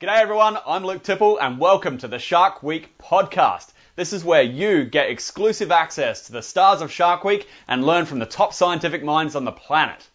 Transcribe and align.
G'day 0.00 0.20
everyone, 0.20 0.56
I'm 0.64 0.84
Luke 0.84 1.02
Tipple 1.02 1.38
and 1.38 1.58
welcome 1.58 1.98
to 1.98 2.06
the 2.06 2.20
Shark 2.20 2.62
Week 2.62 2.96
podcast. 2.98 3.72
This 3.96 4.12
is 4.12 4.24
where 4.24 4.44
you 4.44 4.84
get 4.84 5.10
exclusive 5.10 5.72
access 5.72 6.26
to 6.26 6.32
the 6.32 6.40
stars 6.40 6.82
of 6.82 6.92
Shark 6.92 7.24
Week 7.24 7.48
and 7.66 7.84
learn 7.84 8.06
from 8.06 8.20
the 8.20 8.24
top 8.24 8.54
scientific 8.54 9.02
minds 9.02 9.34
on 9.34 9.44
the 9.44 9.50
planet. 9.50 10.08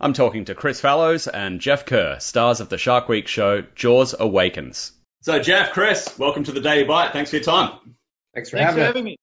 I'm 0.00 0.14
talking 0.14 0.46
to 0.46 0.54
Chris 0.54 0.80
Fallows 0.80 1.28
and 1.28 1.60
Jeff 1.60 1.84
Kurr, 1.84 2.18
stars 2.18 2.60
of 2.60 2.70
the 2.70 2.78
Shark 2.78 3.10
Week 3.10 3.28
show 3.28 3.60
Jaws 3.74 4.14
Awakens. 4.18 4.92
So, 5.20 5.38
Jeff, 5.38 5.72
Chris, 5.72 6.18
welcome 6.18 6.44
to 6.44 6.52
the 6.52 6.62
Daily 6.62 6.84
Bite. 6.84 7.12
Thanks 7.12 7.28
for 7.28 7.36
your 7.36 7.44
time. 7.44 7.94
Thanks 8.32 8.48
for, 8.48 8.56
Thanks 8.56 8.70
having, 8.70 8.80
for 8.80 8.86
having 8.86 9.04
me. 9.04 9.18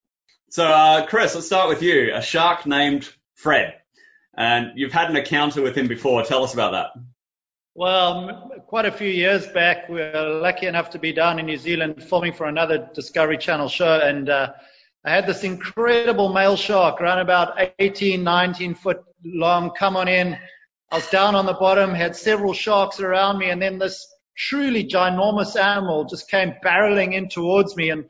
So, 0.52 0.64
uh, 0.64 1.08
Chris, 1.08 1.34
let's 1.34 1.48
start 1.48 1.70
with 1.70 1.82
you. 1.82 2.14
A 2.14 2.22
shark 2.22 2.68
named 2.68 3.12
Fred. 3.34 3.74
And 4.38 4.74
you've 4.76 4.94
had 4.94 5.10
an 5.10 5.18
encounter 5.18 5.64
with 5.64 5.76
him 5.76 5.88
before. 5.88 6.22
Tell 6.22 6.44
us 6.44 6.54
about 6.54 6.74
that. 6.74 7.02
Well, 7.78 8.52
quite 8.68 8.86
a 8.86 8.92
few 8.92 9.10
years 9.10 9.48
back, 9.48 9.90
we 9.90 9.96
were 9.96 10.40
lucky 10.42 10.66
enough 10.66 10.90
to 10.92 10.98
be 10.98 11.12
down 11.12 11.40
in 11.40 11.46
New 11.46 11.58
Zealand 11.58 12.02
filming 12.02 12.32
for 12.32 12.46
another 12.46 12.90
Discovery 12.94 13.38
Channel 13.38 13.68
show, 13.68 14.00
and 14.00 14.30
uh, 14.30 14.54
I 15.04 15.10
had 15.10 15.28
this 15.28 15.44
incredible 15.44 16.32
male 16.32 16.56
shark, 16.56 17.02
around 17.02 17.20
about 17.20 17.60
18, 17.80 18.24
19 18.24 18.76
foot 18.76 19.04
long, 19.26 19.72
come 19.72 19.98
on 19.98 20.08
in. 20.08 20.38
I 20.90 20.96
was 20.96 21.10
down 21.10 21.36
on 21.36 21.46
the 21.46 21.54
bottom, 21.54 21.94
had 21.94 22.16
several 22.16 22.54
sharks 22.54 23.02
around 23.02 23.40
me, 23.40 23.50
and 23.50 23.62
then 23.62 23.78
this 23.78 24.08
truly 24.38 24.88
ginormous 24.88 25.62
animal 25.62 26.06
just 26.06 26.32
came 26.32 26.54
barreling 26.64 27.14
in 27.14 27.28
towards 27.28 27.76
me. 27.76 27.90
And 27.90 28.06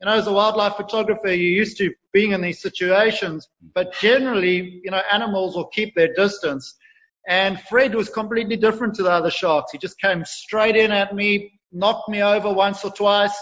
you 0.00 0.06
know, 0.06 0.12
as 0.12 0.28
a 0.28 0.32
wildlife 0.32 0.76
photographer, 0.76 1.28
you're 1.28 1.58
used 1.58 1.76
to 1.76 1.92
being 2.14 2.32
in 2.32 2.40
these 2.40 2.62
situations, 2.62 3.46
but 3.74 3.92
generally, 4.00 4.80
you 4.82 4.90
know, 4.90 5.02
animals 5.12 5.56
will 5.56 5.66
keep 5.66 5.94
their 5.94 6.14
distance. 6.14 6.76
And 7.28 7.60
Fred 7.60 7.94
was 7.94 8.08
completely 8.08 8.56
different 8.56 8.94
to 8.94 9.02
the 9.02 9.10
other 9.10 9.30
sharks. 9.30 9.72
He 9.72 9.78
just 9.78 10.00
came 10.00 10.24
straight 10.24 10.76
in 10.76 10.90
at 10.90 11.14
me, 11.14 11.60
knocked 11.72 12.08
me 12.08 12.22
over 12.22 12.52
once 12.52 12.84
or 12.84 12.90
twice, 12.90 13.36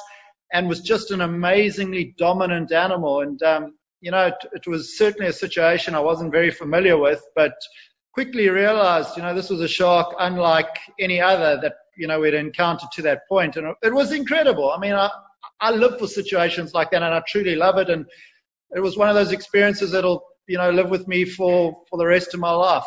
and 0.52 0.68
was 0.68 0.80
just 0.80 1.10
an 1.10 1.20
amazingly 1.20 2.14
dominant 2.18 2.72
animal. 2.72 3.20
And, 3.20 3.40
um, 3.42 3.74
you 4.00 4.10
know, 4.10 4.26
it, 4.26 4.34
it 4.52 4.66
was 4.66 4.98
certainly 4.98 5.28
a 5.28 5.32
situation 5.32 5.94
I 5.94 6.00
wasn't 6.00 6.32
very 6.32 6.50
familiar 6.50 6.96
with, 6.96 7.22
but 7.34 7.52
quickly 8.12 8.48
realized, 8.48 9.16
you 9.16 9.22
know, 9.22 9.34
this 9.34 9.50
was 9.50 9.60
a 9.60 9.68
shark 9.68 10.14
unlike 10.18 10.76
any 10.98 11.20
other 11.20 11.58
that, 11.62 11.74
you 11.96 12.06
know, 12.06 12.18
we'd 12.20 12.34
encountered 12.34 12.90
to 12.92 13.02
that 13.02 13.20
point. 13.28 13.56
And 13.56 13.74
it 13.82 13.94
was 13.94 14.12
incredible. 14.12 14.70
I 14.70 14.78
mean, 14.78 14.94
I, 14.94 15.10
I 15.60 15.70
live 15.70 15.98
for 15.98 16.06
situations 16.06 16.74
like 16.74 16.90
that 16.90 17.02
and 17.02 17.14
I 17.14 17.22
truly 17.28 17.54
love 17.54 17.78
it. 17.78 17.90
And 17.90 18.06
it 18.74 18.80
was 18.80 18.96
one 18.96 19.08
of 19.08 19.14
those 19.14 19.32
experiences 19.32 19.92
that'll, 19.92 20.24
you 20.46 20.58
know, 20.58 20.70
live 20.70 20.90
with 20.90 21.06
me 21.06 21.24
for, 21.24 21.82
for 21.88 21.98
the 21.98 22.06
rest 22.06 22.34
of 22.34 22.40
my 22.40 22.50
life. 22.50 22.84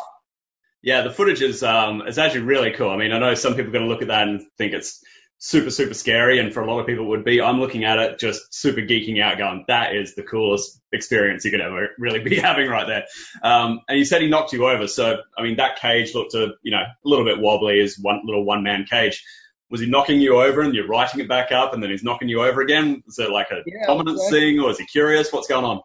Yeah, 0.82 1.02
the 1.02 1.10
footage 1.10 1.42
is 1.42 1.62
um, 1.62 2.02
it's 2.06 2.18
actually 2.18 2.42
really 2.42 2.72
cool. 2.72 2.90
I 2.90 2.96
mean, 2.96 3.12
I 3.12 3.18
know 3.18 3.34
some 3.34 3.54
people 3.54 3.68
are 3.68 3.72
going 3.72 3.84
to 3.84 3.90
look 3.90 4.02
at 4.02 4.08
that 4.08 4.26
and 4.28 4.42
think 4.58 4.72
it's 4.72 5.02
super 5.38 5.70
super 5.70 5.94
scary, 5.94 6.38
and 6.38 6.52
for 6.54 6.60
a 6.62 6.70
lot 6.70 6.80
of 6.80 6.86
people 6.86 7.04
it 7.04 7.08
would 7.08 7.24
be. 7.24 7.40
I'm 7.40 7.60
looking 7.60 7.84
at 7.84 7.98
it 7.98 8.18
just 8.18 8.52
super 8.54 8.80
geeking 8.80 9.20
out, 9.20 9.38
going, 9.38 9.64
"That 9.68 9.94
is 9.94 10.14
the 10.14 10.22
coolest 10.22 10.80
experience 10.92 11.44
you 11.44 11.50
could 11.50 11.60
ever 11.60 11.90
really 11.98 12.20
be 12.20 12.36
having 12.40 12.68
right 12.68 12.86
there." 12.86 13.04
Um, 13.42 13.80
and 13.88 13.98
you 13.98 14.04
said 14.04 14.22
he 14.22 14.28
knocked 14.28 14.52
you 14.52 14.68
over, 14.68 14.86
so 14.88 15.18
I 15.36 15.42
mean 15.42 15.56
that 15.56 15.78
cage 15.80 16.14
looked 16.14 16.34
a 16.34 16.54
you 16.62 16.72
know 16.72 16.82
a 16.82 17.08
little 17.08 17.24
bit 17.24 17.40
wobbly 17.40 17.80
as 17.80 17.96
one 18.00 18.22
little 18.24 18.44
one 18.44 18.62
man 18.62 18.84
cage. 18.88 19.24
Was 19.70 19.80
he 19.80 19.88
knocking 19.88 20.20
you 20.20 20.40
over 20.42 20.60
and 20.60 20.74
you're 20.74 20.86
righting 20.86 21.20
it 21.20 21.28
back 21.28 21.50
up, 21.50 21.74
and 21.74 21.82
then 21.82 21.90
he's 21.90 22.04
knocking 22.04 22.28
you 22.28 22.42
over 22.42 22.60
again? 22.60 23.02
Is 23.06 23.18
it 23.18 23.30
like 23.30 23.50
a 23.50 23.62
Yeah, 23.66 23.86
dominance 23.86 24.20
exactly. 24.20 24.40
thing, 24.40 24.60
or 24.60 24.70
is 24.70 24.78
he 24.78 24.86
curious? 24.86 25.32
What's 25.32 25.48
going 25.48 25.64
on? 25.64 25.80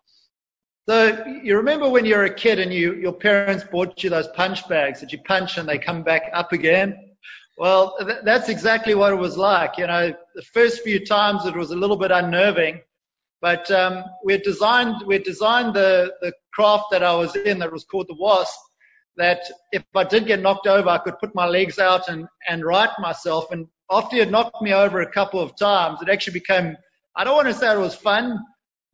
So 0.89 1.25
you 1.43 1.57
remember 1.57 1.89
when 1.89 2.05
you 2.05 2.15
were 2.15 2.23
a 2.23 2.33
kid 2.33 2.59
and 2.59 2.73
you, 2.73 2.93
your 2.93 3.11
parents 3.11 3.65
bought 3.69 4.01
you 4.01 4.09
those 4.09 4.29
punch 4.29 4.69
bags 4.69 5.01
that 5.01 5.11
you 5.11 5.19
punch 5.19 5.57
and 5.57 5.67
they 5.67 5.77
come 5.77 6.01
back 6.01 6.29
up 6.33 6.53
again? 6.53 6.97
Well, 7.57 7.97
th- 7.99 8.19
that's 8.23 8.47
exactly 8.47 8.95
what 8.95 9.11
it 9.11 9.17
was 9.17 9.35
like. 9.35 9.77
You 9.77 9.87
know, 9.87 10.13
the 10.33 10.41
first 10.43 10.83
few 10.83 11.05
times 11.05 11.45
it 11.45 11.53
was 11.53 11.71
a 11.71 11.75
little 11.75 11.97
bit 11.97 12.11
unnerving, 12.11 12.79
but 13.41 13.69
um, 13.69 14.05
we 14.23 14.37
designed 14.37 15.05
we 15.05 15.17
designed 15.17 15.73
the 15.73 16.13
the 16.21 16.31
craft 16.53 16.85
that 16.91 17.03
I 17.03 17.13
was 17.15 17.35
in 17.35 17.59
that 17.59 17.71
was 17.71 17.83
called 17.83 18.07
the 18.07 18.15
Wasp. 18.15 18.57
That 19.17 19.41
if 19.73 19.83
I 19.93 20.05
did 20.05 20.25
get 20.25 20.41
knocked 20.41 20.67
over, 20.67 20.87
I 20.87 20.99
could 20.99 21.19
put 21.19 21.35
my 21.35 21.47
legs 21.47 21.79
out 21.79 22.07
and 22.07 22.29
and 22.47 22.63
right 22.63 22.91
myself. 22.99 23.51
And 23.51 23.67
after 23.91 24.15
had 24.15 24.31
knocked 24.31 24.61
me 24.61 24.73
over 24.73 25.01
a 25.01 25.11
couple 25.11 25.41
of 25.41 25.57
times, 25.57 26.01
it 26.01 26.07
actually 26.07 26.39
became 26.39 26.77
I 27.17 27.25
don't 27.25 27.35
want 27.35 27.49
to 27.49 27.53
say 27.53 27.73
it 27.73 27.77
was 27.77 27.95
fun, 27.95 28.39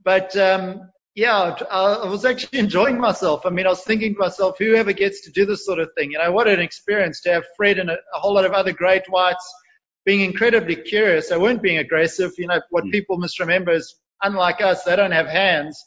but 0.04 0.36
um, 0.38 0.90
yeah, 1.16 1.56
I 1.70 2.08
was 2.08 2.26
actually 2.26 2.60
enjoying 2.60 3.00
myself. 3.00 3.46
I 3.46 3.50
mean, 3.50 3.66
I 3.66 3.70
was 3.70 3.84
thinking 3.84 4.14
to 4.14 4.20
myself, 4.20 4.58
whoever 4.58 4.94
gets 4.94 5.22
to 5.22 5.32
do 5.32 5.46
this 5.46 5.66
sort 5.66 5.80
of 5.80 5.90
thing, 5.96 6.12
you 6.12 6.18
know, 6.18 6.32
what 6.32 6.48
an 6.48 6.60
experience 6.60 7.22
to 7.22 7.34
have 7.34 7.44
Fred 7.56 7.78
and 7.78 7.90
a, 7.90 7.98
a 8.14 8.20
whole 8.20 8.34
lot 8.34 8.46
of 8.46 8.52
other 8.54 8.74
great 8.74 9.04
whites 9.10 9.54
being 10.06 10.22
incredibly 10.22 10.76
curious. 10.76 11.30
They 11.30 11.38
weren't 11.38 11.62
being 11.62 11.78
aggressive. 11.78 12.32
You 12.38 12.48
know, 12.48 12.62
what 12.72 12.84
Mm. 12.86 12.92
people 12.92 13.18
must 13.18 13.40
remember 13.40 13.72
is, 13.72 13.96
unlike 14.24 14.62
us, 14.62 14.84
they 14.84 14.96
don't 14.96 15.12
have 15.12 15.28
hands. 15.28 15.84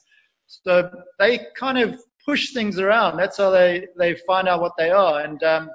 So 0.47 0.91
they 1.19 1.47
kind 1.59 1.79
of 1.79 2.01
push 2.25 2.53
things 2.53 2.79
around. 2.79 3.17
That's 3.17 3.37
how 3.37 3.51
they, 3.51 3.89
they 3.99 4.15
find 4.27 4.49
out 4.49 4.61
what 4.61 4.73
they 4.79 4.91
are. 4.91 5.21
And, 5.23 5.43
um, 5.43 5.71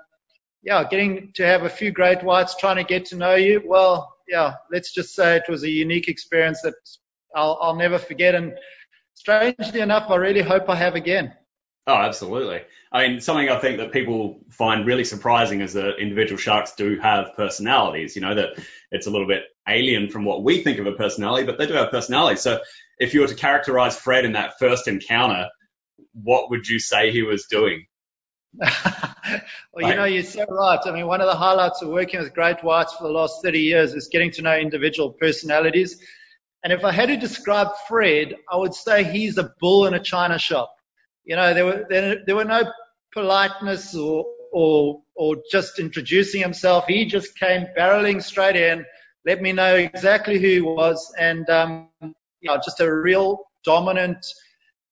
yeah, 0.64 0.88
getting 0.88 1.32
to 1.36 1.46
have 1.46 1.64
a 1.64 1.70
few 1.70 1.92
great 1.92 2.24
whites 2.24 2.56
trying 2.56 2.78
to 2.78 2.84
get 2.84 3.06
to 3.08 3.18
know 3.18 3.36
you. 3.36 3.62
Well, 3.66 4.16
yeah, 4.28 4.54
let's 4.72 4.94
just 4.94 5.14
say 5.14 5.36
it 5.36 5.50
was 5.50 5.64
a 5.64 5.70
unique 5.70 6.08
experience 6.08 6.62
that 6.62 6.76
I'll, 7.36 7.58
I'll 7.62 7.76
never 7.76 7.98
forget. 7.98 8.36
And 8.36 8.54
strangely 9.22 9.82
enough, 9.82 10.10
I 10.10 10.16
really 10.16 10.42
hope 10.42 10.68
I 10.68 10.76
have 10.76 10.96
again. 10.96 11.34
Oh, 11.86 11.96
absolutely. 11.96 12.62
I 12.92 13.08
mean, 13.08 13.22
something 13.22 13.50
I 13.50 13.60
think 13.60 13.78
that 13.78 13.92
people 13.92 14.40
find 14.50 14.86
really 14.86 15.04
surprising 15.04 15.62
is 15.62 15.74
that 15.74 16.00
individual 16.00 16.38
sharks 16.38 16.74
do 16.74 17.00
have 17.00 17.36
personalities. 17.36 18.16
You 18.16 18.24
know, 18.24 18.34
that 18.36 18.50
it's 18.92 19.08
a 19.08 19.12
little 19.12 19.28
bit 19.28 19.44
alien 19.68 20.10
from 20.10 20.26
what 20.26 20.44
we 20.44 20.64
think 20.64 20.80
of 20.80 20.88
a 20.88 20.94
personality, 20.94 21.46
but 21.46 21.60
they 21.60 21.68
do 21.68 21.74
have 21.74 21.92
personalities. 21.92 22.42
So 22.42 22.62
if 22.98 23.14
you 23.14 23.22
were 23.22 23.28
to 23.28 23.36
characterize 23.36 23.96
Fred 23.96 24.26
in 24.26 24.34
that 24.34 24.58
first 24.58 24.88
encounter, 24.88 25.50
what 26.14 26.50
would 26.50 26.68
you 26.68 26.80
say 26.80 27.12
he 27.12 27.22
was 27.22 27.46
doing? 27.46 27.86
well, 28.60 29.90
you 29.90 29.96
know, 29.96 30.06
you're 30.06 30.24
so 30.24 30.46
right. 30.50 30.80
I 30.84 30.92
mean, 30.92 31.08
one 31.08 31.22
of 31.22 31.28
the 31.28 31.36
highlights 31.36 31.82
of 31.82 31.90
working 31.90 32.20
with 32.20 32.34
great 32.34 32.64
whites 32.64 32.94
for 32.94 33.04
the 33.04 33.14
last 33.14 33.44
30 33.44 33.60
years 33.60 33.94
is 33.94 34.10
getting 34.12 34.32
to 34.32 34.42
know 34.42 34.58
individual 34.58 35.12
personalities. 35.12 36.02
And 36.64 36.72
if 36.72 36.84
I 36.84 36.92
had 36.92 37.08
to 37.08 37.18
describe 37.18 37.70
Fred, 37.88 38.36
I 38.52 38.58
would 38.58 38.74
say 38.74 39.04
he's 39.04 39.38
a 39.38 39.52
bull 39.60 39.88
in 39.88 39.94
a 39.94 40.00
china 40.00 40.38
shop. 40.38 40.74
You 41.24 41.36
know, 41.36 41.54
there 41.54 41.66
were 41.66 41.86
there, 41.90 42.18
there 42.26 42.36
were 42.36 42.46
no 42.46 42.72
politeness 43.14 43.96
or 43.96 44.26
or 44.52 45.02
or 45.16 45.38
just 45.52 45.80
introducing 45.80 46.42
himself. 46.42 46.86
He 46.88 47.06
just 47.06 47.38
came 47.38 47.68
barreling 47.78 48.22
straight 48.22 48.56
in, 48.56 48.86
let 49.26 49.42
me 49.42 49.52
know 49.52 49.76
exactly 49.76 50.40
who 50.40 50.48
he 50.48 50.62
was, 50.62 51.14
and 51.18 51.50
um, 51.50 51.90
you 52.02 52.50
know, 52.50 52.58
just 52.58 52.80
a 52.80 52.94
real 52.94 53.44
dominant 53.64 54.26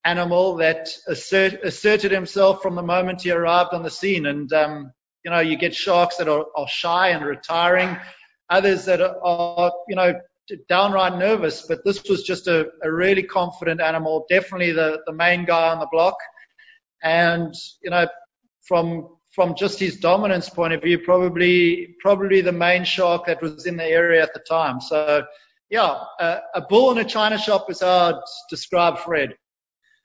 animal 0.05 0.55
that 0.57 0.89
assert, 1.07 1.55
asserted 1.63 2.11
himself 2.11 2.61
from 2.61 2.75
the 2.75 2.81
moment 2.81 3.21
he 3.21 3.31
arrived 3.31 3.73
on 3.73 3.83
the 3.83 3.89
scene. 3.89 4.27
And 4.27 4.51
um, 4.53 4.91
you 5.23 5.31
know, 5.31 5.39
you 5.39 5.57
get 5.57 5.75
sharks 5.75 6.17
that 6.17 6.27
are, 6.27 6.45
are 6.55 6.67
shy 6.67 7.09
and 7.09 7.25
retiring, 7.25 7.97
others 8.49 8.85
that 8.85 9.01
are, 9.01 9.17
are 9.23 9.73
you 9.87 9.95
know 9.95 10.13
downright 10.67 11.17
nervous. 11.17 11.65
But 11.67 11.83
this 11.85 12.03
was 12.09 12.23
just 12.23 12.47
a, 12.47 12.67
a 12.83 12.91
really 12.91 13.23
confident 13.23 13.81
animal, 13.81 14.25
definitely 14.29 14.71
the 14.71 14.99
the 15.05 15.13
main 15.13 15.45
guy 15.45 15.69
on 15.69 15.79
the 15.79 15.87
block. 15.91 16.15
And 17.03 17.53
you 17.81 17.89
know, 17.89 18.07
from 18.67 19.07
from 19.33 19.55
just 19.55 19.79
his 19.79 19.97
dominance 19.97 20.49
point 20.49 20.73
of 20.73 20.81
view, 20.81 20.99
probably 20.99 21.95
probably 22.01 22.41
the 22.41 22.51
main 22.51 22.83
shark 22.83 23.25
that 23.27 23.41
was 23.41 23.65
in 23.65 23.77
the 23.77 23.85
area 23.85 24.21
at 24.23 24.33
the 24.33 24.41
time. 24.41 24.81
So. 24.81 25.23
Yeah, 25.71 25.99
a, 26.19 26.39
a 26.55 26.61
bull 26.61 26.91
in 26.93 26.97
a 26.97 27.05
china 27.05 27.37
shop 27.37 27.69
is 27.69 27.81
how 27.81 28.09
I'd 28.09 28.21
describe 28.49 28.97
Fred. 28.97 29.35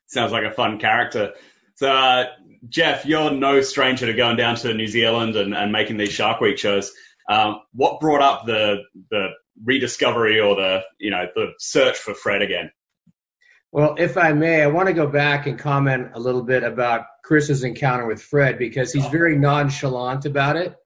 Sounds 0.08 0.30
like 0.30 0.44
a 0.44 0.50
fun 0.50 0.78
character. 0.78 1.32
So, 1.76 1.90
uh, 1.90 2.26
Jeff, 2.68 3.06
you're 3.06 3.30
no 3.30 3.62
stranger 3.62 4.04
to 4.04 4.12
going 4.12 4.36
down 4.36 4.56
to 4.56 4.74
New 4.74 4.86
Zealand 4.86 5.36
and, 5.36 5.54
and 5.54 5.72
making 5.72 5.96
these 5.96 6.12
Shark 6.12 6.42
Week 6.42 6.58
shows. 6.58 6.92
Um, 7.30 7.60
what 7.72 7.98
brought 7.98 8.20
up 8.20 8.44
the 8.44 8.82
the 9.10 9.28
rediscovery 9.62 10.40
or 10.40 10.56
the 10.56 10.82
you 10.98 11.10
know 11.10 11.26
the 11.34 11.52
search 11.58 11.98
for 11.98 12.14
Fred 12.14 12.42
again? 12.42 12.70
Well, 13.72 13.96
if 13.98 14.16
I 14.16 14.32
may, 14.32 14.62
I 14.62 14.68
want 14.68 14.86
to 14.86 14.94
go 14.94 15.08
back 15.08 15.46
and 15.46 15.58
comment 15.58 16.12
a 16.14 16.20
little 16.20 16.44
bit 16.44 16.62
about 16.62 17.06
Chris's 17.24 17.64
encounter 17.64 18.06
with 18.06 18.22
Fred 18.22 18.56
because 18.56 18.92
he's 18.92 19.06
very 19.06 19.36
nonchalant 19.36 20.26
about 20.26 20.56
it. 20.56 20.76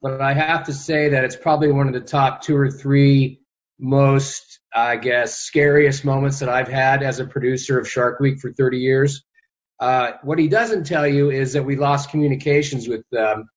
But 0.00 0.20
I 0.20 0.34
have 0.34 0.64
to 0.64 0.72
say 0.72 1.10
that 1.10 1.22
it's 1.22 1.36
probably 1.36 1.70
one 1.70 1.86
of 1.86 1.94
the 1.94 2.00
top 2.00 2.42
two 2.42 2.56
or 2.56 2.68
three 2.68 3.42
most, 3.78 4.58
I 4.74 4.96
guess, 4.96 5.38
scariest 5.38 6.04
moments 6.04 6.40
that 6.40 6.48
I've 6.48 6.66
had 6.66 7.04
as 7.04 7.20
a 7.20 7.26
producer 7.26 7.78
of 7.78 7.88
Shark 7.88 8.18
Week 8.18 8.40
for 8.40 8.52
30 8.52 8.78
years. 8.78 9.22
Uh, 9.78 10.12
what 10.22 10.40
he 10.40 10.48
doesn't 10.48 10.84
tell 10.84 11.06
you 11.06 11.30
is 11.30 11.52
that 11.52 11.64
we 11.64 11.76
lost 11.76 12.10
communications 12.10 12.88
with 12.88 13.04
um, 13.16 13.48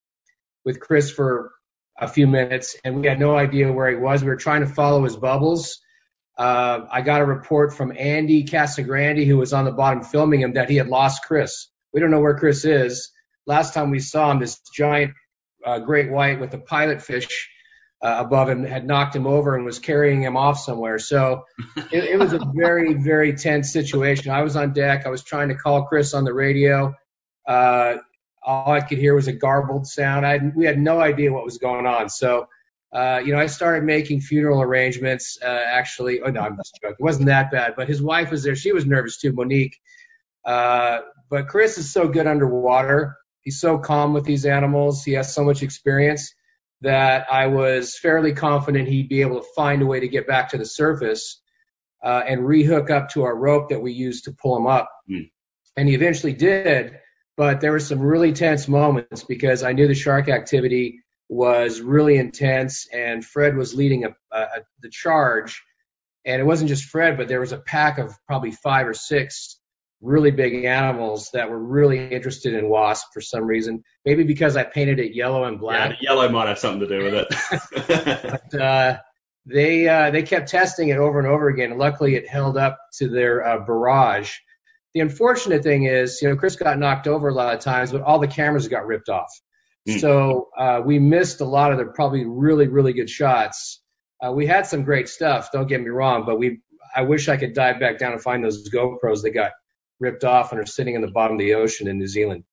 with 0.64 0.80
Chris 0.80 1.10
for 1.10 1.52
a 1.98 2.08
few 2.08 2.28
minutes, 2.28 2.76
and 2.84 3.00
we 3.00 3.08
had 3.08 3.20
no 3.20 3.38
idea 3.38 3.72
where 3.72 3.90
he 3.90 3.96
was. 3.96 4.22
We 4.22 4.30
were 4.30 4.36
trying 4.36 4.62
to 4.62 4.68
follow 4.68 5.04
his 5.04 5.16
bubbles. 5.16 5.80
Uh, 6.38 6.82
I 6.92 7.02
got 7.02 7.22
a 7.22 7.26
report 7.26 7.74
from 7.74 7.94
Andy 7.98 8.44
Casagrande, 8.44 9.26
who 9.26 9.38
was 9.38 9.54
on 9.54 9.66
the 9.66 9.72
bottom 9.72 10.04
filming 10.04 10.42
him, 10.42 10.54
that 10.54 10.70
he 10.70 10.76
had 10.76 10.88
lost 10.88 11.24
Chris. 11.24 11.68
We 11.94 12.02
don't 12.02 12.12
know 12.12 12.20
where 12.20 12.38
Chris 12.38 12.66
is. 12.66 13.12
Last 13.48 13.74
time 13.74 13.92
we 13.92 14.00
saw 14.00 14.32
him, 14.32 14.40
this 14.40 14.60
giant 14.76 15.14
uh, 15.66 15.80
great 15.80 16.12
white 16.12 16.40
with 16.40 16.54
a 16.54 16.58
pilot 16.58 17.02
fish 17.02 17.50
uh, 18.02 18.18
above 18.20 18.50
him 18.50 18.66
had 18.66 18.86
knocked 18.86 19.16
him 19.16 19.26
over 19.26 19.56
and 19.56 19.66
was 19.66 19.80
carrying 19.80 20.22
him 20.22 20.36
off 20.36 20.60
somewhere. 20.60 21.00
So 21.00 21.46
it, 21.92 22.04
it 22.04 22.20
was 22.20 22.34
a 22.34 22.42
very, 22.54 22.94
very 22.94 23.34
tense 23.34 23.72
situation. 23.72 24.32
I 24.32 24.42
was 24.42 24.56
on 24.56 24.74
deck. 24.74 25.06
I 25.06 25.10
was 25.10 25.24
trying 25.24 25.50
to 25.50 25.56
call 25.56 25.86
Chris 25.86 26.14
on 26.14 26.24
the 26.24 26.34
radio. 26.34 26.94
Uh, 27.48 27.96
all 28.46 28.72
I 28.72 28.82
could 28.82 29.00
hear 29.00 29.16
was 29.16 29.28
a 29.28 29.34
garbled 29.34 29.88
sound. 29.88 30.26
I 30.26 30.40
we 30.56 30.66
had 30.66 30.78
no 30.78 31.00
idea 31.00 31.34
what 31.34 31.44
was 31.44 31.58
going 31.58 31.86
on. 31.86 32.10
So, 32.10 32.48
uh, 32.94 33.22
you 33.26 33.34
know, 33.34 33.40
I 33.40 33.48
started 33.48 33.84
making 33.84 34.22
funeral 34.22 34.62
arrangements. 34.62 35.38
Uh, 35.42 35.48
actually, 35.48 36.22
oh 36.22 36.30
no, 36.30 36.42
I'm 36.42 36.56
just 36.58 36.78
joking. 36.82 36.96
It 37.00 37.04
wasn't 37.04 37.28
that 37.28 37.52
bad. 37.52 37.74
But 37.76 37.88
his 37.88 38.02
wife 38.02 38.32
was 38.32 38.44
there. 38.44 38.56
She 38.56 38.72
was 38.72 38.86
nervous 38.86 39.18
too, 39.18 39.34
Monique. 39.34 39.78
Uh, 40.46 41.00
but 41.30 41.48
Chris 41.48 41.78
is 41.78 41.92
so 41.92 42.08
good 42.08 42.28
underwater. 42.28 43.18
He's 43.42 43.60
so 43.60 43.80
calm 43.80 44.14
with 44.14 44.26
these 44.26 44.46
animals. 44.46 45.04
He 45.04 45.14
has 45.14 45.34
so 45.34 45.44
much 45.44 45.64
experience 45.64 46.34
that 46.82 47.26
I 47.32 47.48
was 47.48 47.98
fairly 47.98 48.34
confident 48.34 48.88
he'd 48.88 49.10
be 49.10 49.22
able 49.22 49.40
to 49.40 49.48
find 49.56 49.82
a 49.82 49.86
way 49.86 50.00
to 50.02 50.08
get 50.08 50.28
back 50.28 50.50
to 50.50 50.58
the 50.58 50.66
surface 50.66 51.42
uh, 52.04 52.24
and 52.28 52.42
rehook 52.42 52.92
up 52.92 53.10
to 53.10 53.24
our 53.24 53.36
rope 53.36 53.70
that 53.70 53.82
we 53.82 53.92
used 53.92 54.26
to 54.26 54.32
pull 54.32 54.56
him 54.56 54.68
up. 54.68 54.92
Mm. 55.10 55.32
And 55.78 55.90
he 55.90 55.96
eventually 55.96 56.34
did, 56.34 57.00
but 57.38 57.62
there 57.62 57.72
were 57.72 57.80
some 57.80 58.00
really 58.00 58.34
tense 58.34 58.68
moments 58.68 59.24
because 59.24 59.64
I 59.64 59.74
knew 59.74 59.88
the 59.88 59.96
shark 59.96 60.30
activity 60.30 61.02
was 61.28 61.82
really 61.82 62.18
intense 62.18 62.88
and 62.94 63.26
Fred 63.26 63.58
was 63.58 63.74
leading 63.74 64.06
a, 64.06 64.16
a, 64.32 64.48
the 64.82 64.90
charge. 64.90 65.64
And 66.26 66.42
it 66.42 66.46
wasn't 66.46 66.70
just 66.70 66.86
Fred, 66.86 67.18
but 67.18 67.28
there 67.28 67.40
was 67.40 67.52
a 67.52 67.58
pack 67.58 67.98
of 67.98 68.16
probably 68.28 68.52
five 68.52 68.88
or 68.88 68.94
six 68.94 69.60
really 70.02 70.32
big 70.32 70.66
animals 70.66 71.30
that 71.34 71.50
were 71.50 71.60
really 71.60 72.08
interested 72.08 72.54
in 72.54 72.70
wasp 72.70 73.08
for 73.14 73.22
some 73.22 73.46
reason. 73.46 73.84
Maybe 74.06 74.24
because 74.24 74.56
I 74.56 74.64
painted 74.64 75.00
it 75.00 75.16
yellow 75.16 75.46
and 75.46 75.60
black. 75.60 75.92
Yeah, 76.02 76.12
yellow 76.12 76.30
might 76.30 76.48
have 76.48 76.60
something 76.60 76.88
to 76.88 77.00
do 77.00 77.04
with 77.04 77.14
it. 77.14 78.42
but 78.52 78.62
uh, 78.62 78.98
they 79.46 79.88
uh, 79.88 80.12
they 80.12 80.24
kept 80.24 80.50
testing 80.50 80.90
it 80.90 80.98
over 80.98 81.20
and 81.20 81.28
over 81.28 81.50
again. 81.50 81.78
Luckily, 81.78 82.16
it 82.16 82.28
held 82.28 82.58
up 82.58 82.80
to 82.98 83.08
their 83.08 83.46
uh, 83.46 83.60
barrage. 83.60 84.36
The 84.96 85.02
unfortunate 85.02 85.62
thing 85.62 85.84
is, 85.84 86.22
you 86.22 86.30
know, 86.30 86.38
Chris 86.38 86.56
got 86.56 86.80
knocked 86.80 87.06
over 87.06 87.28
a 87.28 87.34
lot 87.34 87.54
of 87.54 87.60
times, 87.60 87.92
but 87.92 88.02
all 88.02 88.18
the 88.18 88.28
cameras 88.28 88.70
got 88.70 88.88
ripped 88.88 89.10
off. 89.10 89.30
Mm. 89.88 90.00
So 90.00 90.48
uh, 90.58 90.82
we 90.84 91.00
missed 91.00 91.42
a 91.42 91.46
lot 91.46 91.72
of 91.72 91.78
the 91.78 91.86
probably 91.86 92.26
really 92.26 92.68
really 92.68 92.94
good 92.94 93.10
shots. 93.10 93.82
Uh, 94.26 94.32
we 94.32 94.48
had 94.48 94.66
some 94.66 94.84
great 94.84 95.10
stuff. 95.10 95.52
Don't 95.52 95.68
get 95.68 95.82
me 95.82 95.90
wrong, 95.90 96.26
but 96.26 96.40
we 96.40 96.62
I 96.96 97.02
wish 97.02 97.28
I 97.28 97.36
could 97.36 97.54
dive 97.54 97.80
back 97.80 98.00
down 98.00 98.14
and 98.14 98.22
find 98.22 98.44
those 98.44 98.70
GoPros 98.70 99.22
that 99.24 99.32
got 99.32 99.52
ripped 100.00 100.24
off 100.24 100.52
and 100.52 100.62
are 100.62 100.66
sitting 100.66 100.96
in 100.96 101.02
the 101.02 101.12
bottom 101.12 101.36
of 101.36 101.40
the 101.40 101.56
ocean 101.56 101.88
in 101.90 102.00
New 102.00 102.08
Zealand. 102.08 102.46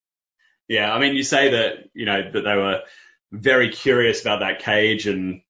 Yeah, 0.68 0.92
I 0.92 0.98
mean, 0.98 1.14
you 1.14 1.22
say 1.22 1.50
that 1.50 1.90
you 1.94 2.06
know 2.06 2.28
that 2.32 2.40
they 2.40 2.56
were 2.56 2.80
very 3.30 3.70
curious 3.70 4.20
about 4.20 4.40
that 4.40 4.58
cage, 4.58 5.06
and 5.06 5.42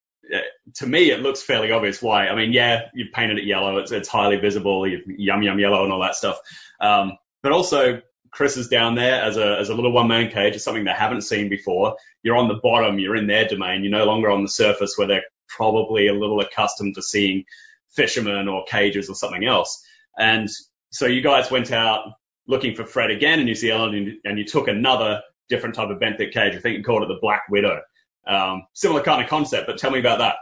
to 0.75 0.87
me, 0.87 1.11
it 1.11 1.21
looks 1.21 1.43
fairly 1.43 1.73
obvious 1.73 2.01
why. 2.01 2.29
I 2.29 2.35
mean, 2.35 2.53
yeah, 2.53 2.83
you've 2.95 3.13
painted 3.13 3.39
it 3.39 3.45
yellow; 3.45 3.79
it's 3.79 3.93
it's 3.93 4.09
highly 4.09 4.37
visible, 4.37 4.87
you've 4.87 5.03
yum 5.07 5.43
yum 5.43 5.59
yellow 5.59 5.85
and 5.85 5.93
all 5.93 6.01
that 6.01 6.15
stuff. 6.15 6.39
Um, 6.81 7.19
but 7.43 7.53
also, 7.53 8.01
Chris 8.31 8.57
is 8.57 8.69
down 8.69 8.95
there 8.95 9.23
as 9.23 9.37
a 9.37 9.59
as 9.59 9.69
a 9.69 9.75
little 9.75 9.93
one 9.93 10.09
man 10.09 10.31
cage. 10.31 10.55
It's 10.55 10.65
something 10.65 10.85
they 10.85 10.93
haven't 10.93 11.23
seen 11.23 11.49
before. 11.49 11.97
You're 12.23 12.37
on 12.37 12.49
the 12.49 12.61
bottom, 12.63 12.99
you're 12.99 13.17
in 13.17 13.27
their 13.27 13.47
domain. 13.47 13.83
You're 13.83 13.93
no 13.93 14.05
longer 14.05 14.31
on 14.31 14.43
the 14.43 14.49
surface 14.49 14.97
where 14.97 15.07
they're 15.07 15.25
probably 15.49 16.09
a 16.09 16.15
little 16.15 16.41
accustomed 16.41 16.95
to 16.95 17.03
seeing 17.03 17.45
fishermen 17.91 18.49
or 18.49 18.65
cages 18.65 19.11
or 19.11 19.15
something 19.15 19.45
else. 19.45 19.85
And 20.19 20.49
so 20.91 21.07
you 21.07 21.21
guys 21.21 21.51
went 21.51 21.73
out 21.73 22.13
looking 22.47 22.75
for 22.75 22.85
Fred 22.85 23.11
again 23.11 23.39
in 23.39 23.45
New 23.45 23.55
Zealand, 23.55 23.95
and, 23.95 24.17
and 24.25 24.39
you 24.39 24.45
took 24.45 24.69
another 24.69 25.23
different 25.49 25.75
type 25.75 25.91
of 25.91 25.99
benthic 25.99 26.33
cage. 26.33 26.55
I 26.55 26.59
think 26.59 26.79
you 26.79 26.85
called 26.85 27.03
it 27.03 27.09
the 27.09 27.19
Black 27.21 27.43
Widow. 27.51 27.81
Um, 28.27 28.67
similar 28.73 29.03
kind 29.03 29.23
of 29.23 29.29
concept, 29.29 29.67
but 29.67 29.79
tell 29.79 29.91
me 29.91 29.99
about 29.99 30.19
that. 30.19 30.37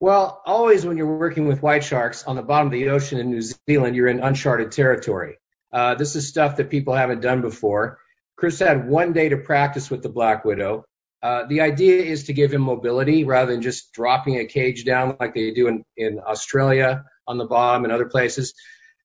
Well, 0.00 0.42
always 0.44 0.84
when 0.84 0.96
you're 0.96 1.16
working 1.16 1.46
with 1.46 1.62
white 1.62 1.84
sharks 1.84 2.24
on 2.24 2.34
the 2.34 2.42
bottom 2.42 2.66
of 2.66 2.72
the 2.72 2.88
ocean 2.88 3.20
in 3.20 3.30
New 3.30 3.40
Zealand, 3.40 3.94
you're 3.94 4.08
in 4.08 4.18
uncharted 4.18 4.72
territory. 4.72 5.38
Uh, 5.72 5.94
this 5.94 6.16
is 6.16 6.26
stuff 6.26 6.56
that 6.56 6.70
people 6.70 6.94
haven't 6.94 7.20
done 7.20 7.40
before. 7.40 7.98
Chris 8.36 8.58
had 8.58 8.88
one 8.88 9.12
day 9.12 9.28
to 9.28 9.36
practice 9.36 9.90
with 9.90 10.02
the 10.02 10.08
Black 10.08 10.44
Widow. 10.44 10.84
Uh, 11.22 11.46
the 11.46 11.60
idea 11.60 12.02
is 12.02 12.24
to 12.24 12.32
give 12.32 12.52
him 12.52 12.62
mobility 12.62 13.22
rather 13.22 13.52
than 13.52 13.62
just 13.62 13.92
dropping 13.92 14.40
a 14.40 14.44
cage 14.44 14.84
down 14.84 15.16
like 15.20 15.34
they 15.34 15.52
do 15.52 15.68
in, 15.68 15.84
in 15.96 16.18
Australia 16.18 17.04
on 17.28 17.38
the 17.38 17.44
bottom 17.44 17.84
and 17.84 17.92
other 17.92 18.06
places. 18.06 18.54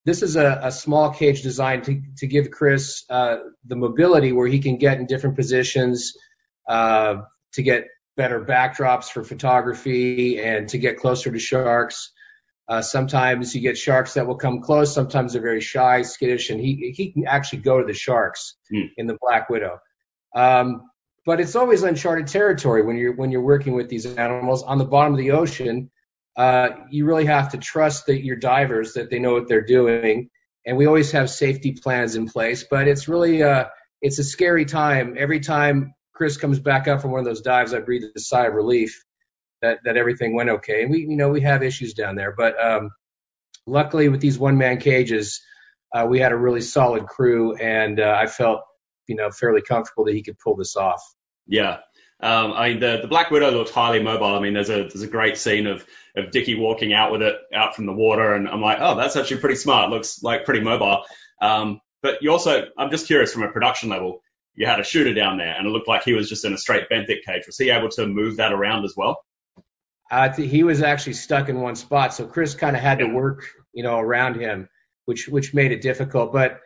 This 0.04 0.24
is 0.24 0.36
a, 0.36 0.62
a 0.64 0.72
small 0.72 1.12
cage 1.12 1.44
designed 1.44 1.84
to, 1.84 2.02
to 2.18 2.28
give 2.28 2.50
Chris 2.50 3.04
uh, 3.10 3.38
the 3.66 3.76
mobility 3.76 4.32
where 4.32 4.48
he 4.48 4.60
can 4.60 4.78
get 4.78 4.98
in 4.98 5.06
different 5.06 5.36
positions 5.36 6.18
uh, 6.68 7.18
to 7.54 7.64
get 7.64 7.88
better 8.16 8.44
backdrops 8.44 9.10
for 9.10 9.24
photography 9.24 10.42
and 10.42 10.70
to 10.70 10.78
get 10.78 10.98
closer 10.98 11.32
to 11.32 11.40
sharks. 11.40 12.12
Uh, 12.68 12.82
sometimes 12.82 13.56
you 13.56 13.62
get 13.62 13.78
sharks 13.78 14.16
that 14.16 14.28
will 14.28 14.36
come 14.36 14.62
close. 14.62 14.94
Sometimes 14.94 15.34
they're 15.34 15.42
very 15.42 15.62
shy, 15.62 16.02
skittish, 16.02 16.50
and 16.50 16.60
he 16.60 16.94
he 16.96 17.12
can 17.12 17.26
actually 17.26 17.60
go 17.60 17.80
to 17.80 17.86
the 17.86 17.94
sharks 17.94 18.56
mm. 18.74 18.90
in 18.98 19.08
the 19.08 19.18
Black 19.22 19.50
Widow. 19.50 19.80
Um, 20.36 20.90
but 21.26 21.40
it's 21.40 21.56
always 21.56 21.84
uncharted 21.84 22.28
territory 22.28 22.84
when 22.84 22.98
you're 22.98 23.16
when 23.16 23.32
you're 23.32 23.42
working 23.42 23.74
with 23.74 23.88
these 23.90 24.06
animals 24.06 24.64
on 24.64 24.78
the 24.78 24.86
bottom 24.86 25.14
of 25.14 25.18
the 25.18 25.32
ocean 25.32 25.90
uh, 26.38 26.70
you 26.92 27.06
really 27.06 27.26
have 27.26 27.50
to 27.50 27.58
trust 27.58 28.06
that 28.06 28.24
your 28.24 28.36
divers 28.36 28.94
that 28.94 29.10
they 29.10 29.18
know 29.18 29.34
what 29.34 29.48
they're 29.48 29.66
doing. 29.66 30.30
And 30.66 30.78
we 30.78 30.86
always 30.86 31.12
have 31.12 31.30
safety 31.30 31.74
plans 31.74 32.16
in 32.16 32.28
place, 32.28 32.64
but 32.70 32.88
it's 32.88 33.08
really 33.08 33.42
uh, 33.42 33.66
it's 34.02 34.20
a 34.20 34.24
scary 34.24 34.66
time. 34.66 35.16
Every 35.18 35.40
time 35.40 35.96
Chris 36.18 36.36
comes 36.36 36.60
back 36.60 36.88
up 36.88 37.02
from 37.02 37.12
one 37.12 37.20
of 37.20 37.26
those 37.26 37.42
dives, 37.42 37.74
I 37.74 37.80
breathe 37.80 38.04
a 38.16 38.20
sigh 38.20 38.48
of 38.48 38.56
relief 38.56 39.06
that 39.62 39.80
that 39.86 39.98
everything 39.98 40.36
went 40.36 40.50
okay. 40.50 40.82
And 40.82 40.92
we 40.92 41.02
you 41.02 41.16
know 41.16 41.30
we 41.30 41.42
have 41.42 41.62
issues 41.62 41.94
down 41.94 42.16
there, 42.16 42.34
but 42.36 42.60
um, 42.60 42.90
luckily 43.68 44.10
with 44.10 44.20
these 44.20 44.40
one 44.40 44.58
man 44.58 44.80
cages, 44.80 45.42
uh, 45.94 46.08
we 46.10 46.20
had 46.20 46.32
a 46.32 46.38
really 46.38 46.62
solid 46.62 47.06
crew, 47.06 47.56
and 47.56 48.00
uh, 48.00 48.18
I 48.20 48.26
felt 48.26 48.62
you 49.08 49.16
know 49.16 49.30
fairly 49.30 49.62
comfortable 49.62 50.06
that 50.06 50.16
he 50.16 50.24
could 50.24 50.40
pull 50.40 50.56
this 50.56 50.76
off. 50.76 51.04
Yeah, 51.46 51.78
um, 52.20 52.54
I 52.54 52.70
mean, 52.70 52.80
the, 52.80 53.00
the 53.04 53.08
Black 53.08 53.30
Widow 53.30 53.52
looked 53.52 53.70
highly 53.70 54.02
mobile. 54.02 54.36
I 54.36 54.40
mean, 54.40 54.54
there's 54.54 54.72
a 54.72 54.88
there's 54.88 55.04
a 55.04 55.08
great 55.08 55.38
scene 55.38 55.68
of 55.68 55.86
of 56.16 56.32
Dickie 56.32 56.56
walking 56.56 56.94
out 56.94 57.12
with 57.12 57.22
it 57.22 57.36
out 57.54 57.76
from 57.76 57.86
the 57.86 57.94
water, 57.94 58.34
and 58.34 58.48
I'm 58.50 58.62
like, 58.62 58.80
oh, 58.82 58.96
that's 58.96 59.16
actually 59.16 59.40
pretty 59.40 59.56
smart. 59.56 59.92
Looks 59.92 60.24
like 60.24 60.46
pretty 60.46 60.62
mobile. 60.62 61.04
Um, 61.42 61.80
but 62.02 62.22
you 62.22 62.32
also, 62.32 62.66
I'm 62.78 62.90
just 62.90 63.06
curious 63.08 63.32
from 63.32 63.44
a 63.44 63.52
production 63.52 63.90
level, 63.90 64.22
you 64.58 64.66
had 64.66 64.80
a 64.80 64.84
shooter 64.84 65.14
down 65.14 65.38
there, 65.38 65.56
and 65.56 65.68
it 65.68 65.70
looked 65.70 65.88
like 65.88 66.04
he 66.04 66.14
was 66.14 66.28
just 66.28 66.44
in 66.44 66.52
a 66.52 66.58
straight 66.58 66.90
benthic 66.92 67.24
cage. 67.26 67.44
Was 67.46 67.58
he 67.58 67.70
able 67.70 67.90
to 67.90 68.08
move 68.08 68.38
that 68.38 68.52
around 68.52 68.84
as 68.84 68.96
well? 68.98 69.24
Uh, 70.10 70.34
he 70.34 70.64
was 70.64 70.82
actually 70.82 71.14
stuck 71.14 71.48
in 71.48 71.62
one 71.62 71.76
spot, 71.76 72.14
so 72.14 72.26
Chris 72.26 72.56
kind 72.56 72.76
of 72.76 72.82
had 72.82 73.00
to 73.00 73.06
work, 73.06 73.46
you 73.72 73.84
know, 73.84 74.00
around 74.00 74.42
him, 74.42 74.68
which 75.06 75.28
which 75.28 75.54
made 75.54 75.72
it 75.72 75.82
difficult. 75.82 76.34
But 76.34 76.60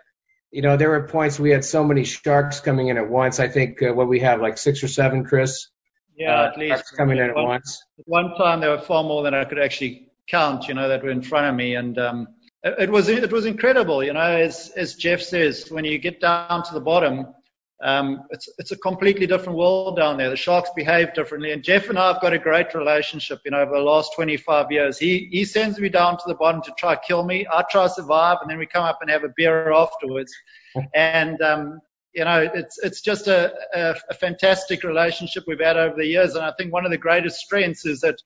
you 0.51 0.61
know, 0.61 0.77
there 0.77 0.89
were 0.89 1.07
points 1.07 1.37
we 1.37 1.49
had 1.49 1.65
so 1.65 1.83
many 1.83 2.05
sharks 2.05 2.61
coming 2.61 2.87
in 2.87 2.97
at 2.97 3.09
once. 3.09 3.39
I 3.39 3.49
think 3.49 3.83
uh, 3.83 3.93
what 3.93 4.07
we 4.07 4.21
have 4.21 4.39
like 4.39 4.57
six 4.57 4.83
or 4.83 4.87
seven, 4.87 5.25
Chris. 5.25 5.67
Yeah, 6.15 6.39
uh, 6.39 6.47
at 6.47 6.57
least 6.57 6.95
coming 6.95 7.17
in 7.17 7.29
at 7.29 7.35
one, 7.35 7.45
once. 7.45 7.83
At 7.99 8.05
one 8.07 8.35
time, 8.37 8.61
there 8.61 8.69
were 8.69 8.81
far 8.81 9.03
more 9.03 9.23
than 9.23 9.33
I 9.33 9.43
could 9.43 9.59
actually 9.59 10.11
count. 10.29 10.69
You 10.69 10.75
know, 10.75 10.87
that 10.87 11.03
were 11.03 11.09
in 11.09 11.23
front 11.23 11.47
of 11.47 11.55
me, 11.55 11.75
and 11.75 11.97
um, 11.99 12.27
it, 12.63 12.83
it 12.83 12.89
was 12.89 13.09
it 13.09 13.33
was 13.33 13.45
incredible. 13.45 14.01
You 14.01 14.13
know, 14.13 14.21
as 14.21 14.71
as 14.77 14.95
Jeff 14.95 15.21
says, 15.21 15.69
when 15.69 15.83
you 15.83 15.97
get 15.97 16.21
down 16.21 16.63
to 16.63 16.73
the 16.73 16.79
bottom, 16.81 17.33
um, 17.81 18.23
it's 18.29 18.47
it's 18.59 18.71
a 18.71 18.77
completely 18.77 19.25
different 19.25 19.57
world 19.57 19.95
down 19.95 20.17
there. 20.17 20.29
The 20.29 20.35
sharks 20.35 20.69
behave 20.75 21.13
differently, 21.13 21.51
and 21.51 21.63
Jeff 21.63 21.89
and 21.89 21.97
I 21.97 22.13
have 22.13 22.21
got 22.21 22.31
a 22.31 22.37
great 22.37 22.75
relationship. 22.75 23.39
You 23.43 23.51
know, 23.51 23.61
over 23.61 23.71
the 23.75 23.81
last 23.81 24.13
25 24.15 24.71
years, 24.71 24.99
he 24.99 25.27
he 25.31 25.43
sends 25.45 25.79
me 25.79 25.89
down 25.89 26.17
to 26.17 26.23
the 26.27 26.35
bottom 26.35 26.61
to 26.63 26.73
try 26.77 26.93
to 26.93 27.01
kill 27.05 27.23
me. 27.23 27.47
I 27.51 27.63
try 27.71 27.87
to 27.87 27.93
survive, 27.93 28.37
and 28.41 28.49
then 28.49 28.59
we 28.59 28.67
come 28.67 28.83
up 28.83 28.99
and 29.01 29.09
have 29.09 29.23
a 29.23 29.33
beer 29.35 29.71
afterwards. 29.71 30.31
and 30.93 31.41
um, 31.41 31.79
you 32.13 32.23
know, 32.23 32.47
it's 32.53 32.77
it's 32.83 33.01
just 33.01 33.27
a, 33.27 33.51
a, 33.73 33.95
a 34.09 34.13
fantastic 34.13 34.83
relationship 34.83 35.45
we've 35.47 35.59
had 35.59 35.77
over 35.77 35.95
the 35.95 36.05
years, 36.05 36.35
and 36.35 36.45
I 36.45 36.53
think 36.57 36.71
one 36.71 36.85
of 36.85 36.91
the 36.91 36.97
greatest 36.97 37.39
strengths 37.39 37.85
is 37.85 38.01
that 38.01 38.21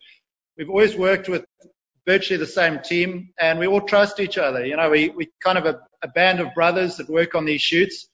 we've 0.58 0.70
always 0.70 0.98
worked 0.98 1.30
with 1.30 1.46
virtually 2.06 2.38
the 2.38 2.46
same 2.46 2.80
team, 2.80 3.30
and 3.40 3.58
we 3.58 3.68
all 3.68 3.82
trust 3.82 4.20
each 4.20 4.38
other. 4.38 4.66
You 4.66 4.76
know, 4.76 4.90
we 4.90 5.10
we 5.10 5.30
kind 5.42 5.58
of 5.58 5.66
a, 5.66 5.80
a 6.02 6.10
band 6.10 6.42
of 6.42 6.54
brothers 6.54 6.98
that 6.98 7.10
work 7.10 7.36
on 7.36 7.46
these 7.46 7.62
shoots 7.62 8.10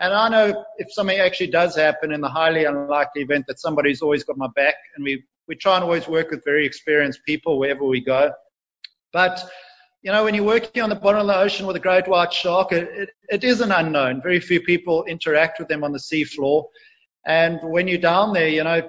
and 0.00 0.14
I 0.14 0.28
know 0.28 0.64
if 0.78 0.92
something 0.92 1.18
actually 1.18 1.48
does 1.48 1.76
happen 1.76 2.12
in 2.12 2.20
the 2.20 2.28
highly 2.28 2.64
unlikely 2.64 3.22
event 3.22 3.46
that 3.48 3.60
somebody's 3.60 4.00
always 4.00 4.24
got 4.24 4.38
my 4.38 4.48
back, 4.56 4.74
and 4.96 5.04
we, 5.04 5.22
we 5.46 5.54
try 5.54 5.76
and 5.76 5.84
always 5.84 6.08
work 6.08 6.30
with 6.30 6.42
very 6.44 6.64
experienced 6.66 7.20
people 7.26 7.58
wherever 7.58 7.84
we 7.84 8.00
go. 8.00 8.32
But, 9.12 9.44
you 10.02 10.10
know, 10.10 10.24
when 10.24 10.34
you're 10.34 10.44
working 10.44 10.82
on 10.82 10.88
the 10.88 10.94
bottom 10.94 11.20
of 11.20 11.26
the 11.26 11.36
ocean 11.36 11.66
with 11.66 11.76
a 11.76 11.80
great 11.80 12.08
white 12.08 12.32
shark, 12.32 12.72
it, 12.72 12.88
it, 12.92 13.10
it 13.28 13.44
is 13.44 13.60
an 13.60 13.72
unknown. 13.72 14.22
Very 14.22 14.40
few 14.40 14.60
people 14.60 15.04
interact 15.04 15.58
with 15.58 15.68
them 15.68 15.84
on 15.84 15.92
the 15.92 15.98
seafloor. 15.98 16.64
And 17.26 17.60
when 17.62 17.86
you're 17.86 17.98
down 17.98 18.32
there, 18.32 18.48
you 18.48 18.64
know, 18.64 18.88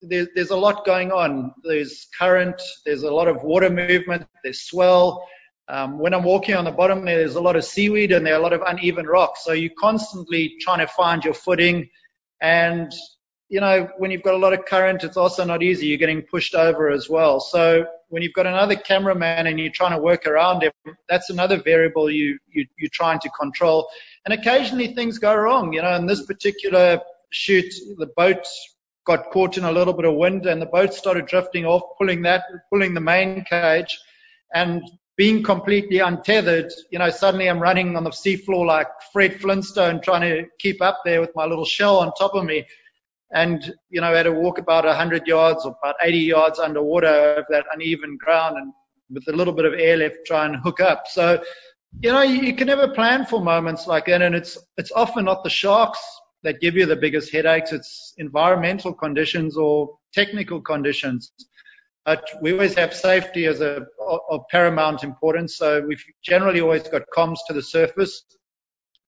there, 0.00 0.28
there's 0.34 0.50
a 0.50 0.56
lot 0.56 0.86
going 0.86 1.10
on. 1.10 1.52
There's 1.64 2.06
current, 2.16 2.60
there's 2.86 3.02
a 3.02 3.12
lot 3.12 3.26
of 3.26 3.42
water 3.42 3.70
movement, 3.70 4.26
there's 4.44 4.62
swell, 4.62 5.26
um, 5.68 5.98
when 5.98 6.12
I'm 6.12 6.24
walking 6.24 6.54
on 6.54 6.64
the 6.64 6.72
bottom, 6.72 7.04
there's 7.04 7.36
a 7.36 7.40
lot 7.40 7.56
of 7.56 7.64
seaweed 7.64 8.12
and 8.12 8.26
there 8.26 8.34
are 8.34 8.40
a 8.40 8.42
lot 8.42 8.52
of 8.52 8.62
uneven 8.66 9.06
rocks. 9.06 9.44
So 9.44 9.52
you're 9.52 9.70
constantly 9.78 10.56
trying 10.60 10.80
to 10.80 10.86
find 10.86 11.24
your 11.24 11.34
footing. 11.34 11.88
And, 12.40 12.92
you 13.48 13.60
know, 13.60 13.88
when 13.98 14.10
you've 14.10 14.22
got 14.22 14.34
a 14.34 14.38
lot 14.38 14.52
of 14.52 14.64
current, 14.64 15.04
it's 15.04 15.16
also 15.16 15.44
not 15.44 15.62
easy. 15.62 15.86
You're 15.86 15.98
getting 15.98 16.22
pushed 16.22 16.54
over 16.54 16.90
as 16.90 17.08
well. 17.08 17.38
So 17.38 17.86
when 18.08 18.22
you've 18.22 18.32
got 18.32 18.46
another 18.46 18.76
cameraman 18.76 19.46
and 19.46 19.58
you're 19.58 19.70
trying 19.70 19.92
to 19.92 20.02
work 20.02 20.26
around 20.26 20.62
him, 20.62 20.72
that's 21.08 21.30
another 21.30 21.62
variable 21.62 22.10
you, 22.10 22.38
you, 22.48 22.66
you're 22.76 22.90
trying 22.92 23.20
to 23.20 23.30
control. 23.30 23.88
And 24.24 24.34
occasionally 24.34 24.94
things 24.94 25.18
go 25.18 25.34
wrong. 25.34 25.72
You 25.72 25.82
know, 25.82 25.94
in 25.94 26.06
this 26.06 26.26
particular 26.26 27.00
shoot, 27.30 27.72
the 27.98 28.10
boat 28.16 28.46
got 29.04 29.30
caught 29.30 29.56
in 29.56 29.64
a 29.64 29.72
little 29.72 29.94
bit 29.94 30.04
of 30.04 30.14
wind 30.14 30.46
and 30.46 30.60
the 30.60 30.66
boat 30.66 30.92
started 30.92 31.26
drifting 31.26 31.64
off, 31.64 31.82
pulling 31.98 32.22
that, 32.22 32.44
pulling 32.70 32.94
the 32.94 33.00
main 33.00 33.44
cage. 33.44 33.98
And 34.54 34.82
being 35.16 35.42
completely 35.42 35.98
untethered, 35.98 36.72
you 36.90 36.98
know, 36.98 37.10
suddenly 37.10 37.48
I'm 37.48 37.60
running 37.60 37.96
on 37.96 38.04
the 38.04 38.10
seafloor 38.10 38.66
like 38.66 38.88
Fred 39.12 39.40
Flintstone 39.40 40.00
trying 40.00 40.22
to 40.22 40.46
keep 40.58 40.80
up 40.80 41.00
there 41.04 41.20
with 41.20 41.30
my 41.34 41.44
little 41.44 41.64
shell 41.64 41.98
on 41.98 42.12
top 42.14 42.34
of 42.34 42.44
me. 42.44 42.66
And, 43.34 43.74
you 43.90 44.00
know, 44.00 44.08
I 44.12 44.16
had 44.16 44.24
to 44.24 44.32
walk 44.32 44.58
about 44.58 44.84
100 44.84 45.26
yards 45.26 45.64
or 45.64 45.74
about 45.82 45.96
80 46.02 46.18
yards 46.18 46.58
underwater 46.58 47.06
over 47.08 47.46
that 47.50 47.66
uneven 47.72 48.16
ground 48.18 48.56
and 48.56 48.72
with 49.10 49.24
a 49.28 49.36
little 49.36 49.52
bit 49.52 49.64
of 49.64 49.74
airlift 49.74 50.26
try 50.26 50.46
and 50.46 50.56
hook 50.56 50.80
up. 50.80 51.04
So, 51.06 51.42
you 52.00 52.10
know, 52.10 52.22
you, 52.22 52.40
you 52.42 52.54
can 52.54 52.66
never 52.66 52.88
plan 52.88 53.26
for 53.26 53.40
moments 53.42 53.86
like 53.86 54.06
that. 54.06 54.22
And 54.22 54.34
it's, 54.34 54.58
it's 54.78 54.92
often 54.92 55.26
not 55.26 55.44
the 55.44 55.50
sharks 55.50 56.00
that 56.42 56.60
give 56.60 56.74
you 56.74 56.86
the 56.86 56.96
biggest 56.96 57.32
headaches. 57.32 57.72
It's 57.72 58.14
environmental 58.18 58.92
conditions 58.92 59.56
or 59.56 59.90
technical 60.12 60.60
conditions. 60.60 61.32
But 62.04 62.28
we 62.40 62.52
always 62.52 62.74
have 62.74 62.94
safety 62.94 63.46
as 63.46 63.60
a 63.60 63.86
of 64.28 64.40
paramount 64.50 65.04
importance. 65.04 65.56
So 65.56 65.80
we've 65.86 66.04
generally 66.22 66.60
always 66.60 66.82
got 66.82 67.02
comms 67.16 67.38
to 67.46 67.52
the 67.52 67.62
surface. 67.62 68.24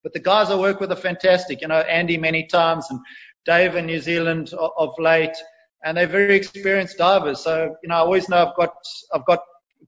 But 0.04 0.12
the 0.12 0.20
guys 0.20 0.50
I 0.50 0.56
work 0.56 0.80
with 0.80 0.92
are 0.92 0.96
fantastic. 0.96 1.62
You 1.62 1.68
know, 1.68 1.80
Andy 1.80 2.18
many 2.18 2.46
times 2.46 2.86
and 2.90 3.00
Dave 3.44 3.74
in 3.74 3.86
New 3.86 4.00
Zealand 4.00 4.52
of, 4.52 4.94
late, 4.98 5.36
and 5.84 5.96
they're 5.96 6.06
very 6.06 6.36
experienced 6.36 6.98
divers. 6.98 7.40
So 7.40 7.74
you 7.82 7.88
know, 7.88 7.96
I 7.96 7.98
always 7.98 8.28
know 8.28 8.46
I've 8.46 8.56
got 8.56 8.74
I've 9.12 9.26
got 9.26 9.40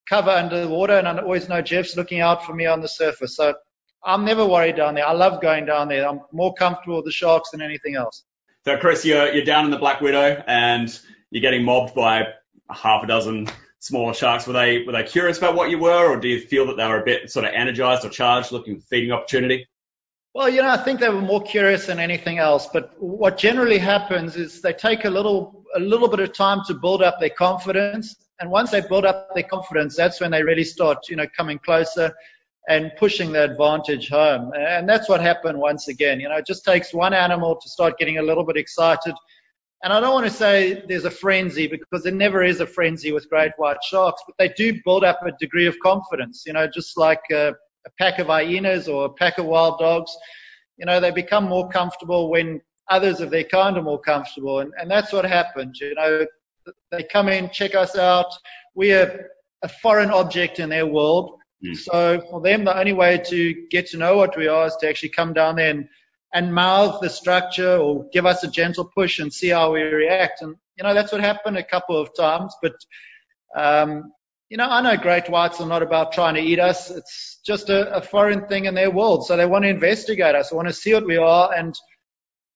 cover 0.09 0.31
under 0.31 0.61
the 0.61 0.69
water, 0.69 0.95
and 0.95 1.07
I 1.07 1.19
always 1.19 1.49
know 1.49 1.63
Jeff's 1.63 1.97
looking 1.97 2.21
out 2.21 2.45
for 2.45 2.55
me 2.55 2.67
on 2.67 2.81
the 2.81 2.89
surface. 2.89 3.37
So 3.37 3.55
I'm 4.05 4.25
never 4.25 4.45
worried 4.45 4.77
down 4.77 4.95
there. 4.95 5.07
I 5.07 5.13
love 5.13 5.41
going 5.41 5.67
down 5.67 5.89
there. 5.89 6.09
I'm 6.09 6.21
more 6.33 6.55
comfortable 6.55 6.97
with 6.97 7.07
the 7.07 7.13
sharks 7.13 7.51
than 7.51 7.63
anything 7.63 7.95
else. 7.95 8.25
So 8.65 8.77
Chris, 8.79 9.05
you're 9.05 9.33
you're 9.33 9.45
down 9.45 9.65
in 9.65 9.71
the 9.71 9.79
Black 9.79 10.01
Widow, 10.01 10.43
and 10.47 10.99
you're 11.31 11.43
getting 11.43 11.65
mobbed 11.65 11.95
by 11.95 12.25
half 12.71 13.05
a 13.05 13.07
dozen 13.07 13.49
smaller 13.81 14.15
sharks. 14.15 14.47
Were 14.47 14.53
they 14.53 14.83
were 14.83 14.93
they 14.93 15.05
curious 15.05 15.39
about 15.39 15.55
what 15.55 15.71
you 15.71 15.79
were, 15.79 16.13
or 16.13 16.19
do 16.19 16.29
you 16.29 16.41
feel 16.41 16.67
that 16.67 16.77
they 16.77 16.87
were 16.87 17.01
a 17.01 17.05
bit 17.05 17.31
sort 17.31 17.45
of 17.45 17.53
energized 17.55 18.05
or 18.05 18.09
charged, 18.09 18.53
looking 18.53 18.81
for 18.81 18.87
feeding 18.87 19.13
opportunity? 19.13 19.67
Well, 20.35 20.51
you 20.51 20.61
know, 20.61 20.69
I 20.69 20.77
think 20.77 21.01
they 21.01 21.09
were 21.09 21.23
more 21.23 21.43
curious 21.43 21.87
than 21.87 21.99
anything 21.99 22.39
else. 22.39 22.69
But 22.71 22.93
what 23.01 23.39
generally 23.39 23.79
happens 23.79 24.37
is 24.37 24.61
they 24.61 24.73
take 24.73 25.05
a 25.05 25.11
little 25.11 25.65
a 25.75 25.81
little 25.81 26.09
bit 26.09 26.21
of 26.21 26.33
time 26.33 26.61
to 26.67 26.75
build 26.75 27.03
up 27.03 27.21
their 27.21 27.31
confidence, 27.31 28.17
and 28.41 28.51
once 28.51 28.71
they 28.71 28.83
build 28.83 29.05
up 29.05 29.35
their 29.35 29.45
confidence, 29.45 29.97
that's 29.97 30.21
when 30.21 30.31
they 30.31 30.43
really 30.43 30.65
start, 30.65 30.99
you 31.09 31.17
know, 31.17 31.27
coming 31.37 31.59
closer 31.59 32.13
and 32.69 32.91
pushing 32.99 33.33
the 33.33 33.45
advantage 33.45 34.09
home. 34.09 34.53
And 34.59 34.89
that's 34.89 35.09
what 35.09 35.21
happened 35.21 35.59
once 35.59 35.89
again. 35.89 36.19
You 36.19 36.29
know, 36.29 36.37
it 36.37 36.47
just 36.47 36.65
takes 36.65 36.93
one 36.93 37.15
animal 37.15 37.57
to 37.57 37.69
start 37.69 37.97
getting 37.97 38.19
a 38.19 38.23
little 38.23 38.45
bit 38.45 38.57
excited 38.57 39.15
and 39.87 39.93
I 39.93 40.01
don't 40.01 40.15
want 40.15 40.27
to 40.27 40.33
say 40.33 40.83
there's 40.89 41.05
a 41.05 41.11
frenzy 41.13 41.69
because 41.69 42.03
there 42.03 42.13
never 42.13 42.43
is 42.43 42.59
a 42.59 42.67
frenzy 42.67 43.13
with 43.13 43.31
great 43.31 43.53
white 43.57 43.77
sharks, 43.85 44.21
but 44.27 44.35
they 44.37 44.53
do 44.57 44.81
build 44.85 45.05
up 45.05 45.21
a 45.25 45.31
degree 45.39 45.69
of 45.69 45.79
confidence, 45.79 46.43
you 46.45 46.55
know, 46.55 46.67
just 46.67 46.97
like 46.97 47.21
a, 47.31 47.51
a 47.51 47.91
pack 47.97 48.19
of 48.19 48.27
hyenas 48.27 48.89
or 48.89 49.05
a 49.05 49.11
pack 49.11 49.39
of 49.39 49.47
wild 49.47 49.79
dogs. 49.79 50.11
You 50.77 50.87
know, 50.87 50.99
they 50.99 51.13
become 51.13 51.45
more 51.45 51.69
comfortable 51.69 52.31
when 52.31 52.61
others 52.91 53.21
of 53.21 53.31
their 53.31 53.45
kind 53.45 53.79
are 53.79 53.83
more 53.83 54.01
comfortable. 54.01 54.59
And, 54.59 54.73
and 54.77 54.91
that's 54.91 55.13
what 55.13 55.25
happened. 55.25 55.77
You 55.81 55.95
know, 55.95 56.27
they 56.91 57.05
come 57.05 57.29
in, 57.29 57.49
check 57.51 57.77
us 57.77 57.97
out. 57.97 58.27
We 58.75 58.93
are 58.93 59.29
a 59.63 59.69
foreign 59.69 60.11
object 60.11 60.59
in 60.59 60.69
their 60.69 60.87
world. 60.87 61.39
Mm. 61.65 61.77
So 61.77 62.27
for 62.29 62.41
them, 62.41 62.65
the 62.65 62.77
only 62.77 62.93
way 62.93 63.23
to 63.29 63.69
get 63.71 63.87
to 63.91 63.99
know 63.99 64.17
what 64.17 64.37
we 64.37 64.49
are 64.49 64.67
is 64.67 64.75
to 64.81 64.89
actually 64.89 65.11
come 65.11 65.33
down 65.33 65.55
there 65.55 65.71
and 65.71 65.89
and 66.35 66.53
mouth 66.53 67.01
the 67.01 67.09
structure 67.09 67.77
or 67.77 68.07
give 68.13 68.27
us 68.27 68.45
a 68.45 68.51
gentle 68.51 68.85
push 68.85 69.19
and 69.19 69.33
see 69.33 69.49
how 69.49 69.73
we 69.73 69.83
react. 69.83 70.43
And, 70.43 70.57
you 70.77 70.85
know, 70.85 70.95
that's 70.95 71.13
what 71.13 71.21
happened 71.21 71.57
a 71.57 71.65
couple 71.65 71.99
of 71.99 72.15
times. 72.17 72.55
But, 72.63 72.75
um, 73.57 74.13
you 74.49 74.57
know, 74.57 74.69
I 74.69 74.81
know 74.81 74.97
great 74.97 75.29
whites 75.29 75.61
are 75.61 75.67
not 75.67 75.83
about 75.83 76.13
trying 76.13 76.35
to 76.35 76.41
eat 76.41 76.61
us. 76.61 76.91
It's 76.91 77.41
just 77.45 77.69
a, 77.71 77.97
a 77.97 78.03
foreign 78.03 78.47
thing 78.47 78.67
in 78.67 78.75
their 78.75 78.91
world. 78.91 79.27
So 79.27 79.37
they 79.37 79.47
want 79.47 79.65
to 79.65 79.71
investigate 79.71 80.35
us. 80.35 80.51
They 80.51 80.57
want 80.57 80.69
to 80.69 80.75
see 80.75 80.95
what 80.95 81.07
we 81.07 81.17
are. 81.17 81.53
And 81.53 81.75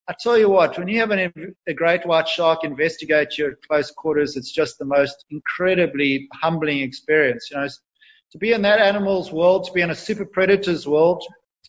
I 0.09 0.15
tell 0.21 0.37
you 0.37 0.49
what, 0.49 0.77
when 0.77 0.89
you 0.89 0.99
have 1.00 1.12
an, 1.12 1.55
a 1.69 1.75
great 1.75 2.05
white 2.05 2.29
shark 2.29 2.65
investigate 2.65 3.39
you 3.39 3.47
at 3.47 3.62
close 3.67 3.91
quarters, 3.93 4.37
it's 4.37 4.53
just 4.53 4.79
the 4.79 4.85
most 4.85 5.25
incredibly 5.31 6.29
humbling 6.35 6.81
experience. 6.81 7.49
You 7.50 7.59
know, 7.59 7.69
to 8.33 8.39
be 8.39 8.53
in 8.53 8.62
that 8.62 8.81
animal's 8.81 9.33
world, 9.33 9.65
to 9.65 9.73
be 9.73 9.81
in 9.81 9.91
a 9.91 9.95
super 9.95 10.25
predator's 10.25 10.87
world, 10.87 11.25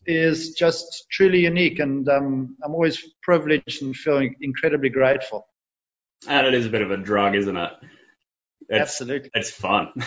is 0.06 0.54
just 0.54 1.06
truly 1.12 1.42
unique, 1.42 1.80
and 1.80 2.08
um, 2.10 2.58
I'm 2.64 2.74
always 2.74 3.04
privileged 3.22 3.82
and 3.82 3.96
feeling 3.96 4.36
incredibly 4.42 4.90
grateful. 4.90 5.48
And 6.28 6.46
it 6.46 6.54
is 6.54 6.66
a 6.66 6.70
bit 6.70 6.82
of 6.82 6.92
a 6.92 6.98
drug, 6.98 7.36
isn't 7.36 7.58
it? 7.58 7.72
It's, 8.70 8.80
Absolutely. 8.80 9.32
It's 9.34 9.52
fun. 9.52 9.90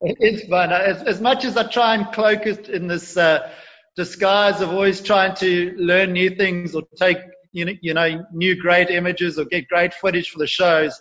it's 0.00 0.48
fun. 0.48 0.72
As, 0.72 1.02
as, 1.02 1.20
much 1.20 1.44
as 1.44 1.56
I 1.56 1.64
try 1.64 1.96
and 1.96 2.10
cloak 2.12 2.46
it 2.46 2.68
in 2.68 2.86
this 2.86 3.16
uh, 3.16 3.50
disguise 3.96 4.60
of 4.60 4.70
always 4.70 5.00
trying 5.00 5.34
to 5.36 5.74
learn 5.76 6.12
new 6.12 6.30
things 6.30 6.74
or 6.74 6.82
take 6.96 7.18
you 7.52 7.64
know, 7.64 7.72
you 7.80 7.94
know 7.94 8.24
new 8.32 8.56
great 8.56 8.90
images 8.90 9.38
or 9.38 9.44
get 9.44 9.68
great 9.68 9.94
footage 9.94 10.30
for 10.30 10.38
the 10.38 10.46
shows, 10.46 10.98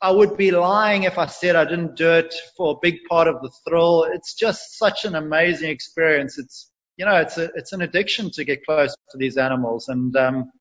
I 0.00 0.10
would 0.10 0.36
be 0.36 0.50
lying 0.50 1.04
if 1.04 1.18
I 1.18 1.26
said 1.26 1.56
I 1.56 1.64
didn't 1.64 1.96
do 1.96 2.10
it 2.10 2.34
for 2.56 2.72
a 2.72 2.78
big 2.82 2.96
part 3.08 3.28
of 3.28 3.40
the 3.40 3.50
thrill. 3.66 4.04
It's 4.04 4.34
just 4.34 4.78
such 4.78 5.04
an 5.04 5.14
amazing 5.14 5.70
experience. 5.70 6.38
It's 6.38 6.71
you 6.96 7.04
know, 7.04 7.16
it's 7.16 7.38
a, 7.38 7.44
it's 7.54 7.72
an 7.72 7.82
addiction 7.82 8.30
to 8.32 8.44
get 8.44 8.64
close 8.64 8.94
to 9.10 9.18
these 9.18 9.36
animals, 9.36 9.88
and 9.88 10.14
um, 10.16 10.52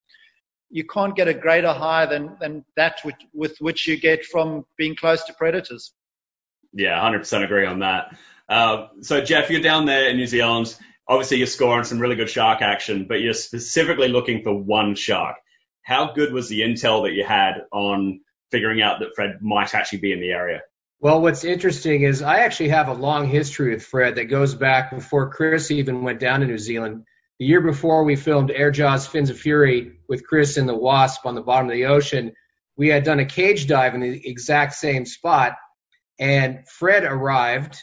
you 0.69 0.85
can't 0.85 1.15
get 1.15 1.27
a 1.27 1.33
greater 1.33 1.73
high 1.73 2.05
than 2.05 2.37
than 2.39 2.65
that 2.75 3.01
with, 3.03 3.15
with 3.33 3.57
which 3.59 3.87
you 3.87 3.97
get 3.97 4.25
from 4.25 4.65
being 4.77 4.95
close 4.95 5.23
to 5.25 5.33
predators. 5.33 5.93
Yeah, 6.73 7.01
100% 7.01 7.43
agree 7.43 7.65
on 7.65 7.79
that. 7.79 8.15
Uh, 8.47 8.87
so 9.01 9.21
Jeff, 9.21 9.49
you're 9.49 9.61
down 9.61 9.85
there 9.85 10.09
in 10.09 10.17
New 10.17 10.27
Zealand. 10.27 10.75
Obviously, 11.07 11.37
you're 11.37 11.47
scoring 11.47 11.83
some 11.83 11.99
really 11.99 12.15
good 12.15 12.29
shark 12.29 12.61
action, 12.61 13.05
but 13.07 13.21
you're 13.21 13.33
specifically 13.33 14.07
looking 14.07 14.43
for 14.43 14.53
one 14.53 14.95
shark. 14.95 15.35
How 15.81 16.13
good 16.13 16.31
was 16.31 16.47
the 16.47 16.61
intel 16.61 17.03
that 17.03 17.13
you 17.13 17.25
had 17.25 17.63
on 17.71 18.21
figuring 18.51 18.81
out 18.81 18.99
that 18.99 19.15
Fred 19.15 19.41
might 19.41 19.75
actually 19.75 19.99
be 19.99 20.13
in 20.13 20.21
the 20.21 20.31
area? 20.31 20.61
Well, 21.03 21.19
what's 21.19 21.43
interesting 21.43 22.03
is 22.03 22.21
I 22.21 22.41
actually 22.41 22.69
have 22.69 22.87
a 22.87 22.93
long 22.93 23.27
history 23.27 23.73
with 23.73 23.83
Fred 23.83 24.17
that 24.17 24.25
goes 24.25 24.53
back 24.53 24.91
before 24.91 25.31
Chris 25.31 25.71
even 25.71 26.03
went 26.03 26.19
down 26.19 26.41
to 26.41 26.45
New 26.45 26.59
Zealand. 26.59 27.05
The 27.39 27.45
year 27.47 27.59
before 27.59 28.03
we 28.03 28.15
filmed 28.15 28.51
Air 28.51 28.69
Jaws 28.69 29.07
Fins 29.07 29.31
of 29.31 29.39
Fury 29.39 29.93
with 30.07 30.27
Chris 30.27 30.57
and 30.57 30.69
the 30.69 30.75
Wasp 30.75 31.25
on 31.25 31.33
the 31.33 31.41
bottom 31.41 31.71
of 31.71 31.73
the 31.73 31.87
ocean, 31.87 32.33
we 32.77 32.89
had 32.89 33.03
done 33.03 33.17
a 33.17 33.25
cage 33.25 33.65
dive 33.65 33.95
in 33.95 34.01
the 34.01 34.29
exact 34.29 34.75
same 34.75 35.07
spot. 35.07 35.53
And 36.19 36.67
Fred 36.67 37.03
arrived 37.03 37.79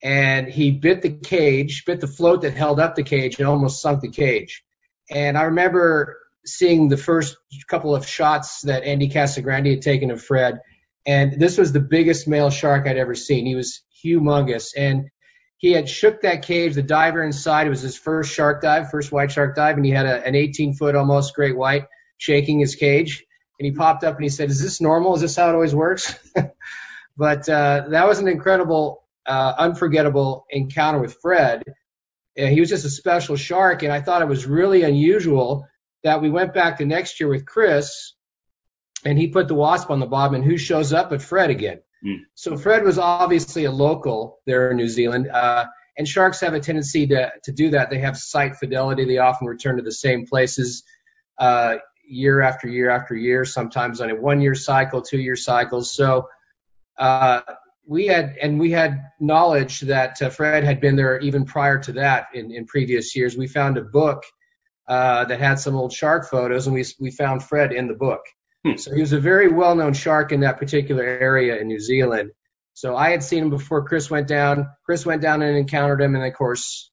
and 0.00 0.46
he 0.46 0.70
bit 0.70 1.02
the 1.02 1.10
cage, 1.10 1.82
bit 1.84 2.00
the 2.00 2.06
float 2.06 2.42
that 2.42 2.54
held 2.54 2.78
up 2.78 2.94
the 2.94 3.02
cage, 3.02 3.40
and 3.40 3.48
almost 3.48 3.82
sunk 3.82 4.00
the 4.00 4.12
cage. 4.12 4.62
And 5.10 5.36
I 5.36 5.42
remember 5.42 6.20
seeing 6.46 6.88
the 6.88 6.96
first 6.96 7.36
couple 7.68 7.96
of 7.96 8.06
shots 8.06 8.60
that 8.60 8.84
Andy 8.84 9.08
Casagrande 9.08 9.70
had 9.72 9.82
taken 9.82 10.12
of 10.12 10.22
Fred 10.22 10.60
and 11.06 11.40
this 11.40 11.56
was 11.56 11.72
the 11.72 11.80
biggest 11.80 12.28
male 12.28 12.50
shark 12.50 12.86
I'd 12.86 12.96
ever 12.96 13.14
seen. 13.14 13.46
He 13.46 13.54
was 13.54 13.82
humongous. 14.04 14.72
And 14.76 15.10
he 15.56 15.72
had 15.72 15.88
shook 15.88 16.22
that 16.22 16.42
cage. 16.42 16.74
The 16.74 16.82
diver 16.82 17.22
inside, 17.22 17.66
it 17.66 17.70
was 17.70 17.82
his 17.82 17.96
first 17.96 18.32
shark 18.32 18.62
dive, 18.62 18.90
first 18.90 19.12
white 19.12 19.30
shark 19.30 19.56
dive. 19.56 19.76
And 19.76 19.84
he 19.84 19.92
had 19.92 20.06
a, 20.06 20.24
an 20.24 20.34
18 20.34 20.74
foot 20.74 20.94
almost 20.94 21.34
great 21.34 21.56
white 21.56 21.84
shaking 22.18 22.60
his 22.60 22.74
cage. 22.74 23.24
And 23.58 23.66
he 23.66 23.72
popped 23.72 24.04
up 24.04 24.14
and 24.14 24.22
he 24.22 24.30
said, 24.30 24.50
Is 24.50 24.62
this 24.62 24.80
normal? 24.80 25.14
Is 25.14 25.20
this 25.20 25.36
how 25.36 25.48
it 25.48 25.54
always 25.54 25.74
works? 25.74 26.14
but 27.16 27.48
uh, 27.48 27.84
that 27.88 28.06
was 28.06 28.18
an 28.18 28.28
incredible, 28.28 29.04
uh, 29.26 29.54
unforgettable 29.58 30.46
encounter 30.50 30.98
with 30.98 31.16
Fred. 31.20 31.62
And 32.36 32.52
he 32.52 32.60
was 32.60 32.70
just 32.70 32.86
a 32.86 32.90
special 32.90 33.36
shark. 33.36 33.82
And 33.82 33.92
I 33.92 34.00
thought 34.00 34.22
it 34.22 34.28
was 34.28 34.46
really 34.46 34.82
unusual 34.82 35.66
that 36.04 36.22
we 36.22 36.30
went 36.30 36.54
back 36.54 36.78
the 36.78 36.86
next 36.86 37.20
year 37.20 37.28
with 37.28 37.44
Chris 37.44 38.14
and 39.04 39.18
he 39.18 39.28
put 39.28 39.48
the 39.48 39.54
wasp 39.54 39.90
on 39.90 40.00
the 40.00 40.06
bob, 40.06 40.34
and 40.34 40.44
who 40.44 40.56
shows 40.56 40.92
up 40.92 41.10
but 41.10 41.22
Fred 41.22 41.50
again. 41.50 41.80
Mm. 42.04 42.20
So 42.34 42.56
Fred 42.56 42.82
was 42.84 42.98
obviously 42.98 43.64
a 43.64 43.70
local 43.70 44.40
there 44.46 44.70
in 44.70 44.76
New 44.76 44.88
Zealand, 44.88 45.28
uh, 45.28 45.66
and 45.96 46.08
sharks 46.08 46.40
have 46.40 46.54
a 46.54 46.60
tendency 46.60 47.06
to 47.08 47.32
to 47.44 47.52
do 47.52 47.70
that. 47.70 47.90
They 47.90 47.98
have 47.98 48.16
site 48.16 48.56
fidelity. 48.56 49.04
They 49.04 49.18
often 49.18 49.46
return 49.46 49.76
to 49.76 49.82
the 49.82 49.92
same 49.92 50.26
places 50.26 50.82
uh, 51.38 51.76
year 52.06 52.40
after 52.40 52.68
year 52.68 52.90
after 52.90 53.14
year, 53.14 53.44
sometimes 53.44 54.00
on 54.00 54.10
a 54.10 54.14
one 54.14 54.40
year 54.40 54.54
cycle, 54.54 55.02
two 55.02 55.18
year 55.18 55.36
cycles. 55.36 55.94
So 55.94 56.28
uh, 56.98 57.40
we 57.86 58.06
had 58.06 58.36
and 58.40 58.60
we 58.60 58.70
had 58.70 59.10
knowledge 59.20 59.80
that 59.80 60.20
uh, 60.22 60.30
Fred 60.30 60.64
had 60.64 60.80
been 60.80 60.96
there 60.96 61.18
even 61.20 61.44
prior 61.44 61.78
to 61.80 61.92
that 61.92 62.28
in, 62.34 62.52
in 62.52 62.66
previous 62.66 63.16
years. 63.16 63.36
We 63.36 63.46
found 63.46 63.78
a 63.78 63.82
book 63.82 64.22
uh, 64.88 65.24
that 65.24 65.40
had 65.40 65.58
some 65.58 65.76
old 65.76 65.92
shark 65.92 66.28
photos, 66.28 66.66
and 66.66 66.74
we 66.74 66.84
we 66.98 67.10
found 67.10 67.42
Fred 67.42 67.72
in 67.72 67.88
the 67.88 67.94
book. 67.94 68.22
Hmm. 68.64 68.76
So 68.76 68.94
he 68.94 69.00
was 69.00 69.12
a 69.12 69.20
very 69.20 69.48
well-known 69.48 69.94
shark 69.94 70.32
in 70.32 70.40
that 70.40 70.58
particular 70.58 71.04
area 71.04 71.58
in 71.58 71.66
New 71.66 71.80
Zealand. 71.80 72.32
So 72.74 72.96
I 72.96 73.10
had 73.10 73.22
seen 73.22 73.44
him 73.44 73.50
before 73.50 73.86
Chris 73.86 74.10
went 74.10 74.28
down. 74.28 74.68
Chris 74.84 75.04
went 75.04 75.22
down 75.22 75.42
and 75.42 75.56
encountered 75.56 76.00
him, 76.00 76.14
and 76.14 76.24
of 76.24 76.32
course, 76.34 76.90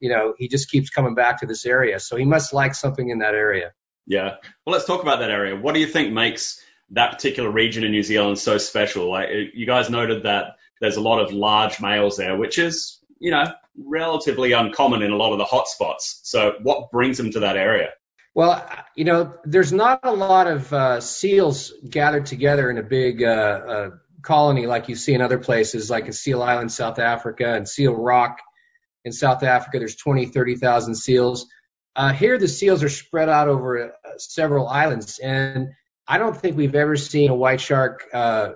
you 0.00 0.10
know, 0.10 0.34
he 0.38 0.48
just 0.48 0.70
keeps 0.70 0.90
coming 0.90 1.14
back 1.14 1.40
to 1.40 1.46
this 1.46 1.66
area. 1.66 2.00
So 2.00 2.16
he 2.16 2.24
must 2.24 2.52
like 2.52 2.74
something 2.74 3.08
in 3.08 3.18
that 3.18 3.34
area. 3.34 3.72
Yeah. 4.06 4.36
Well, 4.64 4.72
let's 4.72 4.86
talk 4.86 5.02
about 5.02 5.20
that 5.20 5.30
area. 5.30 5.56
What 5.56 5.74
do 5.74 5.80
you 5.80 5.86
think 5.86 6.12
makes 6.12 6.60
that 6.90 7.12
particular 7.12 7.50
region 7.50 7.84
in 7.84 7.90
New 7.90 8.02
Zealand 8.02 8.38
so 8.38 8.58
special? 8.58 9.10
Like 9.10 9.28
you 9.54 9.66
guys 9.66 9.90
noted 9.90 10.22
that 10.22 10.56
there's 10.80 10.96
a 10.96 11.00
lot 11.00 11.20
of 11.20 11.32
large 11.32 11.80
males 11.80 12.16
there, 12.16 12.36
which 12.36 12.58
is, 12.58 12.98
you 13.18 13.30
know, 13.32 13.44
relatively 13.76 14.52
uncommon 14.52 15.02
in 15.02 15.10
a 15.10 15.16
lot 15.16 15.32
of 15.32 15.38
the 15.38 15.44
hot 15.44 15.68
spots. 15.68 16.20
So 16.22 16.54
what 16.62 16.90
brings 16.90 17.18
them 17.18 17.32
to 17.32 17.40
that 17.40 17.56
area? 17.56 17.90
Well, 18.38 18.64
you 18.94 19.02
know, 19.02 19.34
there's 19.42 19.72
not 19.72 19.98
a 20.04 20.12
lot 20.12 20.46
of 20.46 20.72
uh, 20.72 21.00
seals 21.00 21.72
gathered 21.90 22.26
together 22.26 22.70
in 22.70 22.78
a 22.78 22.84
big 22.84 23.20
uh, 23.20 23.26
uh, 23.26 23.90
colony 24.22 24.68
like 24.68 24.88
you 24.88 24.94
see 24.94 25.12
in 25.12 25.20
other 25.20 25.38
places, 25.38 25.90
like 25.90 26.06
in 26.06 26.12
Seal 26.12 26.40
Island, 26.40 26.70
South 26.70 27.00
Africa, 27.00 27.52
and 27.54 27.68
Seal 27.68 27.92
Rock 27.92 28.38
in 29.04 29.10
South 29.10 29.42
Africa. 29.42 29.80
There's 29.80 29.96
20, 29.96 30.26
30,000 30.26 30.94
seals. 30.94 31.46
Uh, 31.96 32.12
here, 32.12 32.38
the 32.38 32.46
seals 32.46 32.84
are 32.84 32.88
spread 32.88 33.28
out 33.28 33.48
over 33.48 33.86
uh, 33.86 33.88
several 34.18 34.68
islands, 34.68 35.18
and 35.18 35.70
I 36.06 36.18
don't 36.18 36.36
think 36.36 36.56
we've 36.56 36.76
ever 36.76 36.94
seen 36.94 37.30
a 37.30 37.34
white 37.34 37.60
shark 37.60 38.04
uh, 38.14 38.50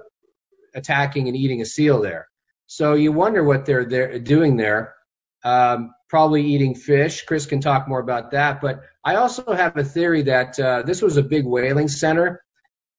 attacking 0.76 1.26
and 1.26 1.36
eating 1.36 1.60
a 1.60 1.66
seal 1.66 2.00
there. 2.00 2.28
So 2.68 2.94
you 2.94 3.10
wonder 3.10 3.42
what 3.42 3.66
they're, 3.66 3.84
they're 3.84 4.20
doing 4.20 4.56
there. 4.56 4.94
Um, 5.42 5.92
probably 6.12 6.44
eating 6.44 6.74
fish. 6.74 7.24
Chris 7.24 7.46
can 7.46 7.58
talk 7.58 7.88
more 7.88 7.98
about 7.98 8.32
that. 8.32 8.60
But 8.60 8.82
I 9.02 9.14
also 9.14 9.50
have 9.50 9.78
a 9.78 9.82
theory 9.82 10.20
that 10.24 10.60
uh, 10.60 10.82
this 10.82 11.00
was 11.00 11.16
a 11.16 11.22
big 11.22 11.46
whaling 11.46 11.88
center 11.88 12.44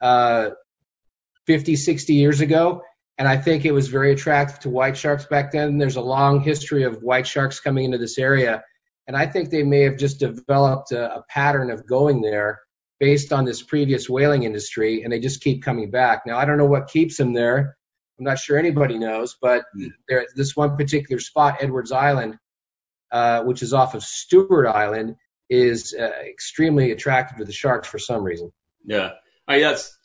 uh, 0.01 0.49
50, 1.45 1.75
60 1.75 2.15
years 2.15 2.41
ago. 2.41 2.81
And 3.19 3.27
I 3.27 3.37
think 3.37 3.65
it 3.65 3.71
was 3.71 3.87
very 3.87 4.11
attractive 4.13 4.61
to 4.61 4.71
white 4.71 4.97
sharks 4.97 5.27
back 5.27 5.51
then. 5.51 5.77
There's 5.77 5.97
a 5.97 6.01
long 6.01 6.41
history 6.41 6.85
of 6.85 7.03
white 7.03 7.27
sharks 7.27 7.59
coming 7.59 7.85
into 7.85 7.99
this 7.99 8.17
area. 8.17 8.63
And 9.05 9.15
I 9.15 9.27
think 9.27 9.51
they 9.51 9.61
may 9.61 9.81
have 9.81 9.97
just 9.97 10.19
developed 10.19 10.91
a, 10.91 11.17
a 11.17 11.23
pattern 11.29 11.69
of 11.69 11.85
going 11.85 12.19
there 12.19 12.61
based 12.99 13.31
on 13.31 13.45
this 13.45 13.61
previous 13.61 14.09
whaling 14.09 14.41
industry, 14.41 15.03
and 15.03 15.13
they 15.13 15.19
just 15.19 15.41
keep 15.41 15.61
coming 15.61 15.91
back. 15.91 16.23
Now, 16.25 16.39
I 16.39 16.45
don't 16.45 16.57
know 16.57 16.65
what 16.65 16.87
keeps 16.87 17.17
them 17.17 17.33
there. 17.33 17.77
I'm 18.17 18.25
not 18.25 18.39
sure 18.39 18.57
anybody 18.57 18.97
knows, 18.97 19.37
but 19.39 19.65
hmm. 19.75 19.89
there, 20.09 20.25
this 20.35 20.55
one 20.55 20.75
particular 20.75 21.19
spot, 21.19 21.57
Edwards 21.59 21.91
Island, 21.91 22.39
uh, 23.13 23.43
which 23.43 23.61
is 23.61 23.73
off 23.73 23.93
of 23.93 24.03
Stewart 24.03 24.67
Island, 24.67 25.15
is 25.49 25.95
uh, 25.97 26.09
extremely 26.27 26.91
attractive 26.91 27.37
to 27.37 27.45
the 27.45 27.53
sharks 27.53 27.87
for 27.87 27.99
some 27.99 28.23
reason. 28.23 28.51
Yeah, 28.83 29.11
I 29.47 29.53
mean, 29.53 29.61
that's 29.61 29.97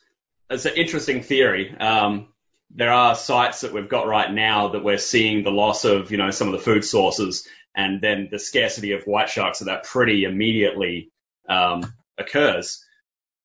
that's 0.48 0.66
an 0.66 0.74
interesting 0.76 1.22
theory. 1.22 1.74
Um, 1.78 2.28
there 2.70 2.92
are 2.92 3.14
sites 3.14 3.62
that 3.62 3.72
we've 3.72 3.88
got 3.88 4.06
right 4.06 4.30
now 4.30 4.68
that 4.68 4.84
we're 4.84 4.98
seeing 4.98 5.42
the 5.42 5.50
loss 5.50 5.84
of, 5.84 6.10
you 6.10 6.18
know, 6.18 6.30
some 6.30 6.48
of 6.48 6.52
the 6.52 6.58
food 6.58 6.84
sources, 6.84 7.48
and 7.74 8.00
then 8.00 8.28
the 8.30 8.38
scarcity 8.38 8.92
of 8.92 9.04
white 9.04 9.30
sharks. 9.30 9.58
So 9.58 9.64
that 9.64 9.84
pretty 9.84 10.24
immediately 10.24 11.10
um, 11.48 11.82
occurs. 12.18 12.84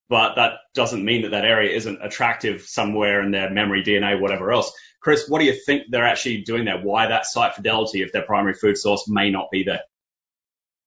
But 0.08 0.34
that 0.36 0.52
doesn't 0.74 1.04
mean 1.04 1.22
that 1.22 1.30
that 1.30 1.44
area 1.44 1.74
isn't 1.74 2.04
attractive 2.04 2.62
somewhere 2.62 3.22
in 3.22 3.30
their 3.30 3.50
memory, 3.50 3.82
DNA, 3.82 4.20
whatever 4.20 4.52
else. 4.52 4.72
Chris, 5.00 5.28
what 5.28 5.38
do 5.38 5.44
you 5.44 5.54
think 5.66 5.84
they're 5.90 6.06
actually 6.06 6.42
doing 6.42 6.64
there? 6.64 6.78
Why 6.78 7.06
that 7.06 7.26
site 7.26 7.54
fidelity 7.54 8.02
if 8.02 8.12
their 8.12 8.22
primary 8.22 8.54
food 8.54 8.76
source 8.76 9.08
may 9.08 9.30
not 9.30 9.50
be 9.50 9.62
there? 9.62 9.80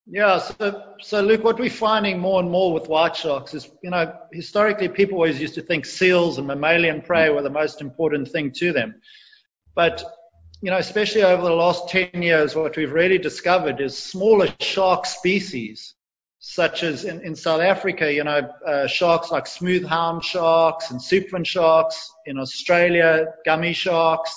Yeah, 0.10 0.38
so, 0.40 0.94
so 1.02 1.22
Luke, 1.22 1.44
what 1.44 1.60
we're 1.60 1.70
finding 1.70 2.18
more 2.18 2.40
and 2.40 2.50
more 2.50 2.72
with 2.72 2.88
white 2.88 3.16
sharks 3.16 3.54
is, 3.54 3.70
you 3.84 3.90
know, 3.90 4.14
historically 4.32 4.88
people 4.88 5.16
always 5.16 5.42
used 5.42 5.56
to 5.56 5.62
think 5.62 5.86
seals 5.86 6.38
and 6.38 6.48
mammalian 6.48 7.02
prey 7.02 7.30
were 7.30 7.42
the 7.42 7.50
most 7.50 7.82
important 7.82 8.30
thing 8.30 8.52
to 8.54 8.72
them. 8.72 9.02
But, 9.76 10.02
you 10.62 10.72
know, 10.72 10.78
especially 10.78 11.24
over 11.24 11.44
the 11.44 11.52
last 11.52 11.90
10 11.90 12.22
years, 12.22 12.56
what 12.56 12.78
we've 12.78 12.92
really 12.92 13.18
discovered 13.18 13.82
is 13.82 14.02
smaller 14.02 14.48
shark 14.62 15.06
species, 15.06 15.94
such 16.50 16.82
as 16.82 17.04
in, 17.04 17.20
in 17.26 17.36
South 17.36 17.60
Africa, 17.60 18.12
you 18.12 18.24
know, 18.24 18.50
uh, 18.66 18.88
sharks 18.88 19.32
like 19.32 19.46
smooth 19.46 19.86
hound 19.86 20.24
sharks 20.24 20.92
and 20.92 21.00
soupfin 21.02 21.46
sharks. 21.46 22.10
In 22.26 22.40
Australia, 22.40 23.26
gummy 23.44 23.74
sharks. 23.74 24.34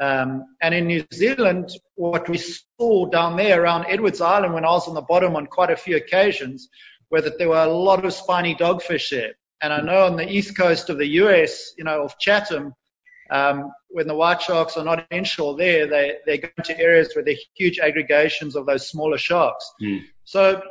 Um, 0.00 0.46
and 0.62 0.74
in 0.74 0.86
New 0.86 1.04
Zealand, 1.12 1.68
what 1.96 2.30
we 2.30 2.38
saw 2.38 3.10
down 3.10 3.36
there 3.36 3.62
around 3.62 3.84
Edwards 3.90 4.22
Island 4.22 4.54
when 4.54 4.64
I 4.64 4.70
was 4.70 4.88
on 4.88 4.94
the 4.94 5.02
bottom 5.02 5.36
on 5.36 5.46
quite 5.46 5.68
a 5.68 5.76
few 5.76 5.96
occasions, 5.96 6.70
were 7.10 7.20
that 7.20 7.36
there 7.36 7.50
were 7.50 7.62
a 7.62 7.66
lot 7.66 8.02
of 8.06 8.14
spiny 8.14 8.54
dogfish 8.54 9.10
there. 9.10 9.34
And 9.60 9.70
I 9.70 9.82
know 9.82 10.06
on 10.06 10.16
the 10.16 10.26
east 10.26 10.56
coast 10.56 10.88
of 10.88 10.96
the 10.96 11.08
US, 11.24 11.74
you 11.76 11.84
know, 11.84 12.04
of 12.04 12.18
Chatham, 12.18 12.72
um, 13.30 13.70
when 13.90 14.06
the 14.06 14.14
white 14.14 14.40
sharks 14.40 14.78
are 14.78 14.84
not 14.84 15.06
inshore 15.10 15.58
there, 15.58 15.86
they, 15.86 16.14
they 16.24 16.38
go 16.38 16.48
into 16.56 16.80
areas 16.80 17.14
where 17.14 17.22
there 17.22 17.34
are 17.34 17.46
huge 17.54 17.80
aggregations 17.80 18.56
of 18.56 18.64
those 18.64 18.88
smaller 18.88 19.18
sharks. 19.18 19.70
Mm. 19.82 20.04
So 20.24 20.62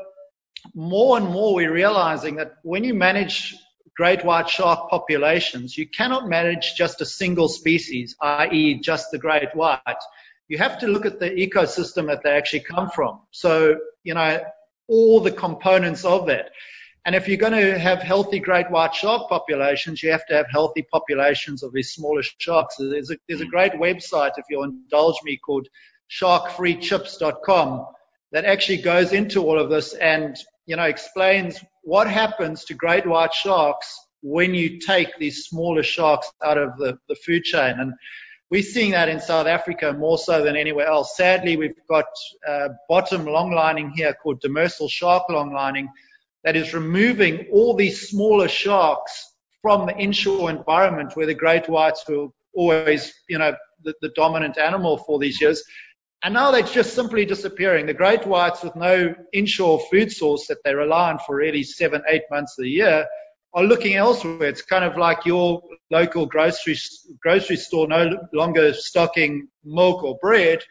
more 0.74 1.18
and 1.18 1.28
more 1.28 1.56
we're 1.56 1.74
realizing 1.74 2.36
that 2.36 2.56
when 2.64 2.84
you 2.84 2.94
manage 2.94 3.56
great 3.96 4.26
white 4.26 4.50
shark 4.50 4.90
populations, 4.90 5.78
you 5.78 5.88
cannot 5.88 6.28
manage 6.28 6.74
just 6.76 7.02
a 7.02 7.06
single 7.06 7.48
species, 7.48 8.16
i.e. 8.22 8.80
just 8.80 9.12
the 9.12 9.18
great 9.18 9.54
white. 9.54 9.80
You 10.48 10.58
have 10.58 10.80
to 10.80 10.88
look 10.88 11.06
at 11.06 11.20
the 11.20 11.30
ecosystem 11.30 12.08
that 12.08 12.22
they 12.24 12.32
actually 12.32 12.62
come 12.62 12.90
from. 12.90 13.22
So, 13.32 13.78
you 14.04 14.14
know, 14.14 14.40
all 14.88 15.20
the 15.20 15.32
components 15.32 16.06
of 16.06 16.28
that. 16.28 16.50
And 17.06 17.16
if 17.16 17.28
you're 17.28 17.38
going 17.38 17.54
to 17.54 17.78
have 17.78 18.00
healthy 18.00 18.40
great 18.40 18.72
white 18.72 18.96
shark 18.96 19.28
populations, 19.30 20.02
you 20.02 20.12
have 20.12 20.26
to 20.28 20.36
have 20.36 20.46
healthy 20.50 20.84
populations 20.84 21.62
of 21.62 21.74
these 21.74 21.92
smaller 21.92 22.24
sharks. 22.24 22.78
There's 22.78 23.12
a, 23.12 23.18
there's 23.28 23.42
a 23.42 23.46
great 23.46 23.74
website, 23.74 24.32
if 24.38 24.46
you'll 24.50 24.64
indulge 24.64 25.18
me, 25.24 25.38
called 25.38 25.68
sharkfreechips.com 26.10 27.86
that 28.32 28.46
actually 28.46 28.78
goes 28.78 29.14
into 29.14 29.42
all 29.42 29.60
of 29.60 29.70
this 29.70 29.94
and 29.94 30.38
you 30.66 30.76
know, 30.76 30.84
explains 30.84 31.60
what 31.84 32.08
happens 32.08 32.66
to 32.66 32.74
great 32.74 33.06
white 33.06 33.34
sharks 33.34 33.94
when 34.22 34.54
you 34.54 34.80
take 34.80 35.10
these 35.20 35.46
smaller 35.46 35.84
sharks 35.84 36.32
out 36.44 36.58
of 36.58 36.78
the, 36.78 36.98
the 37.10 37.16
food 37.16 37.44
chain. 37.44 37.76
And 37.80 37.94
we're 38.50 38.62
seeing 38.62 38.92
that 38.92 39.10
in 39.10 39.20
South 39.20 39.48
Africa 39.48 39.94
more 39.94 40.18
so 40.18 40.44
than 40.44 40.56
anywhere 40.56 40.88
else. 40.88 41.18
Sadly, 41.18 41.58
we've 41.58 41.76
got 41.90 42.06
uh, 42.48 42.70
bottom 42.88 43.26
longlining 43.26 43.92
here 43.92 44.14
called 44.14 44.42
demersal 44.42 44.90
shark 44.90 45.28
longlining 45.30 45.90
that 46.44 46.56
is 46.56 46.74
removing 46.74 47.48
all 47.52 47.76
these 47.76 48.10
smaller 48.10 48.48
sharks 48.48 49.34
from 49.62 49.86
the 49.86 49.98
inshore 49.98 50.50
environment 50.50 51.16
where 51.16 51.26
the 51.26 51.34
great 51.34 51.68
whites 51.68 52.04
were 52.08 52.28
always, 52.54 53.14
you 53.28 53.38
know, 53.38 53.56
the, 53.84 53.94
the 54.02 54.10
dominant 54.10 54.58
animal 54.58 54.98
for 54.98 55.20
these 55.20 55.42
years. 55.42 55.64
And 56.24 56.34
now 56.34 56.52
they're 56.52 56.62
just 56.62 56.96
simply 56.96 57.26
disappearing. 57.26 57.86
The 57.86 57.94
great 57.94 58.26
whites 58.26 58.64
with 58.64 58.78
no 58.78 59.14
inshore 59.34 59.82
food 59.92 60.10
source 60.10 60.48
that 60.48 60.60
they 60.64 60.74
rely 60.74 61.12
on 61.12 61.20
for 61.20 61.36
really 61.36 61.64
seven, 61.64 62.02
eight 62.08 62.24
months 62.32 62.58
of 62.58 62.64
the 62.64 62.70
year 62.70 63.06
are 63.54 63.64
looking 63.64 63.96
elsewhere. 63.96 64.48
It's 64.48 64.62
kind 64.62 64.86
of 64.86 64.98
like 64.98 65.26
your 65.26 65.62
local 65.92 66.26
grocery, 66.26 66.78
grocery 67.22 67.58
store 67.58 67.90
no 67.90 68.18
longer 68.32 68.74
stocking 68.74 69.50
milk 69.66 70.02
or 70.02 70.18
bread. 70.22 70.64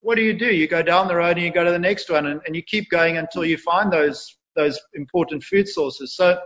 What 0.00 0.16
do 0.16 0.22
you 0.22 0.38
do? 0.38 0.54
You 0.54 0.68
go 0.68 0.82
down 0.82 1.08
the 1.08 1.16
road 1.16 1.38
and 1.38 1.46
you 1.46 1.52
go 1.52 1.64
to 1.64 1.70
the 1.70 1.78
next 1.78 2.10
one 2.10 2.26
and, 2.26 2.42
and 2.46 2.54
you 2.54 2.62
keep 2.62 2.90
going 2.90 3.16
until 3.16 3.46
you 3.46 3.56
find 3.56 3.90
those, 3.90 4.36
those 4.56 4.78
important 4.94 5.42
food 5.42 5.68
sources. 5.68 6.14
So 6.16 6.38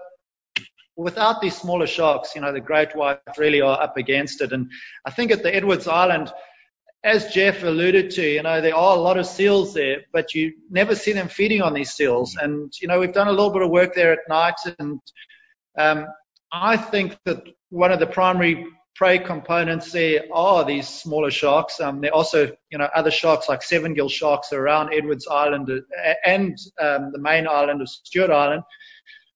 without 0.96 1.40
these 1.40 1.57
smaller 1.57 1.88
sharks, 1.88 2.37
you 2.37 2.40
know, 2.40 2.53
the 2.53 2.61
great 2.61 2.94
whites 2.94 3.38
really 3.38 3.61
are 3.61 3.83
up 3.83 3.96
against 3.96 4.40
it. 4.40 4.53
And 4.53 4.70
I 5.05 5.11
think 5.11 5.33
at 5.33 5.42
the 5.42 5.55
Edwards 5.55 5.88
Island, 5.88 6.33
as 7.05 7.33
Jeff 7.33 7.65
alluded 7.65 8.11
to, 8.12 8.23
you 8.23 8.43
know, 8.43 8.61
there 8.61 8.77
are 8.77 8.97
a 8.97 9.01
lot 9.01 9.19
of 9.19 9.27
seals 9.27 9.75
there, 9.75 10.03
but 10.12 10.35
you 10.35 10.53
never 10.71 10.95
see 10.95 11.12
them 11.12 11.29
feeding 11.29 11.61
on 11.61 11.75
these 11.75 11.93
seals. 11.93 12.37
And, 12.37 12.73
you 12.81 12.87
know, 12.87 13.01
we've 13.01 13.12
done 13.12 13.29
a 13.29 13.33
little 13.33 13.51
bit 13.51 13.62
of 13.62 13.71
work 13.71 13.95
there 13.95 14.12
at 14.12 14.21
night. 14.29 14.55
And 14.79 15.01
um, 15.77 16.07
I 16.53 16.77
think 16.77 17.19
that 17.25 17.43
one 17.71 17.91
of 17.91 17.99
the 17.99 18.07
primary 18.07 18.67
prey 18.95 19.19
components 19.19 19.91
there 19.91 20.23
are 20.33 20.65
these 20.65 20.87
smaller 20.88 21.31
sharks. 21.31 21.81
Um, 21.81 22.01
there 22.01 22.12
are 22.12 22.15
also, 22.15 22.53
you 22.71 22.79
know, 22.79 22.88
other 22.95 23.11
sharks 23.11 23.49
like 23.49 23.62
seven 23.62 23.95
gill 23.95 24.09
sharks 24.09 24.53
around 24.53 24.93
Edwards 24.93 25.27
Island 25.29 25.71
uh, 25.71 26.12
and 26.25 26.57
um, 26.81 27.11
the 27.12 27.19
main 27.19 27.49
island 27.49 27.81
of 27.81 27.88
Stewart 27.88 28.31
Island. 28.31 28.62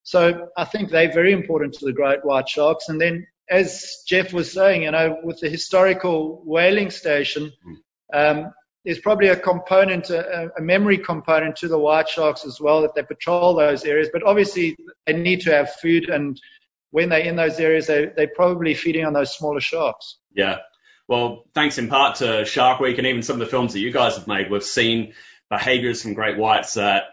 So 0.05 0.49
I 0.57 0.65
think 0.65 0.91
they're 0.91 1.13
very 1.13 1.33
important 1.33 1.75
to 1.75 1.85
the 1.85 1.93
great 1.93 2.25
white 2.25 2.49
sharks. 2.49 2.91
And 2.91 3.01
then 3.01 3.27
as 3.49 4.03
Jeff 4.07 4.33
was 4.33 4.53
saying, 4.53 4.83
you 4.83 4.91
know, 4.91 5.19
with 5.23 5.41
the 5.41 5.49
historical 5.49 6.43
whaling 6.45 6.91
station, 6.91 7.53
um, 8.13 8.53
there's 8.85 8.99
probably 9.01 9.29
a 9.29 9.37
component, 9.37 10.11
a, 10.11 10.51
a, 10.57 10.61
memory 10.61 10.99
component 10.99 11.57
to 11.57 11.69
the 11.69 11.79
white 11.79 12.09
sharks 12.09 12.45
as 12.45 12.61
well 12.61 12.83
that 12.83 12.95
they 12.95 13.03
patrol 13.03 13.55
those 13.55 13.85
areas. 13.85 14.09
But 14.13 14.23
obviously, 14.23 14.77
they 15.07 15.13
need 15.13 15.41
to 15.43 15.53
have 15.53 15.73
food, 15.75 16.09
and 16.09 16.41
when 16.91 17.09
they're 17.09 17.21
in 17.21 17.37
those 17.37 17.59
areas, 17.59 17.89
they, 17.89 18.07
they're 18.17 18.31
probably 18.35 18.75
feeding 18.75 19.05
on 19.05 19.13
those 19.13 19.37
smaller 19.37 19.61
sharks. 19.61 20.19
Yeah. 20.33 20.59
Well, 21.09 21.45
thanks 21.55 21.79
in 21.79 21.89
part 21.89 22.17
to 22.17 22.45
Shark 22.45 22.81
Week 22.81 22.99
and 22.99 23.07
even 23.07 23.23
some 23.23 23.35
of 23.35 23.41
the 23.41 23.51
films 23.51 23.73
that 23.73 23.81
you 23.81 23.93
guys 23.93 24.17
have 24.17 24.27
made, 24.27 24.51
we've 24.51 24.63
seen 24.63 25.15
behaviors 25.51 26.03
from 26.03 26.15
great 26.15 26.37
whites 26.37 26.75
that 26.75 27.05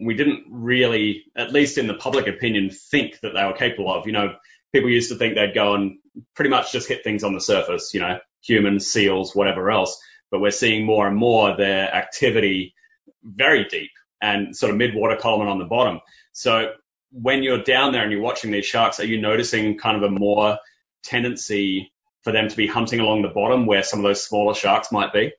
we 0.00 0.14
didn't 0.14 0.44
really, 0.50 1.24
at 1.36 1.52
least 1.52 1.78
in 1.78 1.86
the 1.86 1.94
public 1.94 2.26
opinion, 2.26 2.70
think 2.70 3.20
that 3.20 3.34
they 3.34 3.44
were 3.44 3.52
capable 3.52 3.92
of. 3.92 4.06
You 4.06 4.12
know, 4.12 4.34
people 4.72 4.90
used 4.90 5.10
to 5.10 5.16
think 5.16 5.34
they'd 5.34 5.54
go 5.54 5.74
and 5.74 5.98
pretty 6.34 6.50
much 6.50 6.72
just 6.72 6.88
hit 6.88 7.04
things 7.04 7.24
on 7.24 7.34
the 7.34 7.40
surface, 7.40 7.92
you 7.94 8.00
know, 8.00 8.18
humans, 8.42 8.86
seals, 8.86 9.34
whatever 9.34 9.70
else. 9.70 10.00
But 10.30 10.40
we're 10.40 10.50
seeing 10.50 10.86
more 10.86 11.06
and 11.06 11.16
more 11.16 11.56
their 11.56 11.92
activity 11.94 12.74
very 13.22 13.64
deep 13.64 13.90
and 14.22 14.56
sort 14.56 14.70
of 14.70 14.78
mid-water 14.78 15.16
column 15.16 15.48
on 15.48 15.58
the 15.58 15.64
bottom. 15.64 16.00
So 16.32 16.72
when 17.10 17.42
you're 17.42 17.62
down 17.62 17.92
there 17.92 18.02
and 18.02 18.12
you're 18.12 18.20
watching 18.20 18.50
these 18.50 18.66
sharks, 18.66 19.00
are 19.00 19.06
you 19.06 19.20
noticing 19.20 19.78
kind 19.78 19.96
of 19.96 20.02
a 20.02 20.10
more 20.10 20.58
tendency 21.02 21.92
for 22.22 22.32
them 22.32 22.48
to 22.48 22.56
be 22.56 22.66
hunting 22.66 23.00
along 23.00 23.22
the 23.22 23.28
bottom 23.28 23.66
where 23.66 23.82
some 23.82 24.00
of 24.00 24.04
those 24.04 24.24
smaller 24.24 24.54
sharks 24.54 24.92
might 24.92 25.12
be? 25.12 25.32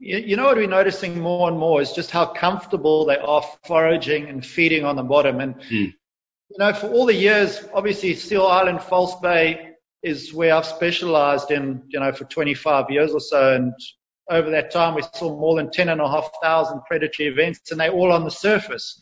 You 0.00 0.36
know 0.36 0.44
what 0.44 0.56
we're 0.56 0.68
noticing 0.68 1.20
more 1.20 1.48
and 1.48 1.58
more 1.58 1.82
is 1.82 1.90
just 1.90 2.12
how 2.12 2.26
comfortable 2.26 3.04
they 3.04 3.16
are 3.16 3.42
foraging 3.64 4.28
and 4.28 4.46
feeding 4.46 4.84
on 4.84 4.94
the 4.94 5.02
bottom. 5.02 5.40
And 5.40 5.60
mm. 5.62 5.92
You 6.50 6.58
know, 6.58 6.72
for 6.72 6.88
all 6.88 7.06
the 7.06 7.14
years, 7.14 7.64
obviously 7.74 8.14
Seal 8.14 8.46
Island, 8.46 8.82
False 8.82 9.18
Bay 9.20 9.72
is 10.02 10.32
where 10.32 10.54
I've 10.54 10.66
specialized 10.66 11.50
in, 11.50 11.82
you 11.88 12.00
know, 12.00 12.12
for 12.12 12.24
25 12.24 12.90
years 12.90 13.12
or 13.12 13.20
so. 13.20 13.54
And 13.54 13.72
over 14.30 14.50
that 14.50 14.70
time, 14.70 14.94
we 14.94 15.02
saw 15.14 15.38
more 15.38 15.56
than 15.56 15.70
10,500 15.70 16.84
predatory 16.86 17.28
events, 17.28 17.70
and 17.70 17.80
they're 17.80 17.90
all 17.90 18.12
on 18.12 18.24
the 18.24 18.30
surface. 18.30 18.98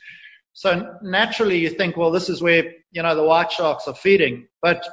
So 0.53 0.95
naturally, 1.03 1.59
you 1.59 1.71
think, 1.71 1.97
well, 1.97 2.11
this 2.11 2.29
is 2.29 2.41
where 2.41 2.65
you 2.91 3.03
know 3.03 3.15
the 3.15 3.23
white 3.23 3.53
sharks 3.53 3.87
are 3.87 3.95
feeding. 3.95 4.49
But 4.63 4.89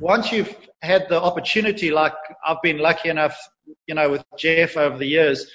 once 0.00 0.32
you've 0.32 0.54
had 0.82 1.08
the 1.08 1.22
opportunity, 1.22 1.90
like 1.90 2.14
I've 2.44 2.60
been 2.62 2.78
lucky 2.78 3.08
enough, 3.08 3.38
you 3.86 3.94
know, 3.94 4.10
with 4.10 4.24
Jeff 4.36 4.76
over 4.76 4.98
the 4.98 5.06
years, 5.06 5.48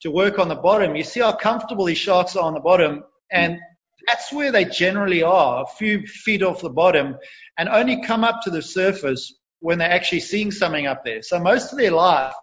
to 0.00 0.10
work 0.10 0.38
on 0.38 0.48
the 0.48 0.56
bottom, 0.56 0.96
you 0.96 1.04
see 1.04 1.20
how 1.20 1.32
comfortable 1.32 1.84
these 1.84 1.98
sharks 1.98 2.34
are 2.34 2.44
on 2.44 2.54
the 2.54 2.60
bottom, 2.60 3.04
and 3.30 3.58
that's 4.06 4.32
where 4.32 4.52
they 4.52 4.64
generally 4.64 5.22
are, 5.22 5.62
a 5.62 5.66
few 5.66 6.06
feet 6.06 6.42
off 6.42 6.60
the 6.60 6.70
bottom, 6.70 7.16
and 7.58 7.68
only 7.68 8.02
come 8.02 8.24
up 8.24 8.42
to 8.44 8.50
the 8.50 8.62
surface 8.62 9.34
when 9.60 9.78
they're 9.78 9.90
actually 9.90 10.20
seeing 10.20 10.50
something 10.50 10.86
up 10.86 11.04
there. 11.04 11.22
So 11.22 11.38
most 11.38 11.72
of 11.72 11.78
their 11.78 11.92
life 11.92 12.34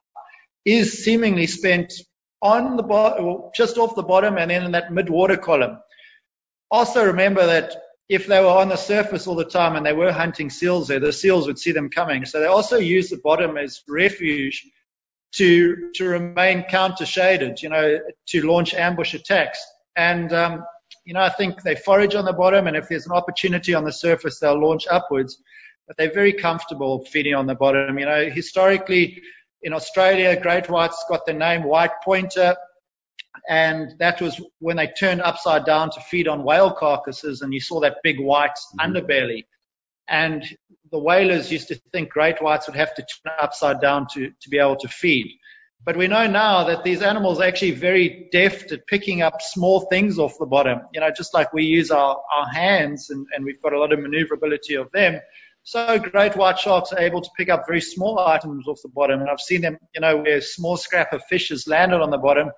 is 0.66 1.04
seemingly 1.04 1.48
spent 1.48 1.94
on 2.42 2.76
the 2.76 2.84
bottom, 2.84 3.52
just 3.54 3.78
off 3.78 3.96
the 3.96 4.04
bottom, 4.04 4.38
and 4.38 4.50
then 4.50 4.64
in 4.64 4.72
that 4.72 4.92
mid-water 4.92 5.38
column. 5.38 5.78
Also 6.70 7.06
remember 7.06 7.46
that 7.46 7.76
if 8.10 8.28
they 8.28 8.40
were 8.42 8.48
on 8.48 8.70
the 8.70 8.76
surface 8.76 9.28
all 9.28 9.36
the 9.36 9.46
time 9.46 9.76
and 9.76 9.86
they 9.86 9.94
were 9.94 10.12
hunting 10.12 10.50
seals 10.50 10.88
there, 10.88 11.00
the 11.00 11.14
seals 11.14 11.48
would 11.48 11.60
see 11.60 11.72
them 11.72 11.90
coming. 11.90 12.26
So 12.26 12.40
they 12.40 12.48
also 12.48 12.78
use 12.78 13.10
the 13.10 13.22
bottom 13.24 13.58
as 13.58 13.84
refuge 13.88 14.66
to 15.36 15.92
to 15.94 16.06
remain 16.06 16.64
counter 16.64 17.06
shaded, 17.06 17.62
you 17.62 17.70
know, 17.70 18.00
to 18.28 18.42
launch 18.42 18.74
ambush 18.74 19.14
attacks. 19.14 19.64
And 19.96 20.34
um, 20.34 20.66
you 21.12 21.16
know, 21.16 21.24
I 21.24 21.30
think 21.30 21.62
they 21.62 21.76
forage 21.76 22.16
on 22.16 22.24
the 22.24 22.32
bottom, 22.32 22.68
and 22.68 22.78
if 22.78 22.88
there's 22.88 23.06
an 23.06 23.12
opportunity 23.12 23.74
on 23.74 23.84
the 23.84 23.92
surface, 23.92 24.40
they'll 24.40 24.58
launch 24.58 24.88
upwards. 24.90 25.44
But 25.86 25.98
they're 25.98 26.14
very 26.14 26.32
comfortable 26.32 27.04
feeding 27.04 27.34
on 27.34 27.48
the 27.48 27.54
bottom. 27.54 28.00
You 28.00 28.06
know, 28.06 28.30
historically 28.30 29.22
in 29.62 29.74
Australia, 29.74 30.40
great 30.40 30.70
whites 30.70 31.04
got 31.10 31.26
the 31.26 31.34
name 31.34 31.64
white 31.64 31.92
pointer, 32.02 32.56
and 33.50 33.94
that 34.00 34.22
was 34.22 34.42
when 34.60 34.78
they 34.78 34.88
turned 34.88 35.20
upside 35.20 35.66
down 35.66 35.90
to 35.92 36.00
feed 36.00 36.30
on 36.30 36.46
whale 36.46 36.72
carcasses, 36.72 37.42
and 37.42 37.54
you 37.54 37.60
saw 37.60 37.82
that 37.82 37.98
big 38.04 38.18
white 38.18 38.52
mm-hmm. 38.80 38.96
underbelly. 38.96 39.44
And 40.08 40.46
the 40.94 41.00
whalers 41.00 41.52
used 41.52 41.68
to 41.68 41.76
think 41.92 42.10
great 42.10 42.42
whites 42.42 42.68
would 42.68 42.78
have 42.78 42.96
to 42.96 43.02
turn 43.02 43.34
upside 43.38 43.82
down 43.82 44.08
to, 44.14 44.32
to 44.42 44.50
be 44.50 44.60
able 44.60 44.78
to 44.78 44.88
feed. 44.88 45.28
But 45.84 45.98
we 45.98 46.08
know 46.08 46.28
now 46.28 46.64
that 46.66 46.84
these 46.84 47.02
animals 47.02 47.40
are 47.40 47.46
actually 47.46 47.72
very 47.72 48.30
deft 48.32 48.72
at 48.72 48.86
picking 48.86 49.24
up 49.24 49.42
small 49.42 49.82
things 49.82 50.20
off 50.20 50.38
the 50.40 50.46
bottom. 50.46 50.82
You 50.94 51.02
know, 51.02 51.10
just 51.16 51.34
like 51.34 51.54
we 51.54 51.64
use 51.64 51.90
our, 51.90 52.22
our 52.34 52.48
hands 52.54 53.10
and, 53.10 53.26
and 53.34 53.44
we've 53.44 53.62
got 53.62 53.74
a 53.74 53.80
lot 53.80 53.92
of 53.92 54.00
maneuverability 54.00 54.76
of 54.76 54.92
them. 54.92 55.20
So 55.64 55.98
great 55.98 56.36
white 56.36 56.60
sharks 56.60 56.92
are 56.92 57.00
able 57.00 57.22
to 57.22 57.30
pick 57.36 57.50
up 57.50 57.66
very 57.68 57.82
small 57.82 58.20
items 58.20 58.68
off 58.68 58.80
the 58.84 58.90
bottom. 58.90 59.22
And 59.22 59.30
I've 59.30 59.40
seen 59.40 59.62
them, 59.62 59.78
you 59.96 60.02
know, 60.02 60.18
where 60.18 60.40
small 60.42 60.78
scrap 60.78 61.14
of 61.14 61.24
fish 61.26 61.50
has 61.50 61.68
landed 61.68 62.02
on 62.02 62.12
the 62.12 62.18
bottom 62.18 62.52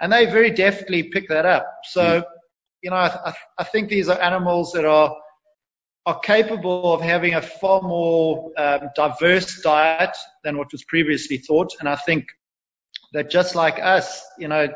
and 0.00 0.12
they 0.12 0.26
very 0.26 0.50
deftly 0.50 1.04
pick 1.04 1.28
that 1.28 1.46
up. 1.46 1.66
So, 1.84 2.20
mm. 2.20 2.24
you 2.82 2.90
know, 2.90 2.96
I, 2.96 3.32
I 3.58 3.64
think 3.64 3.88
these 3.88 4.08
are 4.08 4.20
animals 4.20 4.72
that 4.72 4.84
are 4.84 5.14
are 6.06 6.20
capable 6.20 6.94
of 6.94 7.00
having 7.00 7.34
a 7.34 7.42
far 7.42 7.82
more 7.82 8.52
um, 8.56 8.82
diverse 8.94 9.60
diet 9.60 10.16
than 10.44 10.56
what 10.56 10.70
was 10.70 10.84
previously 10.84 11.36
thought. 11.36 11.72
And 11.80 11.88
I 11.88 11.96
think 11.96 12.24
that 13.16 13.30
just 13.30 13.54
like 13.54 13.78
us, 13.82 14.22
you 14.38 14.46
know, 14.46 14.68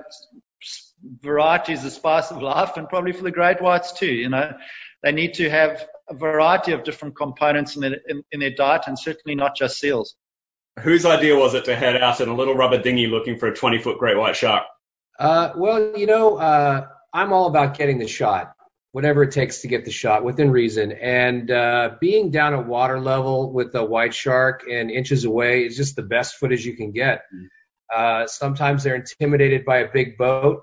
variety 1.20 1.74
is 1.74 1.82
the 1.82 1.90
spice 1.90 2.30
of 2.30 2.40
life, 2.40 2.78
and 2.78 2.88
probably 2.88 3.12
for 3.12 3.22
the 3.22 3.30
great 3.30 3.60
whites 3.60 3.92
too. 3.92 4.10
You 4.10 4.30
know, 4.30 4.54
they 5.02 5.12
need 5.12 5.34
to 5.34 5.50
have 5.50 5.86
a 6.08 6.14
variety 6.14 6.72
of 6.72 6.82
different 6.82 7.14
components 7.14 7.76
in 7.76 7.82
their, 7.82 7.98
in, 8.08 8.24
in 8.32 8.40
their 8.40 8.54
diet, 8.54 8.84
and 8.86 8.98
certainly 8.98 9.34
not 9.34 9.56
just 9.56 9.78
seals. 9.78 10.14
Whose 10.78 11.04
idea 11.04 11.36
was 11.36 11.52
it 11.52 11.66
to 11.66 11.76
head 11.76 12.00
out 12.00 12.22
in 12.22 12.30
a 12.30 12.34
little 12.34 12.54
rubber 12.54 12.80
dinghy 12.80 13.08
looking 13.08 13.38
for 13.38 13.48
a 13.48 13.54
20 13.54 13.78
foot 13.78 13.98
great 13.98 14.16
white 14.16 14.36
shark? 14.36 14.64
Uh, 15.18 15.52
well, 15.54 15.98
you 15.98 16.06
know, 16.06 16.38
uh, 16.38 16.86
I'm 17.12 17.34
all 17.34 17.46
about 17.46 17.76
getting 17.76 17.98
the 17.98 18.08
shot, 18.08 18.54
whatever 18.92 19.22
it 19.22 19.32
takes 19.32 19.60
to 19.60 19.68
get 19.68 19.84
the 19.84 19.90
shot 19.90 20.24
within 20.24 20.50
reason. 20.50 20.92
And 20.92 21.50
uh, 21.50 21.90
being 22.00 22.30
down 22.30 22.54
at 22.54 22.66
water 22.66 22.98
level 22.98 23.52
with 23.52 23.74
a 23.74 23.84
white 23.84 24.14
shark 24.14 24.64
and 24.70 24.90
inches 24.90 25.26
away 25.26 25.66
is 25.66 25.76
just 25.76 25.94
the 25.94 26.02
best 26.02 26.36
footage 26.36 26.64
you 26.64 26.74
can 26.74 26.92
get. 26.92 27.24
Mm. 27.34 27.48
Uh, 27.94 28.26
sometimes 28.26 28.82
they're 28.82 28.94
intimidated 28.94 29.64
by 29.64 29.78
a 29.78 29.92
big 29.92 30.16
boat. 30.16 30.62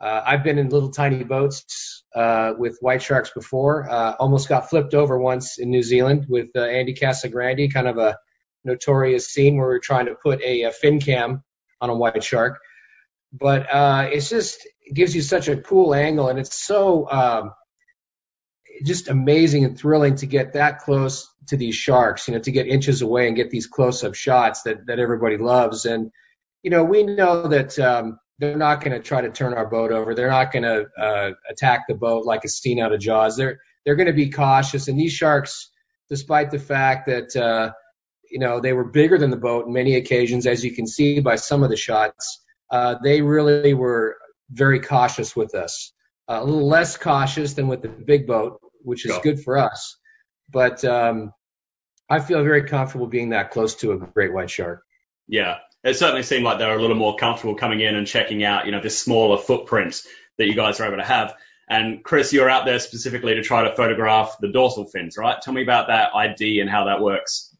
Uh, 0.00 0.22
I've 0.24 0.44
been 0.44 0.58
in 0.58 0.68
little 0.68 0.90
tiny 0.90 1.24
boats 1.24 2.04
uh, 2.14 2.52
with 2.58 2.78
white 2.80 3.02
sharks 3.02 3.30
before. 3.30 3.88
Uh, 3.88 4.14
almost 4.18 4.48
got 4.48 4.68
flipped 4.68 4.94
over 4.94 5.18
once 5.18 5.58
in 5.58 5.70
New 5.70 5.82
Zealand 5.82 6.26
with 6.28 6.48
uh, 6.54 6.60
Andy 6.60 6.94
Casagrande, 6.94 7.72
kind 7.72 7.88
of 7.88 7.98
a 7.98 8.18
notorious 8.64 9.28
scene 9.28 9.56
where 9.56 9.68
we 9.68 9.74
are 9.76 9.80
trying 9.80 10.06
to 10.06 10.14
put 10.14 10.42
a, 10.42 10.62
a 10.62 10.72
fin 10.72 11.00
cam 11.00 11.42
on 11.80 11.90
a 11.90 11.94
white 11.94 12.22
shark 12.22 12.58
but 13.32 13.72
uh, 13.72 14.08
it's 14.12 14.28
just 14.28 14.66
it 14.84 14.94
gives 14.94 15.14
you 15.14 15.22
such 15.22 15.48
a 15.48 15.56
cool 15.56 15.94
angle, 15.94 16.28
and 16.28 16.38
it's 16.38 16.56
so 16.56 17.10
um, 17.10 17.52
just 18.84 19.08
amazing 19.08 19.64
and 19.64 19.78
thrilling 19.78 20.16
to 20.16 20.26
get 20.26 20.54
that 20.54 20.80
close 20.80 21.28
to 21.48 21.56
these 21.56 21.74
sharks. 21.74 22.28
You 22.28 22.34
know, 22.34 22.40
to 22.40 22.52
get 22.52 22.66
inches 22.66 23.02
away 23.02 23.26
and 23.26 23.36
get 23.36 23.50
these 23.50 23.66
close-up 23.66 24.14
shots 24.14 24.62
that 24.62 24.86
that 24.86 24.98
everybody 24.98 25.36
loves. 25.36 25.84
And 25.84 26.10
you 26.62 26.70
know, 26.70 26.84
we 26.84 27.02
know 27.02 27.48
that 27.48 27.78
um, 27.78 28.18
they're 28.38 28.56
not 28.56 28.82
going 28.82 28.92
to 28.92 29.00
try 29.00 29.20
to 29.20 29.30
turn 29.30 29.54
our 29.54 29.66
boat 29.66 29.92
over. 29.92 30.14
They're 30.14 30.30
not 30.30 30.52
going 30.52 30.64
to 30.64 30.86
uh, 30.98 31.30
attack 31.48 31.84
the 31.88 31.94
boat 31.94 32.24
like 32.24 32.44
a 32.44 32.48
Steen 32.48 32.80
out 32.80 32.92
of 32.92 33.00
Jaws. 33.00 33.36
They're 33.36 33.58
they're 33.84 33.96
going 33.96 34.08
to 34.08 34.12
be 34.12 34.30
cautious. 34.30 34.88
And 34.88 34.98
these 34.98 35.12
sharks, 35.12 35.70
despite 36.10 36.50
the 36.50 36.58
fact 36.58 37.06
that 37.06 37.36
uh, 37.36 37.72
you 38.30 38.38
know 38.38 38.60
they 38.60 38.72
were 38.72 38.84
bigger 38.84 39.18
than 39.18 39.30
the 39.30 39.36
boat 39.36 39.66
in 39.66 39.72
many 39.72 39.94
occasions, 39.94 40.46
as 40.46 40.64
you 40.64 40.72
can 40.72 40.86
see 40.86 41.20
by 41.20 41.36
some 41.36 41.62
of 41.62 41.70
the 41.70 41.76
shots 41.76 42.42
uh, 42.70 42.96
they 43.02 43.22
really 43.22 43.74
were 43.74 44.16
very 44.50 44.80
cautious 44.80 45.36
with 45.36 45.54
us. 45.54 45.92
Uh, 46.28 46.40
a 46.42 46.44
little 46.44 46.66
less 46.66 46.96
cautious 46.96 47.54
than 47.54 47.68
with 47.68 47.82
the 47.82 47.88
big 47.88 48.26
boat, 48.26 48.60
which 48.82 49.06
is 49.06 49.12
yeah. 49.12 49.20
good 49.22 49.40
for 49.40 49.56
us. 49.56 49.96
But 50.50 50.84
um, 50.84 51.32
I 52.10 52.20
feel 52.20 52.42
very 52.42 52.64
comfortable 52.64 53.06
being 53.06 53.30
that 53.30 53.50
close 53.50 53.76
to 53.76 53.92
a 53.92 53.98
great 53.98 54.32
white 54.32 54.50
shark. 54.50 54.82
Yeah, 55.28 55.58
it 55.86 55.96
certainly 55.96 56.24
seemed 56.24 56.44
like 56.44 56.58
they 56.58 56.66
were 56.66 56.74
a 56.74 56.80
little 56.80 56.96
more 56.96 57.16
comfortable 57.16 57.54
coming 57.54 57.80
in 57.80 57.94
and 57.94 58.06
checking 58.06 58.42
out, 58.42 58.66
you 58.66 58.72
know, 58.72 58.80
this 58.80 58.98
smaller 58.98 59.38
footprint 59.38 60.02
that 60.36 60.46
you 60.46 60.54
guys 60.54 60.80
are 60.80 60.86
able 60.86 60.96
to 60.96 61.04
have. 61.04 61.34
And 61.68 62.02
Chris, 62.02 62.32
you're 62.32 62.50
out 62.50 62.64
there 62.64 62.78
specifically 62.78 63.34
to 63.34 63.42
try 63.42 63.68
to 63.68 63.74
photograph 63.74 64.36
the 64.40 64.48
dorsal 64.48 64.86
fins, 64.86 65.16
right? 65.16 65.40
Tell 65.40 65.54
me 65.54 65.62
about 65.62 65.88
that 65.88 66.14
ID 66.14 66.60
and 66.60 66.68
how 66.68 66.84
that 66.86 67.00
works. 67.00 67.56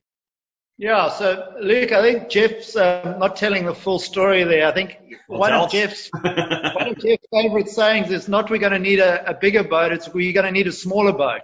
Yeah, 0.78 1.08
so 1.08 1.54
Luke, 1.60 1.92
I 1.92 2.02
think 2.02 2.28
Jeff's 2.28 2.76
uh, 2.76 3.16
not 3.18 3.36
telling 3.36 3.64
the 3.64 3.74
full 3.74 3.98
story 3.98 4.44
there. 4.44 4.66
I 4.66 4.72
think 4.72 4.98
one 5.26 5.52
of 5.52 5.70
Jeff's 5.70 6.10
one 6.20 6.88
of 6.88 6.98
Jeff's 6.98 7.26
favorite 7.32 7.68
sayings 7.68 8.10
is 8.10 8.28
not 8.28 8.50
we're 8.50 8.58
going 8.58 8.72
to 8.72 8.78
need 8.78 8.98
a, 8.98 9.30
a 9.30 9.34
bigger 9.34 9.64
boat, 9.64 9.92
it's 9.92 10.12
we're 10.12 10.34
going 10.34 10.44
to 10.44 10.52
need 10.52 10.66
a 10.66 10.72
smaller 10.72 11.12
boat. 11.12 11.42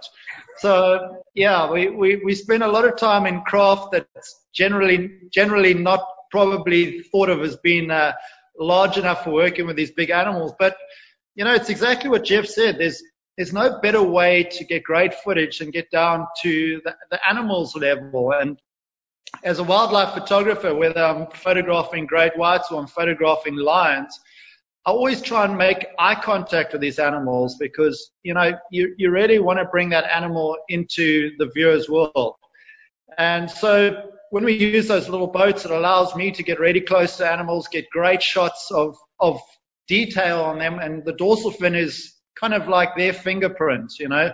So 0.57 1.23
yeah, 1.33 1.71
we, 1.71 1.89
we, 1.89 2.21
we 2.23 2.35
spend 2.35 2.61
a 2.61 2.67
lot 2.67 2.85
of 2.85 2.95
time 2.97 3.25
in 3.25 3.41
craft 3.41 3.93
that's 3.93 4.39
generally 4.53 5.11
generally 5.31 5.73
not 5.73 6.05
probably 6.33 7.01
thought 7.11 7.29
of 7.29 7.41
as 7.41 7.55
being 7.57 7.91
uh, 7.91 8.11
large 8.57 8.97
enough 8.97 9.23
for 9.23 9.29
working 9.29 9.67
with 9.67 9.75
these 9.75 9.91
big 9.91 10.09
animals. 10.09 10.51
But 10.57 10.75
you 11.35 11.45
know, 11.45 11.53
it's 11.53 11.69
exactly 11.69 12.09
what 12.09 12.23
Jeff 12.25 12.47
said. 12.47 12.79
There's 12.79 13.01
there's 13.37 13.53
no 13.53 13.79
better 13.81 14.01
way 14.01 14.43
to 14.43 14.65
get 14.65 14.83
great 14.83 15.13
footage 15.13 15.61
and 15.61 15.71
get 15.71 15.89
down 15.91 16.27
to 16.41 16.81
the, 16.83 16.95
the 17.11 17.19
animals 17.27 17.75
level. 17.75 18.31
And 18.31 18.59
as 19.43 19.59
a 19.59 19.63
wildlife 19.63 20.13
photographer, 20.13 20.73
whether 20.75 21.03
I'm 21.03 21.27
photographing 21.27 22.05
great 22.07 22.35
whites 22.37 22.71
or 22.71 22.79
I'm 22.79 22.87
photographing 22.87 23.55
lions, 23.55 24.19
I 24.85 24.91
always 24.91 25.21
try 25.21 25.45
and 25.45 25.57
make 25.57 25.85
eye 25.97 26.15
contact 26.15 26.73
with 26.73 26.81
these 26.81 26.99
animals 26.99 27.57
because, 27.59 28.11
you 28.23 28.33
know, 28.33 28.51
you, 28.71 28.93
you 28.97 29.09
really 29.09 29.39
want 29.39 29.59
to 29.59 29.65
bring 29.65 29.89
that 29.89 30.05
animal 30.13 30.57
into 30.69 31.31
the 31.39 31.49
viewer's 31.55 31.89
world. 31.89 32.35
And 33.17 33.49
so 33.49 34.09
when 34.33 34.45
we 34.45 34.53
use 34.53 34.87
those 34.87 35.09
little 35.09 35.27
boats, 35.27 35.63
it 35.63 35.69
allows 35.69 36.15
me 36.15 36.31
to 36.31 36.41
get 36.41 36.59
really 36.59 36.81
close 36.81 37.17
to 37.17 37.31
animals, 37.31 37.67
get 37.67 37.87
great 37.91 38.23
shots 38.23 38.71
of, 38.71 38.97
of 39.19 39.39
detail 39.87 40.41
on 40.41 40.57
them. 40.57 40.79
And 40.79 41.05
the 41.05 41.13
dorsal 41.13 41.51
fin 41.51 41.75
is 41.75 42.15
kind 42.35 42.55
of 42.55 42.67
like 42.67 42.97
their 42.97 43.13
fingerprints, 43.13 43.99
you 43.99 44.09
know. 44.09 44.33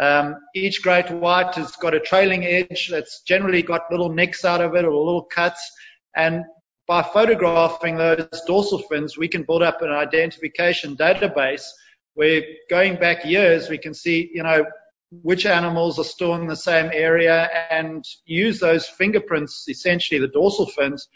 Um, 0.00 0.36
each 0.54 0.80
great 0.80 1.10
white 1.10 1.56
has 1.56 1.74
got 1.74 1.92
a 1.92 1.98
trailing 1.98 2.44
edge 2.44 2.86
that's 2.88 3.22
generally 3.22 3.62
got 3.62 3.90
little 3.90 4.12
nicks 4.12 4.44
out 4.44 4.60
of 4.60 4.76
it 4.76 4.84
or 4.84 4.92
little 4.92 5.24
cuts. 5.24 5.72
And 6.14 6.44
by 6.86 7.02
photographing 7.02 7.96
those 7.96 8.28
dorsal 8.46 8.78
fins, 8.88 9.18
we 9.18 9.26
can 9.26 9.42
build 9.42 9.64
up 9.64 9.82
an 9.82 9.90
identification 9.90 10.96
database 10.96 11.66
where 12.14 12.42
going 12.70 12.94
back 12.94 13.24
years, 13.24 13.68
we 13.68 13.78
can 13.78 13.92
see, 13.92 14.30
you 14.32 14.44
know, 14.44 14.64
which 15.20 15.44
animals 15.44 15.98
are 15.98 16.04
still 16.04 16.34
in 16.34 16.46
the 16.46 16.56
same 16.56 16.90
area 16.92 17.50
and 17.70 18.04
use 18.24 18.58
those 18.58 18.86
fingerprints, 18.86 19.66
essentially 19.68 20.18
the 20.18 20.28
dorsal 20.28 20.66
fins, 20.66 21.08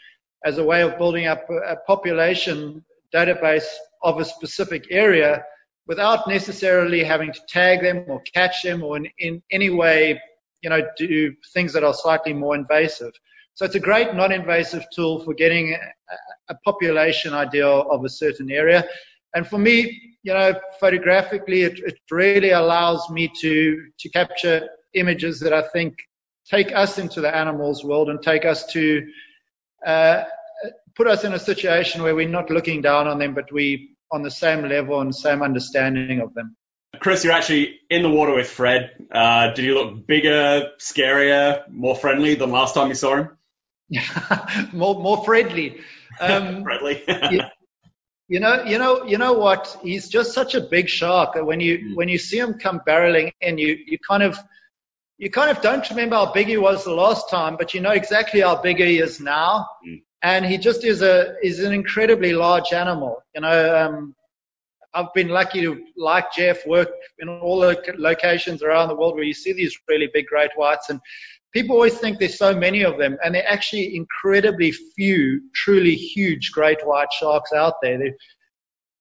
as 0.45 0.59
a 0.59 0.63
way 0.63 0.83
of 0.83 0.97
building 0.97 1.25
up 1.25 1.49
a 1.49 1.75
population 1.87 2.83
database 3.13 3.65
of 4.03 4.19
a 4.19 4.25
specific 4.25 4.85
area 4.91 5.43
without 5.87 6.27
necessarily 6.27 7.03
having 7.03 7.31
to 7.31 7.39
tag 7.47 7.81
them 7.81 8.05
or 8.07 8.21
catch 8.33 8.61
them 8.61 8.83
or 8.83 8.97
in, 8.97 9.07
in 9.17 9.41
any 9.51 9.69
way, 9.69 10.21
you 10.61 10.69
know, 10.69 10.81
do 10.97 11.33
things 11.53 11.73
that 11.73 11.83
are 11.83 11.93
slightly 11.93 12.33
more 12.33 12.55
invasive. 12.55 13.13
So 13.55 13.65
it's 13.65 13.75
a 13.75 13.79
great 13.79 14.13
non-invasive 14.13 14.85
tool 14.93 15.23
for 15.23 15.33
getting 15.33 15.73
a, 15.73 16.53
a 16.53 16.55
population 16.63 17.33
idea 17.33 17.67
of 17.67 18.05
a 18.05 18.09
certain 18.09 18.51
area. 18.51 18.85
And 19.33 19.47
for 19.47 19.57
me, 19.57 20.15
you 20.27 20.33
know, 20.33 20.53
photographically, 20.81 21.61
it, 21.61 21.79
it 21.79 21.99
really 22.11 22.49
allows 22.49 23.09
me 23.09 23.31
to, 23.39 23.81
to 23.97 24.09
capture 24.09 24.67
images 24.93 25.39
that 25.39 25.53
I 25.53 25.61
think 25.61 25.95
take 26.49 26.75
us 26.75 26.97
into 26.97 27.21
the 27.21 27.33
animals 27.33 27.85
world 27.85 28.09
and 28.09 28.21
take 28.21 28.43
us 28.43 28.65
to, 28.73 29.07
uh, 29.85 30.25
put 30.97 31.07
us 31.07 31.23
in 31.23 31.31
a 31.31 31.39
situation 31.39 32.03
where 32.03 32.13
we're 32.13 32.27
not 32.27 32.49
looking 32.49 32.81
down 32.81 33.07
on 33.07 33.19
them, 33.19 33.35
but 33.35 33.49
we 33.53 33.95
on 34.11 34.21
the 34.21 34.29
same 34.29 34.67
level 34.67 34.99
and 34.99 35.15
same 35.15 35.41
understanding 35.41 36.19
of 36.19 36.33
them. 36.33 36.57
Chris, 36.99 37.23
you're 37.23 37.31
actually 37.31 37.79
in 37.89 38.01
the 38.01 38.09
water 38.09 38.33
with 38.33 38.49
Fred. 38.49 39.07
Uh, 39.09 39.53
did 39.53 39.63
he 39.63 39.71
look 39.71 40.05
bigger, 40.07 40.71
scarier, 40.77 41.69
more 41.69 41.95
friendly 41.95 42.35
than 42.35 42.51
last 42.51 42.73
time 42.73 42.89
you 42.89 42.95
saw 42.95 43.15
him? 43.15 43.29
more, 44.73 45.01
more 45.01 45.23
friendly. 45.23 45.79
Um, 46.19 46.63
friendly. 46.63 47.03
you, 47.29 47.41
you, 48.27 48.39
know, 48.39 48.63
you 48.63 48.77
know, 48.77 49.03
you 49.05 49.17
know 49.17 49.33
what? 49.33 49.77
He's 49.81 50.09
just 50.09 50.33
such 50.33 50.55
a 50.55 50.61
big 50.61 50.89
shark. 50.89 51.35
When 51.35 51.59
you 51.59 51.79
mm. 51.79 51.95
when 51.95 52.09
you 52.09 52.17
see 52.17 52.37
him 52.37 52.55
come 52.55 52.81
barreling 52.87 53.31
in, 53.41 53.57
you 53.57 53.77
you 53.85 53.97
kind 53.99 54.23
of 54.23 54.37
you 55.17 55.29
kind 55.31 55.49
of 55.49 55.61
don't 55.61 55.89
remember 55.89 56.15
how 56.15 56.31
big 56.31 56.47
he 56.47 56.57
was 56.57 56.83
the 56.83 56.93
last 56.93 57.29
time, 57.29 57.57
but 57.57 57.73
you 57.73 57.81
know 57.81 57.91
exactly 57.91 58.41
how 58.41 58.61
big 58.61 58.77
he 58.77 58.99
is 58.99 59.19
now. 59.19 59.67
Mm 59.87 60.01
and 60.23 60.45
he 60.45 60.57
just 60.57 60.83
is 60.83 61.01
a 61.01 61.35
is 61.43 61.59
an 61.59 61.73
incredibly 61.73 62.33
large 62.33 62.73
animal. 62.73 63.23
You 63.35 63.41
know, 63.41 63.77
um, 63.77 64.15
I've 64.93 65.13
been 65.13 65.27
lucky 65.27 65.61
to, 65.61 65.83
like 65.95 66.31
Jeff, 66.33 66.65
work 66.65 66.89
in 67.19 67.29
all 67.29 67.59
the 67.59 67.81
locations 67.97 68.63
around 68.63 68.87
the 68.87 68.95
world 68.95 69.15
where 69.15 69.23
you 69.23 69.33
see 69.33 69.53
these 69.53 69.77
really 69.87 70.09
big 70.13 70.25
great 70.27 70.51
whites, 70.55 70.89
and 70.89 70.99
people 71.57 71.75
always 71.75 71.97
think 71.97 72.19
there's 72.19 72.37
so 72.37 72.55
many 72.55 72.83
of 72.83 72.99
them, 72.99 73.17
and 73.23 73.33
there 73.33 73.43
are 73.43 73.51
actually 73.51 73.95
incredibly 73.95 74.71
few 74.71 75.41
truly 75.55 75.95
huge 75.95 76.51
great 76.51 76.85
white 76.85 77.11
sharks 77.11 77.51
out 77.51 77.73
there. 77.81 77.97
They're, 77.97 78.15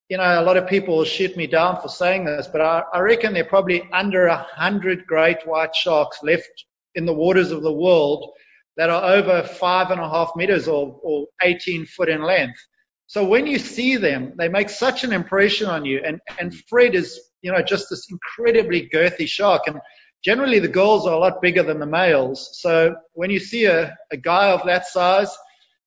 you 0.08 0.16
know, 0.16 0.40
a 0.40 0.42
lot 0.42 0.56
of 0.56 0.66
people 0.66 0.96
will 0.96 1.04
shoot 1.04 1.36
me 1.36 1.46
down 1.46 1.82
for 1.82 1.88
saying 1.88 2.24
this, 2.24 2.46
but 2.46 2.62
I, 2.62 2.82
I 2.94 3.00
reckon 3.00 3.34
there 3.34 3.42
are 3.42 3.54
probably 3.56 3.86
under 3.92 4.28
a 4.28 4.38
hundred 4.54 5.06
great 5.06 5.46
white 5.46 5.74
sharks 5.76 6.20
left 6.22 6.48
in 6.94 7.04
the 7.04 7.12
waters 7.12 7.50
of 7.50 7.62
the 7.62 7.72
world 7.72 8.32
that 8.78 8.88
are 8.88 9.04
over 9.04 9.42
five 9.42 9.90
and 9.90 10.00
a 10.00 10.08
half 10.08 10.30
meters 10.34 10.66
or, 10.66 10.98
or 11.02 11.26
18 11.42 11.84
foot 11.84 12.08
in 12.08 12.22
length. 12.22 12.58
So 13.06 13.22
when 13.22 13.46
you 13.46 13.58
see 13.58 13.96
them, 13.96 14.32
they 14.38 14.48
make 14.48 14.70
such 14.70 15.04
an 15.04 15.12
impression 15.12 15.68
on 15.68 15.84
you. 15.84 16.00
And, 16.02 16.20
and 16.40 16.54
Fred 16.68 16.94
is, 16.94 17.20
you 17.42 17.52
know, 17.52 17.60
just 17.60 17.90
this 17.90 18.10
incredibly 18.10 18.88
girthy 18.88 19.28
shark. 19.28 19.64
And 19.66 19.78
generally 20.24 20.58
the 20.58 20.68
girls 20.68 21.06
are 21.06 21.14
a 21.14 21.18
lot 21.18 21.40
bigger 21.40 21.62
than 21.62 21.78
the 21.78 21.86
males. 21.86 22.58
So 22.60 22.96
when 23.12 23.30
you 23.30 23.38
see 23.38 23.66
a, 23.66 23.96
a 24.10 24.16
guy 24.16 24.50
of 24.50 24.64
that 24.66 24.86
size, 24.86 25.34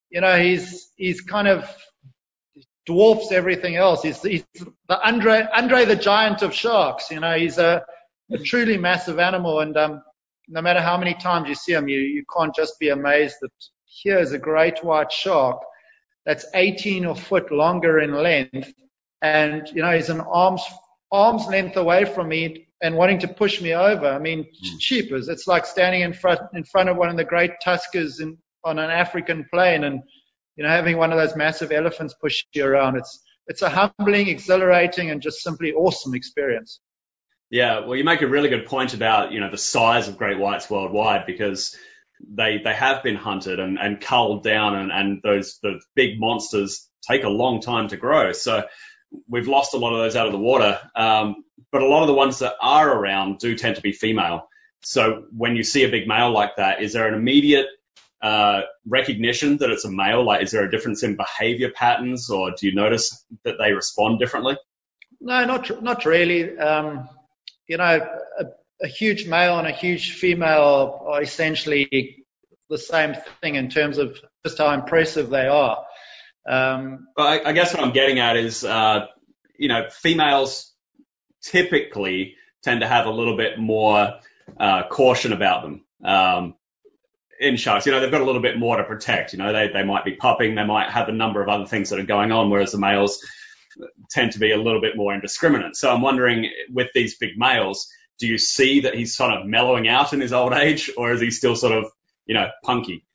you 0.09 0.21
know, 0.21 0.39
he's, 0.39 0.91
he's 0.95 1.21
kind 1.21 1.47
of 1.47 1.69
dwarfs 2.85 3.31
everything 3.31 3.75
else. 3.75 4.01
He's, 4.01 4.21
he's 4.21 4.45
the 4.87 5.07
Andre, 5.07 5.45
Andre 5.53 5.85
the 5.85 5.95
giant 5.95 6.41
of 6.41 6.53
sharks. 6.53 7.11
You 7.11 7.19
know, 7.19 7.37
he's 7.37 7.57
a, 7.57 7.83
a 8.31 8.37
truly 8.39 8.77
massive 8.77 9.19
animal. 9.19 9.59
And, 9.59 9.77
um, 9.77 10.01
no 10.49 10.61
matter 10.61 10.81
how 10.81 10.97
many 10.97 11.13
times 11.13 11.47
you 11.47 11.55
see 11.55 11.73
them, 11.73 11.87
you, 11.87 11.99
you 11.99 12.23
can't 12.35 12.53
just 12.55 12.79
be 12.79 12.89
amazed 12.89 13.37
that 13.41 13.51
here 13.85 14.19
is 14.19 14.33
a 14.33 14.39
great 14.39 14.83
white 14.83 15.11
shark 15.11 15.61
that's 16.25 16.45
18 16.55 17.05
or 17.05 17.15
foot 17.15 17.51
longer 17.51 17.99
in 17.99 18.13
length. 18.13 18.73
And, 19.21 19.67
you 19.73 19.81
know, 19.81 19.95
he's 19.95 20.09
an 20.09 20.21
arm's, 20.21 20.63
arm's 21.11 21.45
length 21.47 21.77
away 21.77 22.05
from 22.05 22.29
me 22.29 22.68
and 22.81 22.95
wanting 22.95 23.19
to 23.19 23.27
push 23.27 23.61
me 23.61 23.73
over. 23.73 24.07
I 24.07 24.19
mean, 24.19 24.43
mm. 24.43 24.79
cheapers. 24.79 25.27
It's 25.27 25.47
like 25.47 25.65
standing 25.65 26.01
in 26.01 26.13
front, 26.13 26.39
in 26.53 26.63
front 26.63 26.89
of 26.89 26.97
one 26.97 27.09
of 27.09 27.17
the 27.17 27.25
great 27.25 27.51
tuskers 27.65 28.21
in, 28.21 28.37
on 28.63 28.79
an 28.79 28.89
African 28.89 29.45
plain 29.51 29.83
and, 29.83 30.01
you 30.55 30.63
know, 30.63 30.69
having 30.69 30.97
one 30.97 31.11
of 31.11 31.17
those 31.17 31.35
massive 31.35 31.71
elephants 31.71 32.13
push 32.13 32.43
you 32.53 32.65
around. 32.65 32.97
It's, 32.97 33.23
it's 33.47 33.61
a 33.61 33.69
humbling, 33.69 34.27
exhilarating, 34.27 35.09
and 35.09 35.21
just 35.21 35.41
simply 35.41 35.73
awesome 35.73 36.13
experience. 36.13 36.79
Yeah, 37.49 37.79
well, 37.79 37.95
you 37.95 38.03
make 38.03 38.21
a 38.21 38.27
really 38.27 38.49
good 38.49 38.67
point 38.67 38.93
about 38.93 39.31
you 39.31 39.39
know 39.39 39.49
the 39.49 39.57
size 39.57 40.07
of 40.07 40.17
great 40.17 40.37
whites 40.37 40.69
worldwide 40.69 41.25
because 41.25 41.75
they 42.21 42.59
they 42.63 42.73
have 42.73 43.01
been 43.01 43.15
hunted 43.15 43.59
and, 43.59 43.79
and 43.79 43.99
culled 43.99 44.43
down, 44.43 44.75
and, 44.75 44.91
and 44.91 45.21
those 45.23 45.57
the 45.63 45.79
big 45.95 46.19
monsters 46.19 46.87
take 47.09 47.23
a 47.23 47.29
long 47.29 47.59
time 47.59 47.87
to 47.87 47.97
grow. 47.97 48.33
So 48.33 48.65
we've 49.27 49.47
lost 49.47 49.73
a 49.73 49.77
lot 49.77 49.93
of 49.93 49.99
those 49.99 50.15
out 50.15 50.27
of 50.27 50.31
the 50.31 50.37
water, 50.37 50.79
um, 50.95 51.43
but 51.71 51.81
a 51.81 51.87
lot 51.87 52.01
of 52.01 52.07
the 52.07 52.13
ones 52.13 52.39
that 52.39 52.53
are 52.61 52.91
around 52.91 53.39
do 53.39 53.55
tend 53.55 53.75
to 53.75 53.81
be 53.81 53.91
female. 53.91 54.49
So 54.81 55.25
when 55.35 55.55
you 55.55 55.63
see 55.63 55.83
a 55.83 55.89
big 55.89 56.07
male 56.07 56.31
like 56.31 56.55
that, 56.57 56.81
is 56.81 56.93
there 56.93 57.07
an 57.07 57.13
immediate 57.13 57.67
uh, 58.21 58.61
recognition 58.85 59.57
that 59.57 59.69
it's 59.69 59.85
a 59.85 59.91
male? 59.91 60.23
Like, 60.23 60.43
is 60.43 60.51
there 60.51 60.63
a 60.63 60.71
difference 60.71 61.03
in 61.03 61.15
behavior 61.15 61.71
patterns, 61.71 62.29
or 62.29 62.51
do 62.51 62.67
you 62.67 62.75
notice 62.75 63.25
that 63.43 63.55
they 63.59 63.73
respond 63.73 64.19
differently? 64.19 64.57
No, 65.21 65.45
not 65.45 65.83
not 65.83 66.05
really. 66.05 66.57
Um, 66.57 67.09
you 67.67 67.77
know, 67.77 67.99
a, 68.39 68.45
a 68.81 68.87
huge 68.87 69.27
male 69.27 69.57
and 69.59 69.67
a 69.67 69.71
huge 69.71 70.13
female 70.13 71.05
are 71.07 71.21
essentially 71.21 72.25
the 72.69 72.77
same 72.77 73.15
thing 73.41 73.55
in 73.55 73.69
terms 73.69 73.97
of 73.97 74.17
just 74.45 74.57
how 74.57 74.71
impressive 74.71 75.29
they 75.29 75.47
are. 75.47 75.85
Um, 76.47 77.07
I, 77.17 77.41
I, 77.45 77.51
guess 77.53 77.73
what 77.73 77.83
I'm 77.83 77.91
getting 77.91 78.19
at 78.19 78.37
is, 78.37 78.63
uh, 78.63 79.07
you 79.57 79.67
know, 79.67 79.87
females 79.91 80.68
typically 81.41 82.35
tend 82.63 82.81
to 82.81 82.87
have 82.87 83.05
a 83.05 83.11
little 83.11 83.37
bit 83.37 83.57
more 83.57 84.15
uh, 84.59 84.83
caution 84.89 85.33
about 85.33 85.63
them. 85.63 85.85
Um, 86.03 86.55
in 87.39 87.55
sharks, 87.55 87.85
you 87.85 87.91
know, 87.91 88.01
they've 88.01 88.11
got 88.11 88.21
a 88.21 88.25
little 88.25 88.41
bit 88.41 88.59
more 88.59 88.77
to 88.77 88.83
protect. 88.83 89.31
You 89.31 89.39
know, 89.39 89.53
they, 89.53 89.69
they 89.69 89.83
might 89.83 90.03
be 90.03 90.15
pupping, 90.15 90.55
they 90.55 90.65
might 90.65 90.89
have 90.89 91.07
a 91.07 91.13
number 91.13 91.41
of 91.41 91.47
other 91.47 91.65
things 91.65 91.89
that 91.89 91.99
are 91.99 92.05
going 92.05 92.31
on, 92.31 92.49
whereas 92.49 92.73
the 92.73 92.77
males 92.77 93.25
tend 94.09 94.33
to 94.33 94.39
be 94.39 94.51
a 94.51 94.57
little 94.57 94.81
bit 94.81 94.97
more 94.97 95.13
indiscriminate. 95.13 95.75
So 95.75 95.89
I'm 95.89 96.01
wondering, 96.01 96.49
with 96.73 96.89
these 96.93 97.17
big 97.17 97.37
males, 97.37 97.89
do 98.19 98.27
you 98.27 98.37
see 98.37 98.81
that 98.81 98.93
he's 98.93 99.15
sort 99.15 99.31
of 99.31 99.45
mellowing 99.45 99.87
out 99.87 100.11
in 100.11 100.19
his 100.19 100.33
old 100.33 100.51
age, 100.51 100.91
or 100.97 101.13
is 101.13 101.21
he 101.21 101.31
still 101.31 101.55
sort 101.55 101.71
of, 101.71 101.85
you 102.25 102.33
know, 102.33 102.49
punky? 102.63 103.05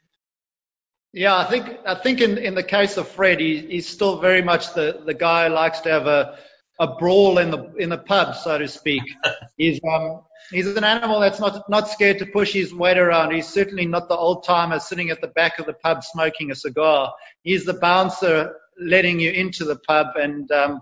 Yeah, 1.12 1.36
I 1.36 1.44
think 1.44 1.78
I 1.86 1.94
think 1.94 2.20
in, 2.20 2.38
in 2.38 2.54
the 2.54 2.62
case 2.62 2.96
of 2.96 3.06
Fred, 3.06 3.38
he, 3.38 3.58
he's 3.58 3.86
still 3.86 4.20
very 4.20 4.42
much 4.42 4.74
the, 4.74 5.02
the 5.04 5.14
guy 5.14 5.48
who 5.48 5.54
likes 5.54 5.80
to 5.80 5.90
have 5.90 6.06
a, 6.06 6.38
a 6.80 6.88
brawl 6.96 7.38
in 7.38 7.50
the 7.50 7.72
in 7.76 7.88
the 7.88 7.98
pub, 7.98 8.34
so 8.34 8.58
to 8.58 8.68
speak. 8.68 9.02
he's 9.56 9.80
um 9.88 10.22
he's 10.50 10.66
an 10.66 10.84
animal 10.84 11.20
that's 11.20 11.40
not 11.40 11.68
not 11.70 11.88
scared 11.88 12.18
to 12.18 12.26
push 12.26 12.52
his 12.52 12.74
weight 12.74 12.98
around. 12.98 13.32
He's 13.32 13.48
certainly 13.48 13.86
not 13.86 14.08
the 14.08 14.16
old 14.16 14.44
timer 14.44 14.80
sitting 14.80 15.10
at 15.10 15.20
the 15.20 15.28
back 15.28 15.58
of 15.58 15.66
the 15.66 15.74
pub 15.74 16.02
smoking 16.02 16.50
a 16.50 16.54
cigar. 16.54 17.12
He's 17.42 17.64
the 17.64 17.74
bouncer 17.74 18.54
letting 18.78 19.20
you 19.20 19.30
into 19.30 19.64
the 19.64 19.76
pub 19.76 20.08
and 20.16 20.50
um, 20.50 20.80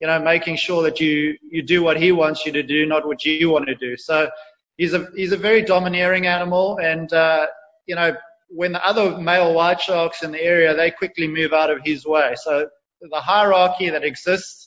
you 0.00 0.06
know 0.06 0.18
making 0.18 0.56
sure 0.56 0.82
that 0.82 1.00
you 1.00 1.36
you 1.42 1.62
do 1.62 1.82
what 1.82 2.00
he 2.00 2.12
wants 2.12 2.46
you 2.46 2.52
to 2.52 2.62
do, 2.62 2.86
not 2.86 3.06
what 3.06 3.24
you 3.24 3.50
want 3.50 3.66
to 3.66 3.74
do. 3.74 3.96
So 3.96 4.30
he's 4.78 4.94
a 4.94 5.08
he's 5.14 5.32
a 5.32 5.36
very 5.36 5.62
domineering 5.62 6.26
animal, 6.26 6.78
and 6.78 7.12
uh, 7.12 7.46
you 7.86 7.94
know 7.94 8.16
when 8.48 8.72
the 8.72 8.86
other 8.86 9.18
male 9.18 9.52
white 9.54 9.80
sharks 9.80 10.22
in 10.22 10.30
the 10.30 10.40
area 10.40 10.74
they 10.74 10.90
quickly 10.90 11.26
move 11.26 11.52
out 11.52 11.70
of 11.70 11.80
his 11.84 12.06
way. 12.06 12.34
So 12.36 12.68
the 13.00 13.20
hierarchy 13.20 13.90
that 13.90 14.04
exists 14.04 14.65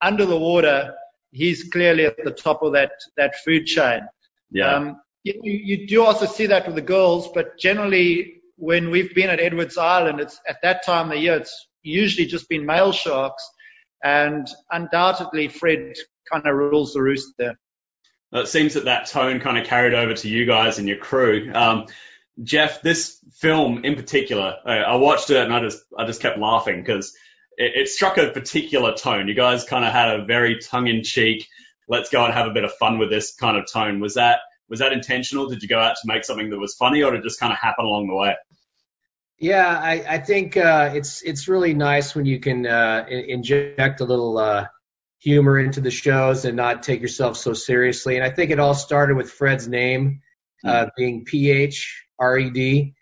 under 0.00 0.26
the 0.26 0.38
water, 0.38 0.94
he's 1.32 1.64
clearly 1.64 2.06
at 2.06 2.22
the 2.24 2.30
top 2.30 2.62
of 2.62 2.72
that 2.72 2.92
that 3.16 3.36
food 3.44 3.66
chain. 3.66 4.00
Yeah. 4.50 4.74
Um, 4.74 5.00
you, 5.24 5.34
you 5.42 5.86
do 5.88 6.04
also 6.04 6.26
see 6.26 6.46
that 6.46 6.66
with 6.66 6.76
the 6.76 6.82
girls, 6.82 7.28
but 7.34 7.58
generally 7.58 8.42
when 8.56 8.90
we've 8.90 9.14
been 9.14 9.28
at 9.30 9.40
Edwards 9.40 9.76
Island, 9.76 10.20
it's 10.20 10.40
at 10.48 10.58
that 10.62 10.84
time 10.84 11.06
of 11.06 11.12
the 11.12 11.18
year, 11.18 11.36
it's 11.36 11.68
usually 11.82 12.26
just 12.26 12.48
been 12.48 12.64
male 12.64 12.92
sharks, 12.92 13.48
and 14.02 14.46
undoubtedly 14.70 15.48
Fred 15.48 15.94
kind 16.30 16.46
of 16.46 16.54
rules 16.54 16.94
the 16.94 17.02
roost 17.02 17.34
there. 17.38 17.58
it 18.32 18.48
seems 18.48 18.74
that 18.74 18.84
that 18.84 19.06
tone 19.06 19.40
kind 19.40 19.58
of 19.58 19.66
carried 19.66 19.94
over 19.94 20.14
to 20.14 20.28
you 20.28 20.46
guys 20.46 20.78
and 20.78 20.88
your 20.88 20.96
crew. 20.96 21.50
Um, 21.52 21.86
Jeff, 22.42 22.82
this 22.82 23.18
film 23.34 23.84
in 23.84 23.96
particular, 23.96 24.56
I 24.64 24.96
watched 24.96 25.30
it 25.30 25.38
and 25.38 25.52
I 25.52 25.60
just 25.60 25.82
I 25.96 26.04
just 26.04 26.20
kept 26.20 26.38
laughing 26.38 26.80
because 26.80 27.16
it, 27.56 27.72
it, 27.74 27.88
struck 27.88 28.18
a 28.18 28.30
particular 28.30 28.94
tone. 28.94 29.28
You 29.28 29.34
guys 29.34 29.64
kind 29.64 29.84
of 29.84 29.92
had 29.92 30.20
a 30.20 30.24
very 30.24 30.58
tongue-in-cheek, 30.58 31.46
let's 31.88 32.10
go 32.10 32.24
and 32.24 32.34
have 32.34 32.46
a 32.46 32.52
bit 32.52 32.64
of 32.64 32.72
fun 32.74 32.98
with 32.98 33.10
this 33.10 33.34
kind 33.34 33.56
of 33.56 33.70
tone. 33.70 34.00
Was 34.00 34.14
that 34.14 34.40
was 34.68 34.80
that 34.80 34.92
intentional? 34.92 35.48
Did 35.48 35.62
you 35.62 35.68
go 35.68 35.78
out 35.78 35.96
to 36.02 36.06
make 36.06 36.24
something 36.24 36.50
that 36.50 36.58
was 36.58 36.74
funny, 36.74 37.02
or 37.02 37.12
did 37.12 37.20
it 37.20 37.22
just 37.22 37.38
kind 37.38 37.52
of 37.52 37.58
happen 37.58 37.84
along 37.84 38.08
the 38.08 38.14
way? 38.14 38.34
Yeah, 39.38 39.78
I, 39.78 40.04
I 40.08 40.18
think 40.18 40.56
uh, 40.56 40.90
it's 40.94 41.22
it's 41.22 41.46
really 41.46 41.74
nice 41.74 42.14
when 42.14 42.26
you 42.26 42.40
can 42.40 42.66
uh, 42.66 43.06
inject 43.08 44.00
a 44.00 44.04
little 44.04 44.38
uh, 44.38 44.66
humor 45.20 45.58
into 45.58 45.80
the 45.80 45.90
shows 45.90 46.44
and 46.44 46.56
not 46.56 46.82
take 46.82 47.00
yourself 47.00 47.36
so 47.36 47.52
seriously. 47.52 48.16
And 48.16 48.24
I 48.24 48.30
think 48.30 48.50
it 48.50 48.58
all 48.58 48.74
started 48.74 49.16
with 49.16 49.30
Fred's 49.30 49.68
name 49.68 50.22
uh, 50.64 50.86
being 50.96 51.24
P 51.24 51.50
H 51.50 52.04
R 52.18 52.38
E 52.38 52.50
D, 52.50 52.94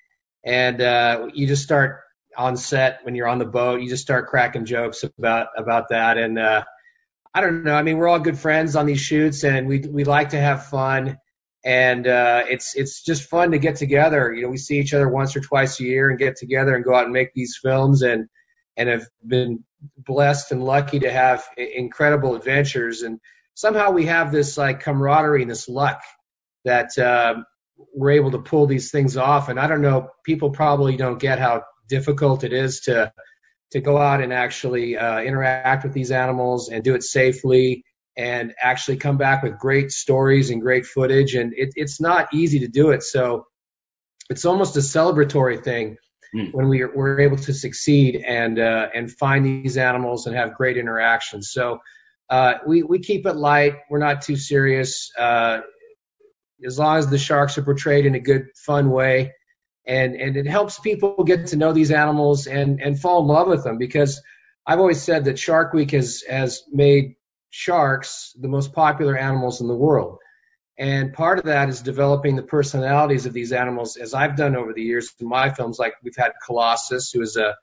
and 0.44 0.80
uh, 0.80 1.28
you 1.32 1.46
just 1.46 1.62
start 1.62 2.00
on 2.36 2.56
set 2.56 3.00
when 3.02 3.14
you're 3.14 3.28
on 3.28 3.38
the 3.38 3.44
boat. 3.44 3.80
You 3.80 3.88
just 3.88 4.02
start 4.02 4.28
cracking 4.28 4.64
jokes 4.64 5.04
about 5.04 5.48
about 5.56 5.88
that, 5.90 6.18
and 6.18 6.38
uh, 6.38 6.64
I 7.32 7.40
don't 7.40 7.64
know. 7.64 7.74
I 7.74 7.82
mean, 7.82 7.98
we're 7.98 8.08
all 8.08 8.18
good 8.18 8.38
friends 8.38 8.76
on 8.76 8.86
these 8.86 9.00
shoots, 9.00 9.44
and 9.44 9.66
we 9.68 9.80
we 9.80 10.04
like 10.04 10.30
to 10.30 10.40
have 10.40 10.66
fun 10.66 11.18
and 11.64 12.06
uh, 12.06 12.44
it's 12.48 12.74
it's 12.76 13.02
just 13.02 13.28
fun 13.30 13.52
to 13.52 13.58
get 13.58 13.76
together. 13.76 14.32
You 14.32 14.42
know, 14.42 14.48
we 14.50 14.58
see 14.58 14.78
each 14.78 14.92
other 14.92 15.08
once 15.08 15.34
or 15.34 15.40
twice 15.40 15.80
a 15.80 15.84
year 15.84 16.10
and 16.10 16.18
get 16.18 16.36
together 16.36 16.74
and 16.74 16.84
go 16.84 16.94
out 16.94 17.04
and 17.04 17.12
make 17.12 17.32
these 17.32 17.58
films, 17.60 18.02
and 18.02 18.28
and 18.76 18.88
have 18.88 19.06
been 19.26 19.64
blessed 19.96 20.52
and 20.52 20.62
lucky 20.62 21.00
to 21.00 21.10
have 21.10 21.44
incredible 21.56 22.34
adventures. 22.36 23.02
And 23.02 23.18
somehow 23.54 23.92
we 23.92 24.06
have 24.06 24.30
this 24.30 24.58
like 24.58 24.80
camaraderie 24.80 25.42
and 25.42 25.50
this 25.50 25.68
luck 25.68 26.02
that 26.64 26.98
uh, 26.98 27.36
we're 27.94 28.12
able 28.12 28.32
to 28.32 28.38
pull 28.38 28.66
these 28.66 28.90
things 28.90 29.16
off. 29.16 29.48
And 29.48 29.58
I 29.58 29.66
don't 29.66 29.82
know, 29.82 30.10
people 30.24 30.50
probably 30.50 30.96
don't 30.96 31.18
get 31.18 31.38
how 31.38 31.62
difficult 31.88 32.44
it 32.44 32.52
is 32.52 32.80
to 32.80 33.12
to 33.70 33.80
go 33.80 33.98
out 33.98 34.22
and 34.22 34.32
actually 34.32 34.96
uh, 34.96 35.20
interact 35.20 35.84
with 35.84 35.92
these 35.92 36.12
animals 36.12 36.68
and 36.68 36.84
do 36.84 36.94
it 36.94 37.02
safely 37.02 37.84
and 38.16 38.54
actually 38.62 38.96
come 38.96 39.16
back 39.16 39.42
with 39.42 39.58
great 39.58 39.90
stories 39.90 40.50
and 40.50 40.62
great 40.62 40.86
footage. 40.86 41.34
And 41.34 41.52
it, 41.56 41.70
it's 41.74 42.00
not 42.00 42.28
easy 42.32 42.60
to 42.60 42.68
do 42.68 42.90
it. 42.90 43.02
So 43.02 43.46
it's 44.30 44.44
almost 44.44 44.76
a 44.76 44.80
celebratory 44.80 45.62
thing 45.62 45.96
mm. 46.34 46.52
when 46.52 46.68
we 46.68 46.82
are, 46.82 46.94
we're 46.94 47.20
able 47.20 47.36
to 47.38 47.52
succeed 47.52 48.22
and 48.24 48.58
uh, 48.58 48.88
and 48.94 49.10
find 49.10 49.44
these 49.44 49.76
animals 49.76 50.26
and 50.26 50.36
have 50.36 50.54
great 50.54 50.76
interactions. 50.76 51.50
So 51.50 51.80
uh, 52.30 52.54
we 52.66 52.82
we 52.82 53.00
keep 53.00 53.26
it 53.26 53.34
light. 53.34 53.74
We're 53.90 53.98
not 53.98 54.22
too 54.22 54.36
serious. 54.36 55.10
Uh, 55.18 55.60
as 56.64 56.78
long 56.78 56.96
as 56.96 57.08
the 57.08 57.18
sharks 57.18 57.58
are 57.58 57.62
portrayed 57.62 58.06
in 58.06 58.14
a 58.14 58.20
good, 58.20 58.46
fun 58.56 58.90
way, 58.90 59.32
and 59.86 60.14
and 60.14 60.36
it 60.36 60.46
helps 60.46 60.78
people 60.78 61.24
get 61.24 61.48
to 61.48 61.56
know 61.56 61.72
these 61.72 61.90
animals 61.90 62.46
and 62.46 62.80
and 62.80 62.98
fall 62.98 63.22
in 63.22 63.28
love 63.28 63.48
with 63.48 63.64
them 63.64 63.78
because 63.78 64.22
I've 64.66 64.78
always 64.80 65.02
said 65.02 65.26
that 65.26 65.38
Shark 65.38 65.72
Week 65.72 65.90
has 65.90 66.22
has 66.28 66.62
made 66.72 67.16
sharks 67.50 68.34
the 68.40 68.48
most 68.48 68.72
popular 68.72 69.16
animals 69.16 69.60
in 69.60 69.68
the 69.68 69.76
world. 69.76 70.18
And 70.76 71.12
part 71.12 71.38
of 71.38 71.44
that 71.44 71.68
is 71.68 71.82
developing 71.82 72.34
the 72.34 72.42
personalities 72.42 73.26
of 73.26 73.32
these 73.32 73.52
animals, 73.52 73.96
as 73.96 74.12
I've 74.12 74.36
done 74.36 74.56
over 74.56 74.72
the 74.72 74.82
years 74.82 75.12
in 75.20 75.28
my 75.28 75.50
films. 75.50 75.78
Like 75.78 75.94
we've 76.02 76.16
had 76.16 76.32
Colossus, 76.44 77.12
who 77.12 77.20
is 77.20 77.36
a 77.36 77.54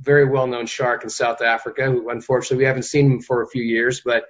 very 0.00 0.24
well-known 0.24 0.64
shark 0.66 1.04
in 1.04 1.10
South 1.10 1.42
Africa, 1.42 1.84
who 1.84 2.08
unfortunately 2.08 2.58
we 2.58 2.68
haven't 2.68 2.84
seen 2.84 3.12
him 3.12 3.20
for 3.20 3.42
a 3.42 3.48
few 3.48 3.62
years. 3.62 4.00
But 4.02 4.24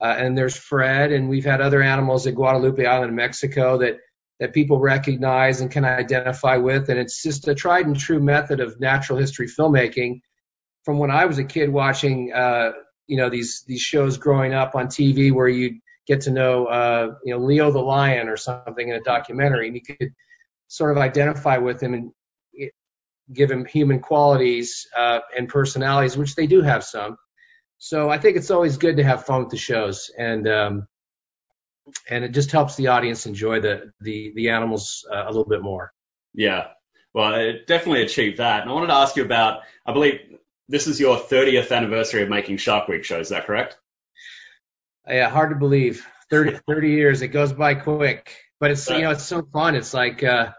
uh, 0.00 0.14
and 0.18 0.36
there's 0.36 0.56
Fred, 0.56 1.12
and 1.12 1.30
we've 1.30 1.46
had 1.46 1.62
other 1.62 1.80
animals 1.80 2.26
at 2.26 2.34
Guadalupe 2.34 2.84
Island, 2.84 3.10
in 3.10 3.16
Mexico, 3.16 3.78
that 3.78 4.00
that 4.40 4.52
people 4.52 4.78
recognize 4.78 5.60
and 5.60 5.70
can 5.70 5.84
identify 5.84 6.56
with. 6.56 6.88
And 6.88 6.98
it's 6.98 7.22
just 7.22 7.48
a 7.48 7.54
tried 7.54 7.86
and 7.86 7.98
true 7.98 8.20
method 8.20 8.60
of 8.60 8.78
natural 8.80 9.18
history 9.18 9.48
filmmaking. 9.48 10.20
From 10.84 10.98
when 10.98 11.10
I 11.10 11.26
was 11.26 11.38
a 11.38 11.44
kid 11.44 11.70
watching 11.70 12.32
uh, 12.32 12.72
you 13.06 13.16
know 13.16 13.30
these 13.30 13.64
these 13.66 13.80
shows 13.80 14.18
growing 14.18 14.54
up 14.54 14.74
on 14.74 14.86
TV 14.86 15.32
where 15.32 15.48
you 15.48 15.80
get 16.06 16.22
to 16.22 16.30
know 16.30 16.66
uh, 16.66 17.14
you 17.24 17.34
know 17.34 17.44
Leo 17.44 17.70
the 17.70 17.80
lion 17.80 18.28
or 18.28 18.36
something 18.36 18.88
in 18.88 18.94
a 18.94 19.00
documentary, 19.00 19.66
and 19.68 19.76
you 19.76 19.82
could 19.82 20.12
sort 20.68 20.92
of 20.92 20.98
identify 20.98 21.58
with 21.58 21.82
him 21.82 21.94
and 21.94 22.12
give 23.32 23.50
him 23.50 23.64
human 23.64 24.00
qualities 24.00 24.86
uh, 24.96 25.20
and 25.36 25.48
personalities, 25.48 26.16
which 26.16 26.34
they 26.34 26.46
do 26.46 26.62
have 26.62 26.84
some. 26.84 27.16
So 27.78 28.08
I 28.08 28.18
think 28.18 28.36
it's 28.36 28.50
always 28.50 28.76
good 28.76 28.96
to 28.96 29.04
have 29.04 29.24
fun 29.24 29.40
with 29.40 29.50
the 29.50 29.56
shows, 29.56 30.10
and 30.16 30.48
um, 30.48 30.88
and 32.08 32.24
it 32.24 32.32
just 32.32 32.50
helps 32.52 32.76
the 32.76 32.88
audience 32.88 33.26
enjoy 33.26 33.60
the 33.60 33.92
the 34.00 34.32
the 34.34 34.50
animals 34.50 35.06
uh, 35.12 35.24
a 35.24 35.28
little 35.28 35.44
bit 35.44 35.62
more. 35.62 35.92
Yeah, 36.34 36.68
well, 37.14 37.34
it 37.34 37.66
definitely 37.66 38.02
achieved 38.02 38.38
that. 38.38 38.62
And 38.62 38.70
I 38.70 38.74
wanted 38.74 38.88
to 38.88 38.94
ask 38.94 39.16
you 39.16 39.24
about, 39.24 39.62
I 39.86 39.92
believe 39.92 40.20
this 40.68 40.86
is 40.86 41.00
your 41.00 41.16
30th 41.16 41.74
anniversary 41.74 42.22
of 42.22 42.28
making 42.28 42.58
Shark 42.58 42.88
Week 42.88 43.04
shows. 43.04 43.26
Is 43.26 43.28
that 43.30 43.46
correct? 43.46 43.78
Yeah, 45.08 45.30
hard 45.30 45.50
to 45.50 45.56
believe. 45.56 46.06
30, 46.30 46.58
30 46.68 46.90
years. 46.90 47.22
It 47.22 47.28
goes 47.28 47.52
by 47.52 47.74
quick, 47.74 48.36
but 48.58 48.70
it's 48.70 48.90
you 48.90 49.02
know 49.02 49.12
it's 49.12 49.24
so 49.24 49.42
fun. 49.52 49.76
It's 49.76 49.94
like 49.94 50.24
uh, 50.24 50.52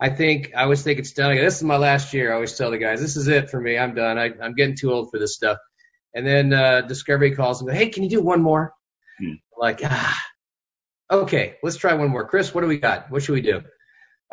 I 0.00 0.10
think 0.10 0.52
I 0.56 0.64
always 0.64 0.82
think 0.82 0.98
it's 0.98 1.12
done. 1.12 1.36
This 1.36 1.56
is 1.56 1.62
my 1.62 1.76
last 1.76 2.12
year. 2.12 2.32
I 2.32 2.34
always 2.34 2.58
tell 2.58 2.72
the 2.72 2.78
guys, 2.78 3.00
this 3.00 3.16
is 3.16 3.28
it 3.28 3.50
for 3.50 3.60
me. 3.60 3.78
I'm 3.78 3.94
done. 3.94 4.18
I, 4.18 4.32
I'm 4.42 4.54
getting 4.54 4.76
too 4.76 4.92
old 4.92 5.10
for 5.10 5.18
this 5.18 5.34
stuff. 5.34 5.58
And 6.12 6.26
then 6.26 6.52
uh, 6.52 6.82
Discovery 6.82 7.34
calls 7.34 7.60
and 7.60 7.70
go, 7.70 7.74
hey, 7.74 7.88
can 7.88 8.02
you 8.02 8.10
do 8.10 8.20
one 8.20 8.42
more? 8.42 8.74
Hmm. 9.18 9.34
Like 9.56 9.80
ah, 9.84 10.20
okay, 11.12 11.56
let's 11.62 11.76
try 11.76 11.94
one 11.94 12.08
more. 12.08 12.26
Chris, 12.26 12.54
what 12.54 12.62
do 12.62 12.66
we 12.66 12.78
got? 12.78 13.10
What 13.10 13.22
should 13.22 13.34
we 13.34 13.42
do? 13.42 13.62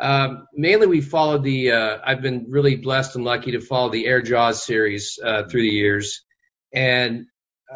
Um, 0.00 0.46
mainly, 0.54 0.86
we 0.86 1.02
followed 1.02 1.44
the. 1.44 1.72
Uh, 1.72 1.98
I've 2.04 2.22
been 2.22 2.46
really 2.48 2.76
blessed 2.76 3.16
and 3.16 3.24
lucky 3.24 3.52
to 3.52 3.60
follow 3.60 3.90
the 3.90 4.06
Air 4.06 4.22
Jaws 4.22 4.64
series 4.64 5.18
uh, 5.22 5.44
through 5.44 5.62
the 5.62 5.68
years, 5.68 6.24
and 6.72 7.26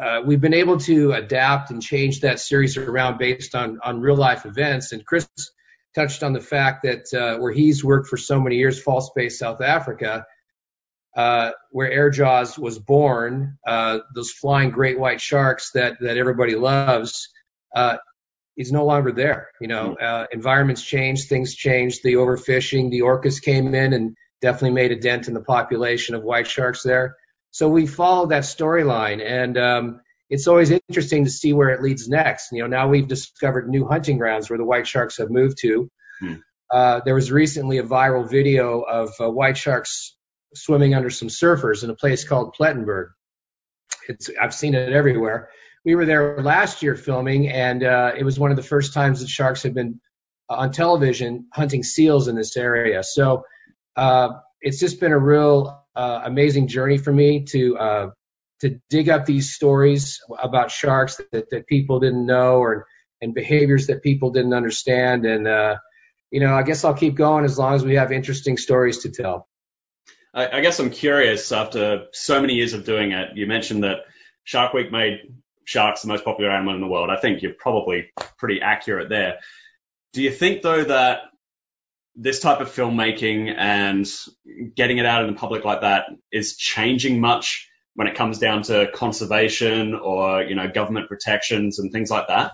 uh, 0.01 0.21
we've 0.25 0.41
been 0.41 0.55
able 0.55 0.79
to 0.79 1.13
adapt 1.13 1.69
and 1.69 1.81
change 1.81 2.21
that 2.21 2.39
series 2.39 2.77
around 2.77 3.19
based 3.19 3.53
on 3.53 3.79
on 3.83 4.01
real 4.01 4.15
life 4.17 4.45
events. 4.45 4.91
And 4.91 5.05
Chris 5.05 5.29
touched 5.93 6.23
on 6.23 6.33
the 6.33 6.41
fact 6.41 6.83
that 6.83 7.13
uh, 7.13 7.37
where 7.39 7.51
he's 7.51 7.83
worked 7.83 8.07
for 8.07 8.17
so 8.17 8.39
many 8.39 8.55
years, 8.55 8.81
False 8.81 9.11
Bay, 9.15 9.29
South 9.29 9.61
Africa, 9.61 10.25
uh, 11.15 11.51
where 11.69 11.91
Air 11.91 12.09
Jaws 12.09 12.57
was 12.57 12.79
born, 12.79 13.59
uh, 13.67 13.99
those 14.15 14.31
flying 14.31 14.71
great 14.71 14.99
white 14.99 15.21
sharks 15.21 15.71
that 15.75 15.97
that 16.01 16.17
everybody 16.17 16.55
loves. 16.55 17.29
Is 18.57 18.71
no 18.71 18.85
longer 18.85 19.11
there. 19.11 19.49
You 19.59 19.67
know, 19.67 19.95
hmm. 19.99 20.05
uh, 20.05 20.25
environments 20.31 20.81
change, 20.81 21.25
things 21.25 21.53
change. 21.53 22.01
The 22.01 22.13
overfishing, 22.13 22.89
the 22.89 23.01
orcas 23.01 23.41
came 23.41 23.73
in 23.75 23.93
and 23.93 24.15
definitely 24.41 24.71
made 24.71 24.91
a 24.91 24.99
dent 24.99 25.27
in 25.27 25.33
the 25.33 25.41
population 25.41 26.15
of 26.15 26.23
white 26.23 26.47
sharks 26.47 26.81
there. 26.83 27.17
So 27.51 27.67
we 27.69 27.85
followed 27.85 28.31
that 28.31 28.43
storyline, 28.43 29.21
and 29.25 29.57
um, 29.57 30.01
it's 30.29 30.47
always 30.47 30.71
interesting 30.71 31.25
to 31.25 31.29
see 31.29 31.53
where 31.53 31.69
it 31.69 31.81
leads 31.81 32.07
next. 32.07 32.51
You 32.51 32.61
know, 32.61 32.67
now 32.67 32.87
we've 32.87 33.07
discovered 33.07 33.69
new 33.69 33.85
hunting 33.85 34.17
grounds 34.17 34.49
where 34.49 34.57
the 34.57 34.65
white 34.65 34.87
sharks 34.87 35.17
have 35.17 35.29
moved 35.29 35.57
to. 35.59 35.89
Hmm. 36.19 36.33
Uh, 36.71 37.01
there 37.05 37.15
was 37.15 37.31
recently 37.31 37.77
a 37.77 37.83
viral 37.83 38.29
video 38.29 38.81
of 38.81 39.13
uh, 39.19 39.29
white 39.29 39.57
sharks 39.57 40.15
swimming 40.53 40.95
under 40.95 41.09
some 41.09 41.27
surfers 41.27 41.83
in 41.83 41.89
a 41.89 41.95
place 41.95 42.23
called 42.23 42.55
Plettenberg. 42.59 43.09
It's 44.07 44.29
I've 44.41 44.53
seen 44.53 44.75
it 44.75 44.91
everywhere 44.91 45.49
we 45.85 45.93
were 45.93 46.05
there 46.05 46.41
last 46.41 46.81
year 46.81 46.95
filming, 46.95 47.47
and 47.47 47.83
uh, 47.83 48.11
it 48.17 48.23
was 48.23 48.39
one 48.39 48.49
of 48.49 48.57
the 48.57 48.63
first 48.63 48.93
times 48.93 49.21
that 49.21 49.29
sharks 49.29 49.61
had 49.61 49.75
been 49.75 50.01
on 50.49 50.71
television 50.71 51.47
hunting 51.53 51.83
seals 51.83 52.27
in 52.27 52.35
this 52.35 52.57
area. 52.57 53.03
So 53.03 53.45
uh, 53.95 54.29
it's 54.61 54.79
just 54.79 54.99
been 54.99 55.11
a 55.11 55.19
real 55.19 55.85
uh, 55.95 56.21
amazing 56.25 56.67
journey 56.67 56.97
for 56.97 57.13
me 57.13 57.45
to 57.45 57.77
uh, 57.77 58.09
to 58.61 58.79
dig 58.89 59.09
up 59.09 59.25
these 59.25 59.53
stories 59.53 60.21
about 60.41 60.71
sharks 60.71 61.21
that, 61.31 61.49
that 61.51 61.67
people 61.67 61.99
didn't 61.99 62.25
know 62.25 62.57
or 62.57 62.87
and 63.21 63.33
behaviors 63.33 63.87
that 63.87 64.01
people 64.01 64.31
didn't 64.31 64.53
understand. 64.53 65.25
And 65.25 65.47
uh, 65.47 65.77
you 66.31 66.39
know, 66.39 66.53
I 66.53 66.63
guess 66.63 66.83
I'll 66.83 66.95
keep 66.95 67.15
going 67.15 67.45
as 67.45 67.59
long 67.59 67.75
as 67.75 67.85
we 67.85 67.95
have 67.95 68.11
interesting 68.11 68.57
stories 68.57 68.99
to 68.99 69.11
tell. 69.11 69.47
I, 70.33 70.57
I 70.57 70.61
guess 70.61 70.79
I'm 70.79 70.89
curious 70.89 71.51
after 71.51 72.07
so 72.11 72.41
many 72.41 72.55
years 72.55 72.73
of 72.73 72.85
doing 72.85 73.11
it. 73.11 73.37
You 73.37 73.45
mentioned 73.45 73.83
that 73.83 73.99
Shark 74.43 74.73
Week 74.73 74.91
made 74.91 75.19
shark's 75.65 76.01
the 76.01 76.07
most 76.07 76.23
popular 76.23 76.51
animal 76.51 76.75
in 76.75 76.81
the 76.81 76.87
world. 76.87 77.09
I 77.09 77.19
think 77.19 77.41
you're 77.41 77.53
probably 77.53 78.11
pretty 78.37 78.61
accurate 78.61 79.09
there. 79.09 79.39
Do 80.13 80.21
you 80.21 80.31
think 80.31 80.61
though 80.61 80.85
that 80.85 81.19
this 82.15 82.39
type 82.39 82.61
of 82.61 82.69
filmmaking 82.69 83.53
and 83.57 84.07
getting 84.75 84.99
it 84.99 85.05
out 85.05 85.25
in 85.25 85.31
the 85.33 85.37
public 85.37 85.65
like 85.65 85.81
that 85.81 86.05
is 86.31 86.55
changing 86.55 87.19
much 87.19 87.69
when 87.95 88.07
it 88.07 88.15
comes 88.15 88.39
down 88.39 88.61
to 88.63 88.89
conservation 88.93 89.93
or 89.93 90.43
you 90.43 90.55
know 90.55 90.69
government 90.69 91.09
protections 91.09 91.79
and 91.79 91.91
things 91.91 92.09
like 92.09 92.27
that? 92.27 92.53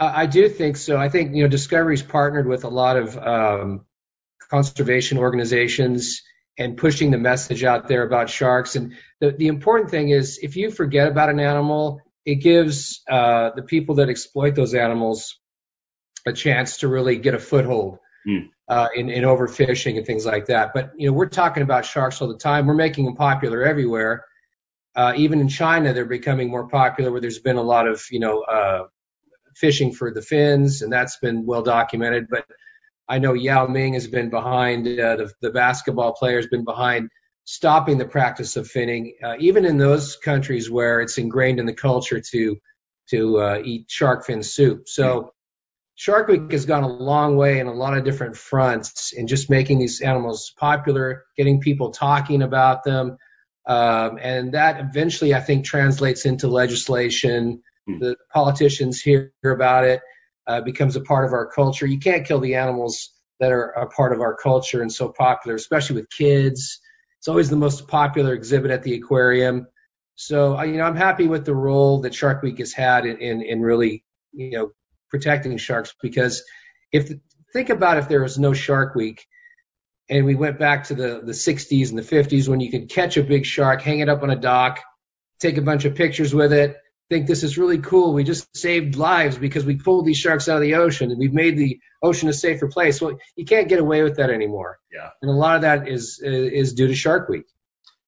I 0.00 0.26
do 0.26 0.48
think 0.48 0.76
so. 0.76 0.96
I 0.96 1.08
think 1.08 1.34
you 1.34 1.42
know 1.42 1.48
Discovery's 1.48 2.02
partnered 2.02 2.46
with 2.46 2.64
a 2.64 2.68
lot 2.68 2.96
of 2.96 3.16
um, 3.16 3.86
conservation 4.50 5.18
organizations 5.18 6.22
and 6.56 6.76
pushing 6.76 7.10
the 7.10 7.18
message 7.18 7.64
out 7.64 7.88
there 7.88 8.02
about 8.02 8.30
sharks. 8.30 8.76
And 8.76 8.94
the, 9.20 9.30
the 9.30 9.46
important 9.46 9.90
thing 9.90 10.10
is 10.10 10.38
if 10.42 10.56
you 10.56 10.70
forget 10.70 11.08
about 11.08 11.30
an 11.30 11.40
animal 11.40 12.00
it 12.28 12.42
gives 12.42 13.00
uh, 13.08 13.52
the 13.56 13.62
people 13.62 13.94
that 13.94 14.10
exploit 14.10 14.54
those 14.54 14.74
animals 14.74 15.38
a 16.26 16.32
chance 16.34 16.78
to 16.78 16.88
really 16.88 17.16
get 17.16 17.32
a 17.32 17.38
foothold 17.38 18.00
mm. 18.28 18.50
uh, 18.68 18.88
in, 18.94 19.08
in 19.08 19.24
overfishing 19.24 19.96
and 19.96 20.04
things 20.04 20.26
like 20.26 20.44
that. 20.46 20.74
But 20.74 20.92
you 20.98 21.08
know, 21.08 21.14
we're 21.14 21.30
talking 21.30 21.62
about 21.62 21.86
sharks 21.86 22.20
all 22.20 22.28
the 22.28 22.36
time. 22.36 22.66
We're 22.66 22.74
making 22.74 23.06
them 23.06 23.16
popular 23.16 23.62
everywhere. 23.62 24.26
Uh, 24.94 25.14
even 25.16 25.40
in 25.40 25.48
China, 25.48 25.94
they're 25.94 26.04
becoming 26.04 26.50
more 26.50 26.68
popular. 26.68 27.10
Where 27.10 27.22
there's 27.22 27.38
been 27.38 27.56
a 27.56 27.62
lot 27.62 27.88
of 27.88 28.04
you 28.10 28.20
know 28.20 28.42
uh, 28.42 28.88
fishing 29.56 29.94
for 29.94 30.12
the 30.12 30.20
fins, 30.20 30.82
and 30.82 30.92
that's 30.92 31.16
been 31.16 31.46
well 31.46 31.62
documented. 31.62 32.26
But 32.28 32.44
I 33.08 33.20
know 33.20 33.32
Yao 33.32 33.68
Ming 33.68 33.94
has 33.94 34.06
been 34.06 34.28
behind, 34.28 34.86
uh, 34.86 35.16
the, 35.16 35.32
the 35.40 35.50
basketball 35.50 36.12
player 36.12 36.36
has 36.36 36.48
been 36.48 36.64
behind 36.64 37.08
stopping 37.50 37.96
the 37.96 38.04
practice 38.04 38.56
of 38.56 38.68
finning, 38.68 39.14
uh, 39.24 39.34
even 39.40 39.64
in 39.64 39.78
those 39.78 40.16
countries 40.16 40.70
where 40.70 41.00
it's 41.00 41.16
ingrained 41.16 41.58
in 41.58 41.64
the 41.64 41.72
culture 41.72 42.20
to 42.20 42.58
to 43.08 43.38
uh, 43.38 43.62
eat 43.64 43.86
shark 43.88 44.26
fin 44.26 44.42
soup. 44.42 44.86
So 44.86 45.32
Shark 45.94 46.28
Week 46.28 46.52
has 46.52 46.66
gone 46.66 46.82
a 46.84 46.88
long 46.88 47.38
way 47.38 47.58
in 47.58 47.66
a 47.66 47.72
lot 47.72 47.96
of 47.96 48.04
different 48.04 48.36
fronts 48.36 49.14
in 49.14 49.26
just 49.26 49.48
making 49.48 49.78
these 49.78 50.02
animals 50.02 50.52
popular, 50.58 51.24
getting 51.38 51.58
people 51.58 51.90
talking 51.90 52.42
about 52.42 52.84
them, 52.84 53.16
um, 53.66 54.18
and 54.20 54.52
that 54.52 54.78
eventually 54.78 55.32
I 55.32 55.40
think 55.40 55.64
translates 55.64 56.26
into 56.26 56.48
legislation. 56.48 57.62
Mm. 57.88 58.00
The 58.00 58.16
politicians 58.30 59.00
hear 59.00 59.32
about 59.42 59.84
it, 59.84 60.02
uh, 60.46 60.60
becomes 60.60 60.96
a 60.96 61.00
part 61.00 61.24
of 61.24 61.32
our 61.32 61.46
culture. 61.46 61.86
You 61.86 61.98
can't 61.98 62.26
kill 62.26 62.40
the 62.40 62.56
animals 62.56 63.10
that 63.40 63.52
are 63.52 63.70
a 63.70 63.86
part 63.86 64.12
of 64.12 64.20
our 64.20 64.36
culture 64.36 64.82
and 64.82 64.92
so 64.92 65.08
popular, 65.08 65.54
especially 65.54 65.96
with 65.96 66.10
kids. 66.10 66.78
It's 67.18 67.28
always 67.28 67.50
the 67.50 67.56
most 67.56 67.88
popular 67.88 68.34
exhibit 68.34 68.70
at 68.70 68.82
the 68.82 68.94
aquarium. 68.94 69.66
So, 70.14 70.60
you 70.62 70.76
know, 70.76 70.84
I'm 70.84 70.96
happy 70.96 71.28
with 71.28 71.44
the 71.44 71.54
role 71.54 72.00
that 72.02 72.14
Shark 72.14 72.42
Week 72.42 72.58
has 72.58 72.72
had 72.72 73.06
in, 73.06 73.18
in, 73.18 73.42
in 73.42 73.60
really, 73.60 74.04
you 74.32 74.50
know, 74.52 74.70
protecting 75.10 75.56
sharks 75.56 75.94
because 76.02 76.42
if 76.92 77.10
think 77.52 77.70
about 77.70 77.98
if 77.98 78.08
there 78.08 78.22
was 78.22 78.38
no 78.38 78.52
Shark 78.52 78.94
Week 78.94 79.26
and 80.08 80.24
we 80.24 80.34
went 80.34 80.58
back 80.58 80.84
to 80.84 80.94
the, 80.94 81.20
the 81.22 81.32
60s 81.32 81.90
and 81.90 81.98
the 81.98 82.02
50s 82.02 82.48
when 82.48 82.60
you 82.60 82.70
could 82.70 82.88
catch 82.88 83.16
a 83.16 83.22
big 83.22 83.44
shark, 83.46 83.82
hang 83.82 84.00
it 84.00 84.08
up 84.08 84.22
on 84.22 84.30
a 84.30 84.36
dock, 84.36 84.80
take 85.40 85.56
a 85.56 85.62
bunch 85.62 85.84
of 85.84 85.94
pictures 85.94 86.34
with 86.34 86.52
it, 86.52 86.76
think 87.08 87.26
this 87.26 87.42
is 87.42 87.58
really 87.58 87.78
cool. 87.78 88.12
We 88.12 88.24
just 88.24 88.54
saved 88.56 88.96
lives 88.96 89.38
because 89.38 89.64
we 89.64 89.76
pulled 89.76 90.04
these 90.04 90.18
sharks 90.18 90.48
out 90.48 90.56
of 90.56 90.62
the 90.62 90.74
ocean 90.74 91.10
and 91.10 91.18
we've 91.18 91.32
made 91.32 91.56
the 91.56 91.80
ocean 92.02 92.28
a 92.28 92.32
safer 92.32 92.68
place. 92.68 93.00
Well, 93.00 93.18
you 93.36 93.44
can't 93.44 93.68
get 93.68 93.80
away 93.80 94.02
with 94.02 94.16
that 94.16 94.30
anymore. 94.30 94.78
Yeah. 94.92 95.10
And 95.22 95.30
a 95.30 95.34
lot 95.34 95.56
of 95.56 95.62
that 95.62 95.88
is 95.88 96.20
is 96.22 96.74
due 96.74 96.88
to 96.88 96.94
Shark 96.94 97.28
Week. 97.28 97.44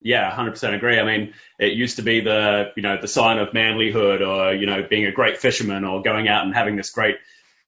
Yeah, 0.03 0.31
100% 0.31 0.75
agree. 0.75 0.99
I 0.99 1.05
mean, 1.05 1.35
it 1.59 1.73
used 1.73 1.97
to 1.97 2.03
be 2.03 2.21
the, 2.21 2.73
you 2.75 2.83
know, 2.83 2.99
the 3.01 3.09
sign 3.09 3.39
of 3.39 3.51
manlyhood 3.51 4.27
or, 4.27 4.55
you 4.55 4.65
know, 4.65 4.87
being 4.89 5.05
a 5.05 5.13
great 5.13 5.39
fisherman 5.39 5.85
or 5.85 6.03
going 6.03 6.27
out 6.27 6.47
and 6.47 6.55
having 6.55 6.77
this 6.77 6.91
great 6.91 7.17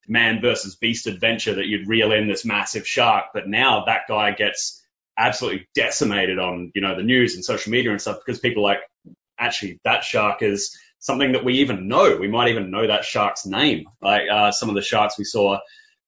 man 0.08 0.40
versus 0.40 0.74
beast 0.76 1.06
adventure 1.06 1.56
that 1.56 1.66
you'd 1.66 1.88
reel 1.88 2.10
in 2.10 2.28
this 2.28 2.44
massive 2.44 2.86
shark. 2.86 3.26
But 3.34 3.48
now 3.48 3.84
that 3.84 4.08
guy 4.08 4.32
gets 4.32 4.82
absolutely 5.18 5.68
decimated 5.74 6.38
on, 6.38 6.72
you 6.74 6.80
know, 6.80 6.96
the 6.96 7.02
news 7.02 7.34
and 7.34 7.44
social 7.44 7.70
media 7.70 7.90
and 7.90 8.00
stuff 8.00 8.20
because 8.24 8.40
people 8.40 8.62
like, 8.62 8.80
actually, 9.38 9.80
that 9.84 10.02
shark 10.02 10.40
is 10.40 10.78
something 11.03 11.32
that 11.32 11.44
we 11.44 11.55
even 11.55 11.88
know. 11.88 12.16
We 12.16 12.28
might 12.28 12.48
even 12.48 12.70
know 12.70 12.86
that 12.86 13.05
shark's 13.05 13.44
name. 13.44 13.84
Like 14.00 14.22
uh, 14.32 14.53
some 14.53 14.68
of 14.68 14.76
the 14.76 14.82
sharks 14.82 15.18
we 15.18 15.24
saw 15.24 15.59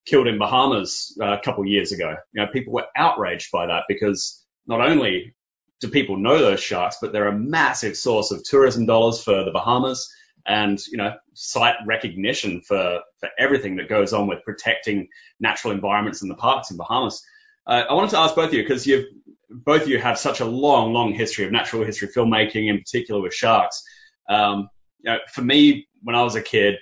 killed 0.06 0.28
in 0.28 0.38
Bahamas 0.38 1.18
uh, 1.20 1.32
a 1.32 1.40
couple 1.40 1.66
years 1.66 1.92
ago. 1.92 2.16
You 2.32 2.42
know, 2.42 2.48
people 2.50 2.72
were 2.72 2.86
outraged 2.96 3.50
by 3.52 3.66
that 3.66 3.82
because 3.88 4.42
not 4.66 4.80
only 4.80 5.34
do 5.80 5.88
people 5.88 6.16
know 6.16 6.38
those 6.38 6.62
sharks, 6.62 6.98
but 7.02 7.12
they're 7.12 7.28
a 7.28 7.38
massive 7.38 7.96
source 7.96 8.30
of 8.30 8.44
tourism 8.44 8.86
dollars 8.86 9.22
for 9.22 9.44
the 9.44 9.50
Bahamas 9.50 10.08
and 10.46 10.78
you 10.88 10.98
know 10.98 11.14
site 11.32 11.76
recognition 11.86 12.60
for 12.60 13.00
for 13.18 13.30
everything 13.38 13.76
that 13.76 13.88
goes 13.88 14.12
on 14.12 14.26
with 14.26 14.44
protecting 14.44 15.08
natural 15.40 15.72
environments 15.72 16.22
in 16.22 16.28
the 16.28 16.34
parks 16.34 16.70
in 16.70 16.76
Bahamas. 16.76 17.22
Uh, 17.66 17.82
I 17.88 17.94
wanted 17.94 18.10
to 18.10 18.18
ask 18.18 18.34
both 18.34 18.48
of 18.48 18.54
you 18.54 18.62
because 18.62 18.86
you 18.86 19.06
both 19.50 19.82
of 19.82 19.88
you 19.88 19.98
have 19.98 20.18
such 20.18 20.40
a 20.40 20.44
long, 20.44 20.92
long 20.92 21.12
history 21.12 21.46
of 21.46 21.52
natural 21.52 21.84
history 21.84 22.08
filmmaking, 22.08 22.68
in 22.68 22.78
particular 22.78 23.20
with 23.20 23.34
sharks. 23.34 23.82
Um, 24.28 24.68
you 25.04 25.12
know, 25.12 25.18
for 25.32 25.42
me, 25.42 25.86
when 26.02 26.16
I 26.16 26.22
was 26.22 26.34
a 26.34 26.42
kid, 26.42 26.76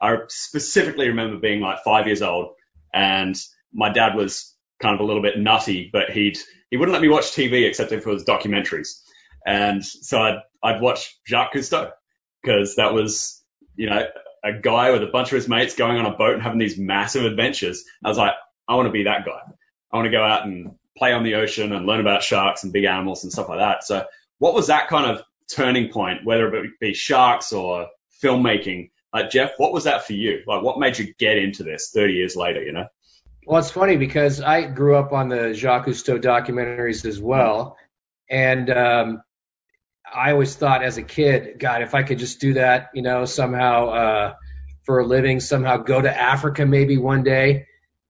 I 0.00 0.16
specifically 0.28 1.08
remember 1.08 1.38
being 1.38 1.60
like 1.60 1.82
five 1.84 2.06
years 2.06 2.22
old, 2.22 2.52
and 2.92 3.36
my 3.72 3.92
dad 3.92 4.14
was 4.14 4.54
kind 4.80 4.94
of 4.94 5.00
a 5.00 5.04
little 5.04 5.22
bit 5.22 5.38
nutty, 5.38 5.90
but 5.92 6.10
he'd 6.10 6.38
he 6.70 6.76
wouldn't 6.76 6.92
let 6.92 7.02
me 7.02 7.08
watch 7.08 7.32
TV 7.32 7.66
except 7.66 7.92
if 7.92 8.06
it 8.06 8.10
was 8.10 8.24
documentaries, 8.24 9.00
and 9.46 9.84
so 9.84 10.20
I'd 10.20 10.38
I'd 10.62 10.80
watch 10.80 11.18
Jacques 11.26 11.54
Cousteau 11.54 11.90
because 12.42 12.76
that 12.76 12.94
was 12.94 13.42
you 13.76 13.90
know 13.90 14.06
a 14.44 14.52
guy 14.52 14.90
with 14.90 15.02
a 15.02 15.08
bunch 15.08 15.32
of 15.32 15.36
his 15.36 15.48
mates 15.48 15.74
going 15.74 15.98
on 15.98 16.06
a 16.06 16.16
boat 16.16 16.34
and 16.34 16.42
having 16.42 16.58
these 16.58 16.78
massive 16.78 17.24
adventures. 17.24 17.84
I 18.04 18.08
was 18.08 18.18
like, 18.18 18.34
I 18.68 18.74
want 18.76 18.86
to 18.86 18.92
be 18.92 19.04
that 19.04 19.24
guy. 19.24 19.40
I 19.92 19.96
want 19.96 20.06
to 20.06 20.12
go 20.12 20.22
out 20.22 20.46
and 20.46 20.72
play 20.96 21.12
on 21.12 21.24
the 21.24 21.36
ocean 21.36 21.72
and 21.72 21.86
learn 21.86 22.00
about 22.00 22.22
sharks 22.22 22.62
and 22.62 22.72
big 22.72 22.84
animals 22.84 23.24
and 23.24 23.32
stuff 23.32 23.48
like 23.48 23.58
that. 23.58 23.84
So, 23.84 24.04
what 24.38 24.54
was 24.54 24.66
that 24.66 24.88
kind 24.88 25.10
of 25.10 25.24
turning 25.50 25.90
point, 25.90 26.24
whether 26.24 26.52
it 26.54 26.78
be 26.80 26.94
sharks 26.94 27.52
or 27.52 27.88
filmmaking. 28.22 28.90
Like 29.12 29.30
Jeff, 29.30 29.52
what 29.58 29.72
was 29.72 29.84
that 29.84 30.06
for 30.06 30.12
you? 30.12 30.42
Like, 30.46 30.62
what 30.62 30.78
made 30.78 30.98
you 30.98 31.14
get 31.18 31.38
into 31.38 31.62
this 31.62 31.90
30 31.94 32.14
years 32.14 32.36
later? 32.36 32.62
You 32.62 32.72
know. 32.72 32.86
Well, 33.46 33.58
it's 33.58 33.70
funny 33.70 33.96
because 33.96 34.40
I 34.40 34.62
grew 34.62 34.96
up 34.96 35.12
on 35.12 35.28
the 35.28 35.54
Jacques 35.54 35.86
Cousteau 35.86 36.20
documentaries 36.20 37.04
as 37.04 37.20
well, 37.20 37.76
and 38.28 38.70
um, 38.70 39.22
I 40.12 40.32
always 40.32 40.56
thought 40.56 40.82
as 40.82 40.96
a 40.96 41.02
kid, 41.02 41.58
God, 41.58 41.82
if 41.82 41.94
I 41.94 42.02
could 42.02 42.18
just 42.18 42.40
do 42.40 42.54
that, 42.54 42.90
you 42.94 43.02
know, 43.02 43.24
somehow 43.24 43.88
uh, 43.88 44.34
for 44.84 45.00
a 45.00 45.06
living, 45.06 45.40
somehow 45.40 45.78
go 45.78 46.00
to 46.00 46.20
Africa 46.20 46.64
maybe 46.64 46.96
one 46.96 47.22
day, 47.22 47.66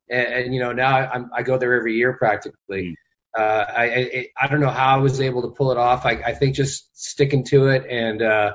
and, 0.09 0.27
and 0.27 0.55
you 0.55 0.61
know, 0.61 0.73
now 0.73 0.97
I'm, 0.97 1.31
I 1.35 1.43
go 1.43 1.59
there 1.59 1.75
every 1.75 1.95
year 1.95 2.15
practically. 2.15 2.97
Uh, 3.37 3.65
I, 3.69 3.85
I, 3.85 4.27
I 4.41 4.47
don't 4.47 4.61
know 4.61 4.71
how 4.71 4.95
I 4.95 4.99
was 4.99 5.21
able 5.21 5.43
to 5.43 5.49
pull 5.49 5.73
it 5.73 5.79
off. 5.79 6.07
I, 6.07 6.13
I 6.13 6.35
think 6.35 6.55
just 6.55 6.89
sticking 6.97 7.45
to 7.47 7.69
it 7.69 7.85
and 7.89 8.23
uh, 8.23 8.55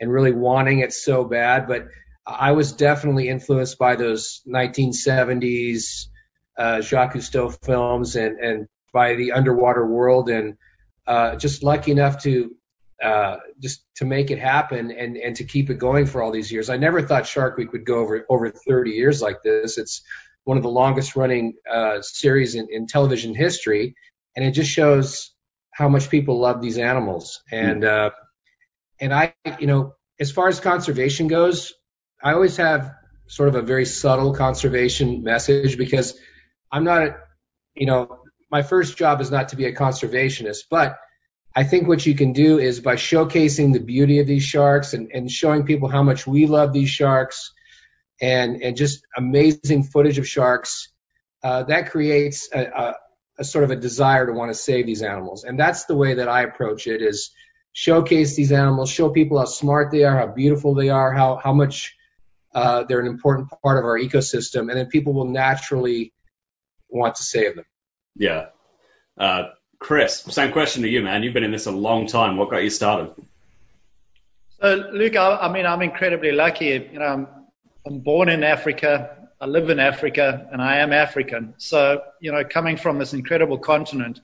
and 0.00 0.12
really 0.12 0.32
wanting 0.32 0.80
it 0.80 0.92
so 0.92 1.24
bad. 1.24 1.66
But 1.66 1.88
I 2.26 2.52
was 2.52 2.72
definitely 2.72 3.28
influenced 3.28 3.78
by 3.78 3.96
those 3.96 4.42
1970s 4.46 6.06
uh, 6.56 6.80
Jacques 6.80 7.14
Cousteau 7.14 7.56
films 7.64 8.16
and 8.16 8.38
and 8.38 8.68
by 8.92 9.14
the 9.14 9.32
underwater 9.32 9.86
world 9.86 10.28
and 10.28 10.56
uh, 11.06 11.36
just 11.36 11.62
lucky 11.62 11.90
enough 11.90 12.22
to 12.22 12.54
uh, 13.02 13.36
just 13.58 13.82
to 13.96 14.04
make 14.04 14.30
it 14.30 14.38
happen 14.38 14.90
and 14.92 15.16
and 15.16 15.36
to 15.36 15.44
keep 15.44 15.70
it 15.70 15.78
going 15.78 16.06
for 16.06 16.22
all 16.22 16.30
these 16.30 16.52
years. 16.52 16.70
I 16.70 16.76
never 16.76 17.02
thought 17.02 17.26
Shark 17.26 17.56
Week 17.56 17.72
would 17.72 17.86
go 17.86 17.98
over 17.98 18.26
over 18.28 18.50
30 18.50 18.90
years 18.92 19.20
like 19.20 19.42
this. 19.42 19.78
It's 19.78 20.02
one 20.44 20.56
of 20.56 20.62
the 20.62 20.70
longest 20.70 21.16
running 21.16 21.54
uh, 21.70 22.02
series 22.02 22.54
in, 22.54 22.68
in 22.70 22.86
television 22.86 23.34
history 23.34 23.94
and 24.36 24.44
it 24.44 24.52
just 24.52 24.70
shows 24.70 25.32
how 25.72 25.88
much 25.88 26.10
people 26.10 26.38
love 26.38 26.60
these 26.60 26.78
animals. 26.78 27.42
And 27.50 27.84
uh, 27.84 28.10
and 29.00 29.14
I, 29.14 29.34
you 29.58 29.66
know, 29.66 29.94
as 30.18 30.30
far 30.30 30.48
as 30.48 30.60
conservation 30.60 31.28
goes, 31.28 31.72
I 32.22 32.32
always 32.34 32.56
have 32.58 32.94
sort 33.26 33.48
of 33.48 33.54
a 33.54 33.62
very 33.62 33.86
subtle 33.86 34.34
conservation 34.34 35.22
message 35.22 35.78
because 35.78 36.18
I'm 36.70 36.84
not, 36.84 37.16
you 37.74 37.86
know, 37.86 38.18
my 38.50 38.62
first 38.62 38.96
job 38.96 39.20
is 39.20 39.30
not 39.30 39.50
to 39.50 39.56
be 39.56 39.66
a 39.66 39.74
conservationist, 39.74 40.64
but 40.70 40.98
I 41.54 41.64
think 41.64 41.88
what 41.88 42.04
you 42.04 42.14
can 42.14 42.32
do 42.32 42.58
is 42.58 42.80
by 42.80 42.96
showcasing 42.96 43.72
the 43.72 43.80
beauty 43.80 44.18
of 44.18 44.26
these 44.26 44.42
sharks 44.42 44.94
and, 44.94 45.10
and 45.12 45.30
showing 45.30 45.64
people 45.64 45.88
how 45.88 46.02
much 46.02 46.26
we 46.26 46.46
love 46.46 46.72
these 46.72 46.90
sharks 46.90 47.52
and, 48.20 48.62
and 48.62 48.76
just 48.76 49.02
amazing 49.16 49.84
footage 49.84 50.18
of 50.18 50.28
sharks, 50.28 50.92
uh, 51.42 51.62
that 51.64 51.90
creates 51.90 52.48
a, 52.52 52.64
a, 52.64 52.94
a 53.40 53.44
sort 53.44 53.64
of 53.64 53.70
a 53.70 53.76
desire 53.76 54.26
to 54.26 54.32
want 54.32 54.50
to 54.50 54.54
save 54.54 54.84
these 54.84 55.02
animals. 55.02 55.44
And 55.44 55.58
that's 55.58 55.86
the 55.86 55.96
way 55.96 56.14
that 56.14 56.28
I 56.28 56.42
approach 56.42 56.86
it 56.86 57.00
is 57.00 57.30
showcase 57.72 58.36
these 58.36 58.52
animals, 58.52 58.90
show 58.90 59.08
people 59.08 59.38
how 59.38 59.46
smart 59.46 59.90
they 59.90 60.04
are, 60.04 60.16
how 60.18 60.26
beautiful 60.26 60.74
they 60.74 60.90
are, 60.90 61.10
how, 61.12 61.40
how 61.42 61.54
much 61.54 61.96
uh, 62.54 62.84
they're 62.84 63.00
an 63.00 63.06
important 63.06 63.48
part 63.62 63.78
of 63.78 63.84
our 63.86 63.98
ecosystem. 63.98 64.68
And 64.68 64.72
then 64.72 64.86
people 64.86 65.14
will 65.14 65.24
naturally 65.24 66.12
want 66.90 67.14
to 67.14 67.22
save 67.22 67.56
them. 67.56 67.64
Yeah. 68.14 68.46
Uh, 69.18 69.44
Chris, 69.78 70.20
same 70.28 70.52
question 70.52 70.82
to 70.82 70.88
you, 70.88 71.02
man. 71.02 71.22
You've 71.22 71.32
been 71.32 71.44
in 71.44 71.52
this 71.52 71.66
a 71.66 71.70
long 71.70 72.06
time. 72.06 72.36
What 72.36 72.50
got 72.50 72.62
you 72.62 72.70
started? 72.70 73.14
So, 74.60 74.90
Luke, 74.92 75.16
I, 75.16 75.36
I 75.36 75.50
mean, 75.50 75.64
I'm 75.64 75.80
incredibly 75.80 76.32
lucky. 76.32 76.90
You 76.92 76.98
know, 76.98 77.06
I'm, 77.06 77.28
I'm 77.86 78.00
born 78.00 78.28
in 78.28 78.44
Africa. 78.44 79.16
I 79.42 79.46
live 79.46 79.70
in 79.70 79.80
Africa 79.80 80.46
and 80.52 80.60
I 80.60 80.78
am 80.78 80.92
African. 80.92 81.54
So, 81.56 82.02
you 82.20 82.30
know, 82.30 82.44
coming 82.44 82.76
from 82.76 82.98
this 82.98 83.14
incredible 83.14 83.56
continent, 83.56 84.20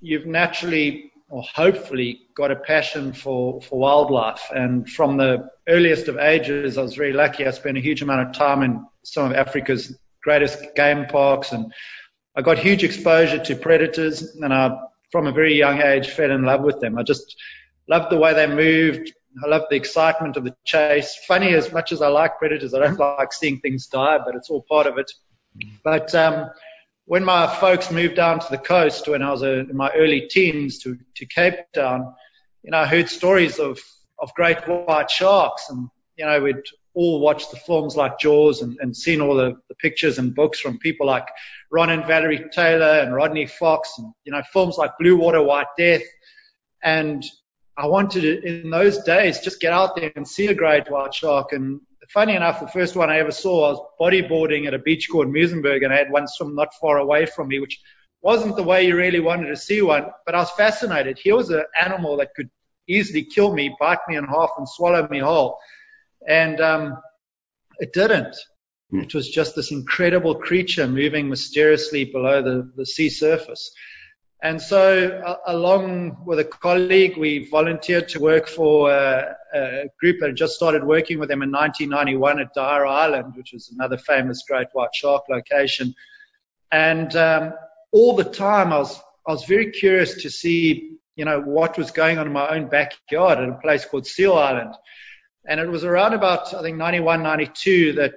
you've 0.00 0.24
naturally 0.24 1.12
or 1.28 1.42
hopefully 1.42 2.22
got 2.34 2.50
a 2.50 2.56
passion 2.56 3.12
for, 3.12 3.60
for 3.60 3.78
wildlife. 3.78 4.50
And 4.50 4.88
from 4.88 5.18
the 5.18 5.50
earliest 5.68 6.08
of 6.08 6.16
ages, 6.16 6.78
I 6.78 6.82
was 6.82 6.94
very 6.94 7.12
lucky. 7.12 7.46
I 7.46 7.50
spent 7.50 7.76
a 7.76 7.80
huge 7.80 8.00
amount 8.00 8.28
of 8.28 8.34
time 8.34 8.62
in 8.62 8.84
some 9.02 9.26
of 9.26 9.36
Africa's 9.36 9.96
greatest 10.22 10.74
game 10.74 11.04
parks 11.06 11.52
and 11.52 11.72
I 12.34 12.40
got 12.40 12.58
huge 12.58 12.82
exposure 12.82 13.38
to 13.38 13.56
predators 13.56 14.36
and 14.36 14.54
I, 14.54 14.74
from 15.12 15.26
a 15.26 15.32
very 15.32 15.54
young 15.54 15.82
age, 15.82 16.08
fell 16.08 16.30
in 16.30 16.44
love 16.44 16.62
with 16.62 16.80
them. 16.80 16.96
I 16.96 17.02
just 17.02 17.36
loved 17.88 18.10
the 18.10 18.18
way 18.18 18.32
they 18.32 18.46
moved, 18.46 19.12
I 19.44 19.48
love 19.48 19.62
the 19.70 19.76
excitement 19.76 20.36
of 20.36 20.44
the 20.44 20.54
chase. 20.64 21.16
Funny 21.26 21.54
as 21.54 21.72
much 21.72 21.92
as 21.92 22.02
I 22.02 22.08
like 22.08 22.38
predators, 22.38 22.74
I 22.74 22.80
don't 22.80 22.98
like 22.98 23.32
seeing 23.32 23.60
things 23.60 23.86
die, 23.86 24.18
but 24.24 24.34
it's 24.34 24.50
all 24.50 24.64
part 24.68 24.86
of 24.86 24.98
it. 24.98 25.10
But 25.84 26.14
um, 26.14 26.50
when 27.04 27.24
my 27.24 27.46
folks 27.46 27.90
moved 27.90 28.16
down 28.16 28.40
to 28.40 28.46
the 28.50 28.58
coast 28.58 29.08
when 29.08 29.22
I 29.22 29.30
was 29.30 29.42
uh, 29.42 29.64
in 29.68 29.76
my 29.76 29.90
early 29.94 30.28
teens 30.28 30.78
to, 30.80 30.98
to 31.16 31.26
Cape 31.26 31.54
Town, 31.74 32.14
you 32.62 32.70
know, 32.70 32.78
I 32.78 32.86
heard 32.86 33.08
stories 33.08 33.58
of, 33.58 33.80
of 34.18 34.34
great 34.34 34.58
white 34.66 35.10
sharks 35.10 35.70
and, 35.70 35.88
you 36.16 36.26
know, 36.26 36.40
we'd 36.42 36.62
all 36.94 37.20
watched 37.20 37.50
the 37.50 37.56
films 37.56 37.96
like 37.96 38.18
Jaws 38.18 38.62
and, 38.62 38.76
and 38.80 38.96
seen 38.96 39.20
all 39.20 39.34
the, 39.34 39.56
the 39.68 39.74
pictures 39.76 40.18
and 40.18 40.34
books 40.34 40.60
from 40.60 40.78
people 40.78 41.06
like 41.06 41.26
Ron 41.70 41.90
and 41.90 42.04
Valerie 42.06 42.44
Taylor 42.52 43.00
and 43.00 43.14
Rodney 43.14 43.46
Fox 43.46 43.94
and, 43.98 44.12
you 44.24 44.32
know, 44.32 44.42
films 44.52 44.76
like 44.76 44.98
Blue 44.98 45.16
Water, 45.16 45.42
White 45.42 45.68
Death. 45.78 46.02
And 46.82 47.24
I 47.80 47.86
wanted 47.86 48.20
to, 48.22 48.46
in 48.46 48.68
those 48.68 49.02
days, 49.04 49.40
just 49.40 49.60
get 49.60 49.72
out 49.72 49.96
there 49.96 50.12
and 50.14 50.28
see 50.28 50.48
a 50.48 50.54
great 50.54 50.90
white 50.90 51.14
shark. 51.14 51.52
And 51.52 51.80
funny 52.10 52.34
enough, 52.36 52.60
the 52.60 52.68
first 52.68 52.94
one 52.94 53.08
I 53.08 53.18
ever 53.18 53.30
saw, 53.30 53.68
I 53.68 53.70
was 53.70 53.80
bodyboarding 53.98 54.66
at 54.66 54.74
a 54.74 54.78
beach 54.78 55.08
called 55.10 55.28
Muizenberg 55.28 55.82
and 55.82 55.92
I 55.92 55.96
had 55.96 56.10
one 56.10 56.28
swim 56.28 56.54
not 56.54 56.74
far 56.74 56.98
away 56.98 57.24
from 57.24 57.48
me, 57.48 57.58
which 57.58 57.80
wasn't 58.20 58.56
the 58.56 58.62
way 58.62 58.86
you 58.86 58.96
really 58.96 59.20
wanted 59.20 59.48
to 59.48 59.56
see 59.56 59.80
one, 59.80 60.06
but 60.26 60.34
I 60.34 60.38
was 60.38 60.50
fascinated. 60.50 61.18
Here 61.18 61.34
was 61.34 61.48
an 61.48 61.64
animal 61.80 62.18
that 62.18 62.34
could 62.34 62.50
easily 62.86 63.24
kill 63.24 63.54
me, 63.54 63.74
bite 63.80 64.00
me 64.08 64.16
in 64.16 64.24
half, 64.24 64.50
and 64.58 64.68
swallow 64.68 65.08
me 65.08 65.20
whole. 65.20 65.56
And 66.28 66.60
um, 66.60 66.98
it 67.78 67.94
didn't. 67.94 68.36
Hmm. 68.90 69.00
It 69.00 69.14
was 69.14 69.30
just 69.30 69.56
this 69.56 69.70
incredible 69.70 70.34
creature 70.34 70.86
moving 70.86 71.30
mysteriously 71.30 72.04
below 72.04 72.42
the, 72.42 72.70
the 72.76 72.84
sea 72.84 73.08
surface. 73.08 73.72
And 74.42 74.60
so, 74.60 75.20
uh, 75.24 75.36
along 75.46 76.16
with 76.24 76.38
a 76.38 76.44
colleague, 76.44 77.18
we 77.18 77.46
volunteered 77.50 78.08
to 78.10 78.20
work 78.20 78.48
for 78.48 78.90
a, 78.90 79.36
a, 79.54 79.84
group 80.00 80.18
that 80.20 80.28
had 80.28 80.36
just 80.36 80.54
started 80.54 80.82
working 80.82 81.18
with 81.18 81.28
them 81.28 81.42
in 81.42 81.50
1991 81.50 82.40
at 82.40 82.54
Dyer 82.54 82.86
Island, 82.86 83.34
which 83.36 83.52
is 83.52 83.70
another 83.70 83.98
famous 83.98 84.42
great 84.48 84.68
white 84.72 84.94
shark 84.94 85.24
location. 85.28 85.94
And 86.72 87.14
um, 87.16 87.52
all 87.92 88.16
the 88.16 88.24
time, 88.24 88.72
I 88.72 88.78
was 88.78 88.98
I 89.26 89.32
was 89.32 89.44
very 89.44 89.70
curious 89.72 90.22
to 90.22 90.30
see, 90.30 90.96
you 91.16 91.26
know, 91.26 91.42
what 91.42 91.76
was 91.76 91.90
going 91.90 92.16
on 92.16 92.26
in 92.26 92.32
my 92.32 92.48
own 92.48 92.68
backyard 92.68 93.38
at 93.38 93.48
a 93.48 93.58
place 93.62 93.84
called 93.84 94.06
Seal 94.06 94.32
Island. 94.32 94.74
And 95.46 95.60
it 95.60 95.68
was 95.68 95.84
around 95.84 96.14
about, 96.14 96.54
I 96.54 96.62
think, 96.62 96.78
91, 96.78 97.22
92 97.22 97.92
that 97.94 98.14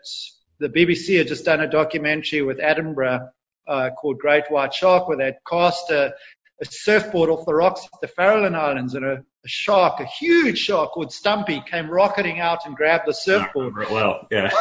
the 0.60 0.70
BBC 0.70 1.18
had 1.18 1.28
just 1.28 1.44
done 1.44 1.60
a 1.60 1.70
documentary 1.70 2.42
with 2.42 2.60
Attenborough 2.60 3.30
uh, 3.68 3.90
called 3.92 4.20
Great 4.20 4.46
White 4.50 4.74
Shark, 4.74 5.08
where 5.08 5.18
they'd 5.18 5.38
cast 5.50 5.90
a, 5.90 6.14
a 6.62 6.66
surfboard 6.66 7.30
off 7.30 7.46
the 7.46 7.56
rocks 7.56 7.88
at 7.94 8.02
the 8.02 8.08
Farallon 8.08 8.56
Islands, 8.56 8.96
and 8.96 9.06
a, 9.06 9.14
a, 9.14 9.48
shark, 9.48 10.00
a 10.00 10.06
huge 10.06 10.58
shark 10.58 10.92
called 10.92 11.12
Stumpy, 11.12 11.64
came 11.70 11.90
rocketing 11.90 12.40
out 12.40 12.66
and 12.66 12.76
grabbed 12.76 13.08
the 13.08 13.14
surfboard. 13.14 13.76
Well, 13.90 14.28
yeah. 14.32 14.52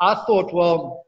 I, 0.00 0.12
I 0.12 0.14
thought, 0.26 0.52
well, 0.52 1.04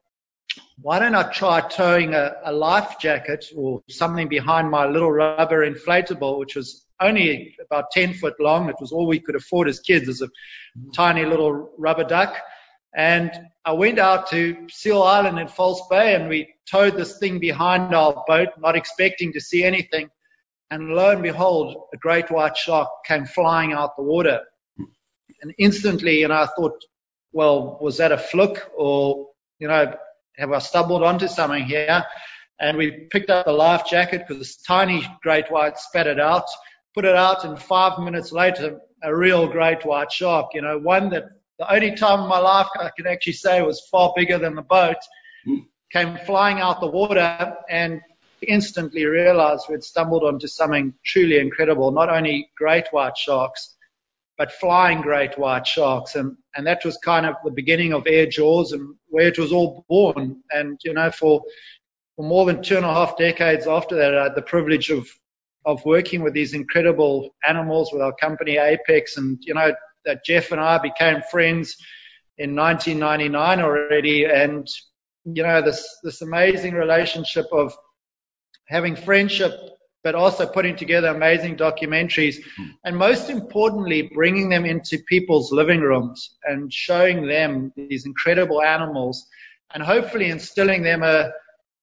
why 0.82 0.98
don't 0.98 1.14
I 1.14 1.30
try 1.32 1.60
towing 1.60 2.14
a, 2.14 2.34
a 2.44 2.52
life 2.52 2.96
jacket 3.00 3.46
or 3.56 3.82
something 3.88 4.28
behind 4.28 4.70
my 4.70 4.86
little 4.86 5.10
rubber 5.10 5.68
inflatable, 5.68 6.38
which 6.38 6.54
was 6.54 6.86
only 7.00 7.56
about 7.64 7.90
10 7.90 8.14
foot 8.14 8.34
long. 8.40 8.68
It 8.68 8.76
was 8.80 8.92
all 8.92 9.06
we 9.06 9.20
could 9.20 9.36
afford 9.36 9.68
as 9.68 9.80
kids 9.80 10.08
as 10.08 10.22
a 10.22 10.28
tiny 10.94 11.24
little 11.24 11.70
rubber 11.78 12.04
duck. 12.04 12.36
And 12.96 13.30
I 13.66 13.72
went 13.72 13.98
out 13.98 14.28
to 14.30 14.56
Seal 14.70 15.02
Island 15.02 15.38
in 15.38 15.48
False 15.48 15.82
Bay 15.90 16.14
and 16.14 16.30
we 16.30 16.48
towed 16.68 16.96
this 16.96 17.18
thing 17.18 17.38
behind 17.38 17.94
our 17.94 18.24
boat, 18.26 18.48
not 18.58 18.74
expecting 18.74 19.34
to 19.34 19.40
see 19.40 19.64
anything. 19.64 20.08
And 20.70 20.88
lo 20.88 21.10
and 21.10 21.22
behold, 21.22 21.76
a 21.92 21.98
great 21.98 22.30
white 22.30 22.56
shark 22.56 22.88
came 23.06 23.26
flying 23.26 23.74
out 23.74 23.96
the 23.96 24.02
water. 24.02 24.40
And 25.42 25.54
instantly, 25.58 26.22
and 26.22 26.32
I 26.32 26.46
thought, 26.56 26.72
well, 27.32 27.78
was 27.82 27.98
that 27.98 28.12
a 28.12 28.18
fluke 28.18 28.66
or, 28.74 29.28
you 29.58 29.68
know, 29.68 29.94
have 30.38 30.52
I 30.52 30.58
stumbled 30.58 31.02
onto 31.02 31.28
something 31.28 31.64
here? 31.64 32.02
And 32.58 32.78
we 32.78 33.08
picked 33.10 33.28
up 33.28 33.44
the 33.44 33.52
life 33.52 33.84
jacket 33.86 34.24
because 34.26 34.38
this 34.38 34.62
tiny 34.62 35.06
great 35.22 35.50
white 35.50 35.78
spat 35.78 36.06
it 36.06 36.18
out, 36.18 36.46
put 36.94 37.04
it 37.04 37.14
out, 37.14 37.44
and 37.44 37.60
five 37.60 37.98
minutes 37.98 38.32
later, 38.32 38.80
a 39.02 39.14
real 39.14 39.46
great 39.46 39.84
white 39.84 40.10
shark, 40.10 40.52
you 40.54 40.62
know, 40.62 40.78
one 40.78 41.10
that 41.10 41.24
the 41.58 41.72
only 41.72 41.94
time 41.94 42.20
in 42.20 42.28
my 42.28 42.38
life 42.38 42.66
I 42.78 42.90
can 42.96 43.06
actually 43.06 43.32
say 43.34 43.62
was 43.62 43.88
far 43.90 44.12
bigger 44.14 44.38
than 44.38 44.54
the 44.54 44.62
boat, 44.62 44.96
mm. 45.46 45.64
came 45.92 46.18
flying 46.26 46.60
out 46.60 46.80
the 46.80 46.86
water 46.86 47.56
and 47.70 48.00
instantly 48.46 49.04
realized 49.06 49.64
we 49.68 49.74
had 49.74 49.84
stumbled 49.84 50.22
onto 50.22 50.46
something 50.46 50.92
truly 51.04 51.38
incredible, 51.38 51.90
not 51.90 52.10
only 52.10 52.50
great 52.56 52.86
white 52.90 53.16
sharks, 53.16 53.76
but 54.36 54.52
flying 54.52 55.00
great 55.00 55.38
white 55.38 55.66
sharks. 55.66 56.14
And, 56.14 56.36
and 56.54 56.66
that 56.66 56.84
was 56.84 56.98
kind 56.98 57.24
of 57.24 57.36
the 57.44 57.50
beginning 57.50 57.94
of 57.94 58.06
Air 58.06 58.26
Jaws 58.26 58.72
and 58.72 58.94
where 59.08 59.28
it 59.28 59.38
was 59.38 59.52
all 59.52 59.84
born. 59.88 60.42
And, 60.50 60.78
you 60.84 60.92
know, 60.92 61.10
for, 61.10 61.42
for 62.16 62.24
more 62.24 62.44
than 62.44 62.62
two 62.62 62.76
and 62.76 62.84
a 62.84 62.92
half 62.92 63.16
decades 63.16 63.66
after 63.66 63.96
that, 63.96 64.16
I 64.16 64.24
had 64.24 64.34
the 64.34 64.42
privilege 64.42 64.90
of, 64.90 65.08
of 65.64 65.82
working 65.86 66.22
with 66.22 66.34
these 66.34 66.52
incredible 66.52 67.34
animals 67.48 67.90
with 67.92 68.02
our 68.02 68.14
company 68.14 68.58
Apex. 68.58 69.16
And, 69.16 69.38
you 69.40 69.54
know, 69.54 69.72
that 70.06 70.24
Jeff 70.24 70.52
and 70.52 70.60
I 70.60 70.78
became 70.78 71.22
friends 71.30 71.76
in 72.38 72.56
1999 72.56 73.60
already. 73.60 74.24
And, 74.24 74.66
you 75.24 75.42
know, 75.42 75.60
this, 75.60 75.98
this 76.02 76.22
amazing 76.22 76.74
relationship 76.74 77.46
of 77.52 77.76
having 78.68 78.96
friendship 78.96 79.52
but 80.06 80.14
also 80.14 80.46
putting 80.46 80.76
together 80.76 81.08
amazing 81.08 81.56
documentaries 81.56 82.36
hmm. 82.56 82.66
and 82.84 82.96
most 82.96 83.28
importantly, 83.28 84.02
bringing 84.14 84.48
them 84.48 84.64
into 84.64 84.98
people's 85.08 85.50
living 85.50 85.80
rooms 85.80 86.36
and 86.44 86.72
showing 86.72 87.26
them 87.26 87.72
these 87.76 88.06
incredible 88.06 88.62
animals 88.62 89.26
and 89.74 89.82
hopefully 89.82 90.30
instilling 90.30 90.84
them 90.84 91.02
a, 91.02 91.32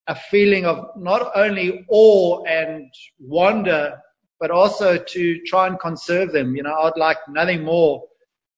a 0.08 0.16
feeling 0.16 0.66
of 0.66 0.86
not 0.96 1.34
only 1.36 1.86
awe 1.90 2.42
and 2.46 2.90
wonder, 3.20 3.98
but 4.40 4.52
also 4.52 4.98
to 4.98 5.42
try 5.46 5.68
and 5.68 5.78
conserve 5.82 6.32
them. 6.32 6.56
You 6.56 6.64
know, 6.64 6.74
I'd 6.74 6.96
like 6.96 7.18
nothing 7.28 7.66
more 7.66 8.04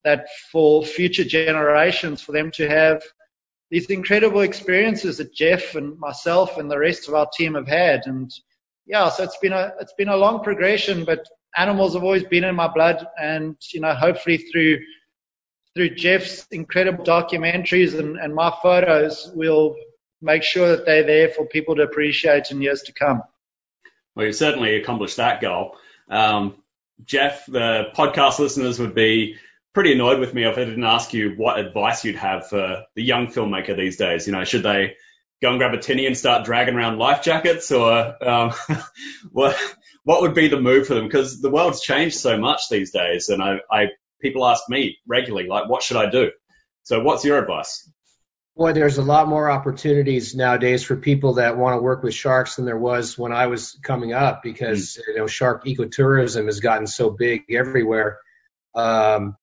that 0.06 0.28
for 0.52 0.86
future 0.86 1.26
generations 1.26 2.22
for 2.22 2.32
them 2.32 2.52
to 2.52 2.70
have 2.70 3.04
these 3.72 3.88
incredible 3.88 4.42
experiences 4.42 5.18
that 5.18 5.34
Jeff 5.34 5.76
and 5.76 6.00
myself 6.00 6.58
and 6.58 6.72
the 6.72 6.80
rest 6.80 7.10
of 7.10 7.16
our 7.16 7.28
team 7.36 7.56
have 7.56 7.68
had. 7.68 8.04
And 8.06 8.32
yeah, 8.86 9.10
so 9.10 9.24
it's 9.24 9.40
been 9.40 9.52
a 9.52 9.74
it's 9.82 9.96
been 9.98 10.10
a 10.10 10.16
long 10.16 10.44
progression, 10.44 11.04
but 11.04 11.26
animals 11.58 11.96
have 11.96 12.04
always 12.04 12.24
been 12.24 12.44
in 12.44 12.56
my 12.56 12.68
blood, 12.68 13.06
and 13.20 13.58
you 13.74 13.82
know, 13.82 13.94
hopefully 13.94 14.38
through 14.38 14.80
through 15.76 15.96
Jeff's 15.96 16.48
incredible 16.52 17.04
documentaries 17.04 18.00
and, 18.00 18.18
and 18.18 18.34
my 18.34 18.54
photos, 18.62 19.30
we'll 19.34 19.76
make 20.22 20.44
sure 20.44 20.70
that 20.70 20.86
they're 20.86 21.04
there 21.04 21.30
for 21.30 21.46
people 21.46 21.76
to 21.76 21.82
appreciate 21.82 22.50
in 22.52 22.62
years 22.62 22.84
to 22.84 22.94
come. 22.94 23.22
Well, 24.16 24.28
you 24.28 24.32
certainly 24.32 24.76
accomplished 24.76 25.18
that 25.18 25.42
goal. 25.42 25.76
Um, 26.10 26.56
Jeff, 27.04 27.46
the 27.46 27.88
podcast 27.94 28.40
listeners 28.40 28.80
would 28.80 28.96
be 28.96 29.36
pretty 29.76 29.92
annoyed 29.92 30.20
with 30.20 30.34
me 30.34 30.46
if 30.46 30.58
I 30.58 30.64
didn't 30.64 30.86
ask 30.86 31.14
you 31.14 31.34
what 31.36 31.60
advice 31.60 32.06
you'd 32.06 32.16
have 32.16 32.48
for 32.48 32.86
the 32.96 33.04
young 33.04 33.28
filmmaker 33.28 33.76
these 33.76 33.98
days. 33.98 34.26
You 34.26 34.34
know, 34.34 34.46
should 34.46 34.64
they 34.64 34.96
go 35.42 35.50
and 35.50 35.60
grab 35.60 35.74
a 35.74 35.78
tinny 35.78 36.08
and 36.08 36.18
start 36.18 36.46
dragging 36.46 36.76
around 36.76 36.98
life 36.98 37.22
jackets, 37.22 37.72
or 37.72 38.24
um, 38.26 38.54
what 39.32 39.56
what 40.06 40.22
would 40.22 40.34
be 40.34 40.48
the 40.48 40.60
move 40.60 40.88
for 40.88 40.96
them? 40.96 41.06
Because 41.06 41.42
the 41.42 41.52
world's 41.52 41.82
changed 41.82 42.16
so 42.16 42.38
much 42.38 42.70
these 42.70 42.92
days, 42.92 43.28
and 43.30 43.44
I, 43.44 43.58
I 43.70 43.88
people 44.22 44.48
ask 44.48 44.64
me 44.70 44.98
regularly, 45.06 45.48
like, 45.48 45.70
what 45.70 45.84
should 45.84 45.98
I 45.98 46.10
do? 46.10 46.32
So, 46.84 47.04
what's 47.04 47.26
your 47.26 47.38
advice? 47.38 47.92
Boy, 48.56 48.72
there's 48.72 48.98
a 48.98 49.04
lot 49.04 49.28
more 49.28 49.52
opportunities 49.52 50.34
nowadays 50.34 50.86
for 50.86 50.96
people 50.96 51.34
that 51.34 51.58
want 51.58 51.78
to 51.78 51.82
work 51.82 52.02
with 52.02 52.14
sharks 52.14 52.56
than 52.56 52.64
there 52.64 52.78
was 52.78 53.18
when 53.18 53.34
I 53.34 53.48
was 53.48 53.78
coming 53.84 54.14
up 54.14 54.42
because 54.42 54.98
mm. 54.98 55.08
you 55.10 55.18
know 55.18 55.28
shark 55.28 55.66
ecotourism 55.66 56.46
has 56.46 56.62
gotten 56.62 56.88
so 56.88 57.10
big 57.10 57.42
everywhere. 57.50 58.20
Um, 58.74 59.36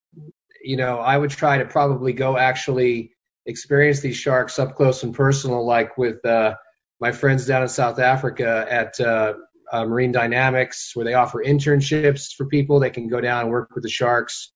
you 0.62 0.76
know, 0.76 0.98
I 0.98 1.16
would 1.16 1.30
try 1.30 1.58
to 1.58 1.64
probably 1.64 2.12
go 2.12 2.36
actually 2.36 3.12
experience 3.46 4.00
these 4.00 4.16
sharks 4.16 4.58
up 4.58 4.76
close 4.76 5.02
and 5.02 5.14
personal, 5.14 5.66
like 5.66 5.98
with 5.98 6.24
uh, 6.24 6.54
my 7.00 7.12
friends 7.12 7.46
down 7.46 7.62
in 7.62 7.68
South 7.68 7.98
Africa 7.98 8.66
at 8.68 9.00
uh, 9.00 9.34
uh, 9.70 9.84
Marine 9.84 10.12
Dynamics, 10.12 10.92
where 10.94 11.04
they 11.04 11.14
offer 11.14 11.42
internships 11.44 12.34
for 12.34 12.46
people. 12.46 12.80
They 12.80 12.90
can 12.90 13.08
go 13.08 13.20
down 13.20 13.42
and 13.42 13.50
work 13.50 13.70
with 13.74 13.82
the 13.82 13.90
sharks. 13.90 14.52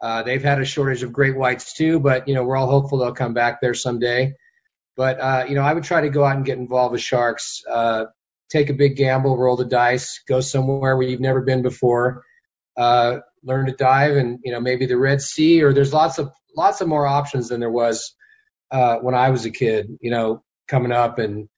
Uh, 0.00 0.22
they've 0.22 0.42
had 0.42 0.60
a 0.60 0.64
shortage 0.64 1.02
of 1.02 1.12
great 1.12 1.36
whites 1.36 1.74
too, 1.74 2.00
but 2.00 2.28
you 2.28 2.34
know 2.34 2.44
we're 2.44 2.56
all 2.56 2.70
hopeful 2.70 2.98
they'll 2.98 3.12
come 3.12 3.34
back 3.34 3.60
there 3.60 3.74
someday. 3.74 4.34
But 4.96 5.20
uh, 5.20 5.44
you 5.48 5.54
know 5.54 5.62
I 5.62 5.72
would 5.72 5.84
try 5.84 6.02
to 6.02 6.08
go 6.08 6.24
out 6.24 6.36
and 6.36 6.44
get 6.44 6.58
involved 6.58 6.92
with 6.92 7.00
sharks. 7.00 7.62
Uh, 7.68 8.06
take 8.50 8.70
a 8.70 8.74
big 8.74 8.96
gamble, 8.96 9.36
roll 9.36 9.56
the 9.56 9.64
dice, 9.64 10.20
go 10.26 10.40
somewhere 10.40 10.96
where 10.96 11.06
you've 11.06 11.20
never 11.20 11.42
been 11.42 11.62
before. 11.62 12.24
Uh, 12.76 13.18
learn 13.42 13.66
to 13.66 13.72
dive 13.72 14.16
and 14.16 14.38
you 14.44 14.52
know 14.52 14.60
maybe 14.60 14.86
the 14.86 14.96
Red 14.96 15.20
Sea 15.20 15.62
or 15.62 15.72
there's 15.72 15.92
lots 15.92 16.18
of 16.18 16.30
lots 16.56 16.80
of 16.80 16.88
more 16.88 17.06
options 17.06 17.48
than 17.48 17.60
there 17.60 17.70
was 17.70 18.14
uh, 18.70 18.96
when 18.96 19.14
I 19.14 19.30
was 19.30 19.44
a 19.44 19.50
kid. 19.50 19.98
You 20.00 20.10
know, 20.10 20.42
coming 20.66 20.92
up 20.92 21.18
and 21.18 21.48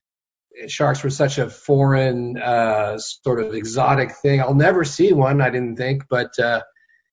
sharks 0.66 1.02
were 1.02 1.10
such 1.10 1.38
a 1.38 1.48
foreign 1.48 2.36
uh, 2.38 2.98
sort 2.98 3.40
of 3.40 3.54
exotic 3.54 4.12
thing. 4.12 4.40
I'll 4.40 4.54
never 4.54 4.84
see 4.84 5.12
one, 5.12 5.40
I 5.40 5.50
didn't 5.50 5.76
think, 5.76 6.04
but 6.08 6.38
uh, 6.38 6.62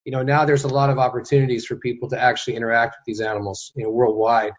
you 0.06 0.12
know 0.12 0.24
now 0.24 0.46
there's 0.46 0.64
a 0.64 0.70
lot 0.70 0.90
of 0.90 1.00
opportunities 1.00 1.66
for 1.66 1.78
people 1.78 2.10
to 2.10 2.20
actually 2.22 2.56
interact 2.56 2.98
with 3.00 3.06
these 3.06 3.22
animals, 3.22 3.72
you 3.76 3.84
know, 3.84 3.92
worldwide. 3.92 4.54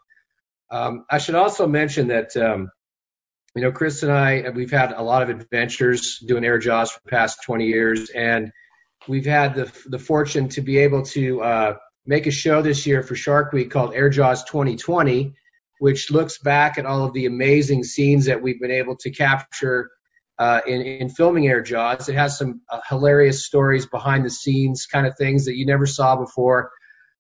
Um, 0.71 1.05
I 1.11 1.19
should 1.19 1.35
also 1.35 1.67
mention 1.67 2.09
that. 2.09 2.37
Um, 2.37 2.71
you 3.55 3.63
know, 3.63 3.73
Chris 3.73 4.05
and 4.05 4.13
I, 4.13 4.51
we've 4.55 4.71
had 4.71 4.93
a 4.93 5.03
lot 5.03 5.23
of 5.23 5.31
adventures 5.31 6.19
doing 6.25 6.45
air 6.45 6.59
jaws 6.59 6.93
for 6.93 7.01
the 7.05 7.11
past 7.11 7.43
20 7.45 7.65
years, 7.65 8.11
and 8.11 8.53
we've 9.09 9.27
had 9.27 9.55
the 9.55 9.73
the 9.87 9.99
fortune 9.99 10.49
to 10.51 10.61
be 10.61 10.79
able 10.79 11.03
to 11.03 11.43
uh, 11.43 11.77
make 12.07 12.27
a 12.27 12.31
show 12.31 12.63
this 12.63 12.87
year 12.87 13.03
for 13.03 13.15
Shark 13.15 13.53
Week 13.53 13.71
called 13.71 13.95
Air 13.95 14.09
Jaws 14.09 14.45
2020, 14.45 15.35
which 15.79 16.11
looks 16.11 16.39
back 16.39 16.79
at 16.79 16.87
all 16.87 17.05
of 17.05 17.13
the 17.13 17.27
amazing 17.27 17.85
scenes 17.85 18.27
that 18.27 18.43
we've 18.43 18.61
been 18.61 18.71
able 18.71 18.97
to 18.97 19.11
capture 19.11 19.91
uh, 20.39 20.61
in, 20.67 20.83
in 20.83 21.09
filming 21.09 21.49
Air 21.49 21.63
Jaws. 21.63 22.09
It 22.09 22.15
has 22.15 22.39
some 22.39 22.63
uh, 22.71 22.81
hilarious 22.89 23.45
stories 23.45 23.87
behind 23.87 24.25
the 24.25 24.31
scenes, 24.31 24.87
kind 24.87 25.07
of 25.07 25.17
things 25.17 25.47
that 25.47 25.57
you 25.57 25.67
never 25.67 25.87
saw 25.87 26.17
before. 26.17 26.71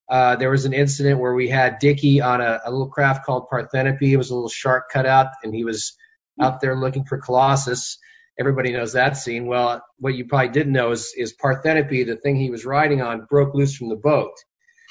Uh, 0.09 0.37
there 0.37 0.51
was 0.51 0.65
an 0.65 0.73
incident 0.73 1.21
where 1.21 1.35
we 1.35 1.49
had 1.49 1.79
Dickie 1.81 2.23
on 2.23 2.41
a, 2.41 2.61
a, 2.65 2.71
little 2.71 2.89
craft 2.89 3.27
called 3.27 3.47
Parthenope. 3.53 4.01
It 4.01 4.17
was 4.17 4.31
a 4.31 4.35
little 4.35 4.49
shark 4.49 4.85
cutout, 4.91 5.29
and 5.43 5.55
he 5.55 5.65
was 5.65 5.97
out 6.41 6.61
there 6.61 6.77
looking 6.77 7.05
for 7.05 7.19
Colossus. 7.19 7.99
Everybody 8.39 8.73
knows 8.73 8.93
that 8.93 9.17
scene. 9.17 9.47
Well, 9.47 9.83
what 9.99 10.15
you 10.15 10.27
probably 10.27 10.51
didn't 10.51 10.73
know 10.73 10.93
is, 10.93 11.13
is 11.17 11.35
Parthenope, 11.35 12.07
the 12.07 12.17
thing 12.17 12.37
he 12.37 12.51
was 12.51 12.65
riding 12.65 13.03
on, 13.03 13.27
broke 13.29 13.55
loose 13.55 13.77
from 13.77 13.89
the 13.89 13.97
boat. 13.97 14.35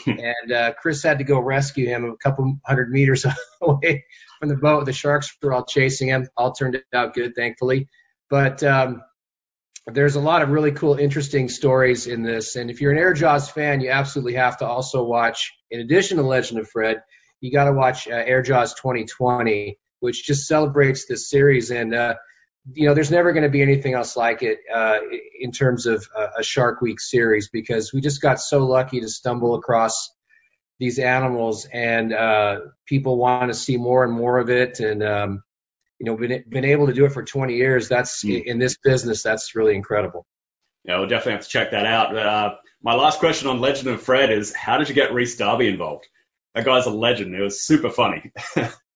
and 0.06 0.52
uh, 0.52 0.74
Chris 0.74 1.02
had 1.02 1.20
to 1.20 1.24
go 1.24 1.40
rescue 1.40 1.88
him 1.88 2.06
a 2.06 2.18
couple 2.18 2.60
hundred 2.66 2.92
meters 2.92 3.26
away 3.62 4.06
from 4.40 4.50
the 4.50 4.58
boat. 4.58 4.86
The 4.86 4.94
sharks 4.94 5.36
were 5.42 5.54
all 5.54 5.66
chasing 5.66 6.10
him. 6.10 6.28
All 6.36 6.52
turned 6.52 6.82
out 6.94 7.14
good, 7.14 7.34
thankfully. 7.36 7.88
But 8.30 8.62
um, 8.64 9.02
there's 9.88 10.16
a 10.16 10.22
lot 10.22 10.42
of 10.42 10.50
really 10.50 10.74
cool, 10.74 10.96
interesting 10.96 11.48
stories 11.48 12.08
in 12.08 12.22
this. 12.22 12.58
And 12.58 12.70
if 12.70 12.82
you're 12.82 12.92
an 12.92 12.98
Air 12.98 13.14
Jaws 13.14 13.50
fan, 13.50 13.80
you 13.80 13.90
absolutely 13.90 14.34
have 14.34 14.58
to 14.58 14.66
also 14.66 15.04
watch, 15.04 15.54
in 15.72 15.80
addition 15.80 16.18
to 16.18 16.24
Legend 16.24 16.60
of 16.60 16.70
Fred, 16.70 17.02
you 17.40 17.52
got 17.52 17.66
to 17.66 17.74
watch 17.74 18.08
uh, 18.08 18.12
Air 18.12 18.42
Jaws 18.42 18.74
2020, 18.74 19.78
which 20.02 20.26
just 20.26 20.48
celebrates 20.48 21.06
this 21.08 21.30
series. 21.30 21.72
And, 21.72 21.96
uh, 21.96 22.16
you 22.74 22.88
know, 22.88 22.94
there's 22.94 23.12
never 23.12 23.32
going 23.32 23.44
to 23.44 23.50
be 23.50 23.62
anything 23.62 23.94
else 23.94 24.18
like 24.18 24.44
it 24.44 24.60
uh, 24.74 24.98
in 25.40 25.52
terms 25.52 25.86
of 25.86 26.06
a 26.38 26.44
Shark 26.44 26.82
Week 26.82 27.00
series 27.00 27.50
because 27.50 27.94
we 27.94 28.02
just 28.02 28.22
got 28.22 28.40
so 28.40 28.66
lucky 28.66 29.00
to 29.00 29.08
stumble 29.08 29.56
across 29.56 30.10
these 30.80 31.00
animals 31.00 31.66
and 31.66 32.14
uh, 32.14 32.60
people 32.86 33.18
want 33.18 33.50
to 33.52 33.58
see 33.58 33.78
more 33.78 34.04
and 34.04 34.14
more 34.14 34.38
of 34.38 34.50
it. 34.50 34.80
And, 34.80 35.02
um, 35.04 35.44
you 36.00 36.06
know, 36.06 36.16
been, 36.16 36.44
been 36.48 36.66
able 36.66 36.88
to 36.88 36.94
do 36.94 37.06
it 37.06 37.12
for 37.12 37.24
20 37.24 37.56
years, 37.56 37.88
that's 37.88 38.24
mm. 38.24 38.44
in 38.44 38.60
this 38.60 38.78
business, 38.84 39.24
that's 39.24 39.56
really 39.56 39.76
incredible. 39.76 40.26
Yeah, 40.84 41.00
we'll 41.00 41.08
definitely 41.08 41.34
have 41.34 41.44
to 41.44 41.50
check 41.50 41.72
that 41.72 41.86
out. 41.86 42.16
Uh, 42.16 42.56
my 42.84 42.94
last 42.94 43.20
question 43.20 43.48
on 43.48 43.60
Legend 43.60 43.90
of 43.90 44.02
Fred 44.02 44.32
is 44.32 44.54
how 44.54 44.78
did 44.78 44.90
you 44.90 44.96
get 44.96 45.14
Rhys 45.14 45.38
Darby 45.38 45.68
involved? 45.68 46.08
That 46.54 46.66
guy's 46.66 46.86
a 46.86 46.92
legend. 46.92 47.36
It 47.36 47.42
was 47.42 47.62
super 47.62 47.90
funny. 47.90 48.32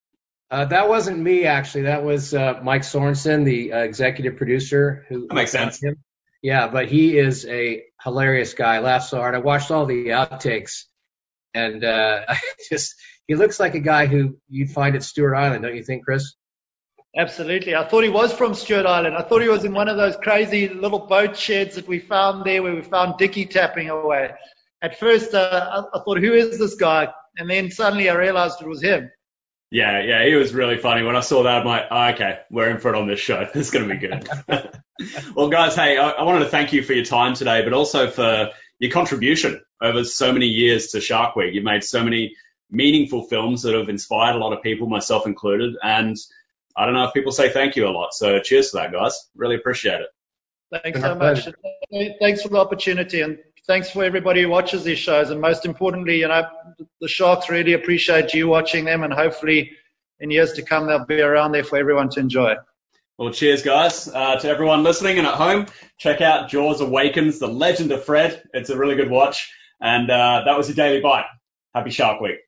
uh, 0.52 0.66
that 0.66 0.86
wasn't 0.86 1.18
me, 1.18 1.46
actually. 1.46 1.84
That 1.84 2.04
was 2.04 2.34
uh, 2.34 2.60
Mike 2.62 2.82
Sorensen, 2.82 3.46
the 3.46 3.72
uh, 3.72 3.78
executive 3.78 4.36
producer. 4.36 5.06
Who 5.08 5.26
that 5.26 5.34
makes 5.34 5.50
sense. 5.50 5.82
Him. 5.82 5.96
Yeah, 6.42 6.68
but 6.68 6.88
he 6.88 7.16
is 7.16 7.46
a 7.46 7.84
hilarious 8.04 8.52
guy. 8.52 8.80
Laughed 8.80 9.08
so 9.08 9.16
hard. 9.16 9.34
I 9.34 9.38
watched 9.38 9.70
all 9.70 9.86
the 9.86 10.08
outtakes, 10.08 10.84
and 11.54 11.82
uh, 11.82 12.24
I 12.28 12.38
just 12.68 12.94
he 13.26 13.34
looks 13.34 13.58
like 13.58 13.74
a 13.74 13.80
guy 13.80 14.04
who 14.04 14.36
you'd 14.50 14.70
find 14.70 14.94
at 14.94 15.02
Stewart 15.02 15.34
Island, 15.34 15.62
don't 15.62 15.74
you 15.74 15.84
think, 15.84 16.04
Chris? 16.04 16.34
Absolutely. 17.16 17.74
I 17.74 17.88
thought 17.88 18.04
he 18.04 18.10
was 18.10 18.30
from 18.30 18.52
Stewart 18.52 18.84
Island. 18.84 19.16
I 19.16 19.22
thought 19.22 19.40
he 19.40 19.48
was 19.48 19.64
in 19.64 19.72
one 19.72 19.88
of 19.88 19.96
those 19.96 20.16
crazy 20.16 20.68
little 20.68 21.06
boat 21.06 21.34
sheds 21.34 21.76
that 21.76 21.88
we 21.88 21.98
found 21.98 22.44
there 22.44 22.62
where 22.62 22.74
we 22.74 22.82
found 22.82 23.16
Dickie 23.16 23.46
tapping 23.46 23.88
away. 23.88 24.32
At 24.82 24.98
first, 24.98 25.32
uh, 25.32 25.84
I, 25.94 25.98
I 25.98 26.02
thought, 26.02 26.18
who 26.18 26.34
is 26.34 26.58
this 26.58 26.74
guy? 26.74 27.08
And 27.38 27.48
then 27.48 27.70
suddenly 27.70 28.10
I 28.10 28.14
realized 28.14 28.60
it 28.60 28.68
was 28.68 28.82
him. 28.82 29.10
Yeah, 29.72 30.02
yeah, 30.02 30.26
he 30.26 30.34
was 30.34 30.52
really 30.52 30.76
funny. 30.76 31.02
When 31.02 31.16
I 31.16 31.20
saw 31.20 31.44
that, 31.44 31.62
I'm 31.62 31.66
like, 31.66 31.86
oh, 31.90 32.08
okay, 32.08 32.40
we're 32.50 32.68
in 32.68 32.78
for 32.78 32.94
it 32.94 32.98
on 32.98 33.08
this 33.08 33.20
show. 33.20 33.48
It's 33.54 33.70
going 33.70 33.88
to 33.88 33.94
be 33.94 34.06
good. 34.06 34.28
well, 35.34 35.48
guys, 35.48 35.74
hey, 35.74 35.96
I, 35.96 36.10
I 36.10 36.22
wanted 36.24 36.40
to 36.40 36.50
thank 36.50 36.74
you 36.74 36.82
for 36.82 36.92
your 36.92 37.06
time 37.06 37.32
today, 37.32 37.62
but 37.64 37.72
also 37.72 38.10
for 38.10 38.50
your 38.78 38.90
contribution 38.90 39.62
over 39.80 40.04
so 40.04 40.30
many 40.30 40.44
years 40.44 40.88
to 40.88 41.00
Shark 41.00 41.36
Week. 41.36 41.54
You've 41.54 41.64
made 41.64 41.84
so 41.84 42.04
many 42.04 42.36
meaningful 42.70 43.24
films 43.24 43.62
that 43.62 43.74
have 43.74 43.88
inspired 43.88 44.36
a 44.36 44.38
lot 44.38 44.52
of 44.52 44.62
people, 44.62 44.88
myself 44.88 45.26
included. 45.26 45.74
And 45.82 46.18
I 46.76 46.84
don't 46.84 46.92
know 46.92 47.04
if 47.04 47.14
people 47.14 47.32
say 47.32 47.48
thank 47.48 47.74
you 47.74 47.88
a 47.88 47.92
lot. 47.92 48.12
So 48.12 48.40
cheers 48.40 48.72
for 48.72 48.76
that, 48.76 48.92
guys. 48.92 49.18
Really 49.34 49.56
appreciate 49.56 50.02
it. 50.02 50.82
Thanks 50.82 51.00
so 51.00 51.14
much. 51.14 51.48
Thanks 52.20 52.42
for 52.42 52.48
the 52.50 52.58
opportunity 52.58 53.22
and 53.22 53.38
thanks 53.66 53.90
for 53.90 54.04
everybody 54.04 54.42
who 54.42 54.48
watches 54.48 54.84
these 54.84 54.98
shows. 54.98 55.30
And 55.30 55.40
most 55.40 55.64
importantly, 55.66 56.20
you 56.20 56.28
know, 56.28 56.44
the 57.00 57.08
Sharks 57.08 57.48
really 57.48 57.72
appreciate 57.72 58.34
you 58.34 58.48
watching 58.48 58.84
them 58.84 59.02
and 59.02 59.12
hopefully 59.12 59.72
in 60.20 60.30
years 60.30 60.52
to 60.54 60.62
come, 60.62 60.86
they'll 60.86 61.04
be 61.04 61.20
around 61.20 61.52
there 61.52 61.64
for 61.64 61.76
everyone 61.76 62.08
to 62.10 62.20
enjoy. 62.20 62.54
Well, 63.18 63.32
cheers, 63.32 63.62
guys. 63.62 64.08
Uh, 64.08 64.36
to 64.36 64.48
everyone 64.48 64.82
listening 64.82 65.18
and 65.18 65.26
at 65.26 65.34
home, 65.34 65.66
check 65.98 66.20
out 66.20 66.48
Jaws 66.48 66.80
Awakens, 66.80 67.38
The 67.38 67.48
Legend 67.48 67.92
of 67.92 68.04
Fred. 68.04 68.42
It's 68.54 68.70
a 68.70 68.76
really 68.78 68.94
good 68.94 69.10
watch. 69.10 69.52
And 69.80 70.10
uh, 70.10 70.42
that 70.46 70.56
was 70.56 70.68
your 70.68 70.76
Daily 70.76 71.00
Bite. 71.00 71.26
Happy 71.74 71.90
Shark 71.90 72.20
Week. 72.20 72.38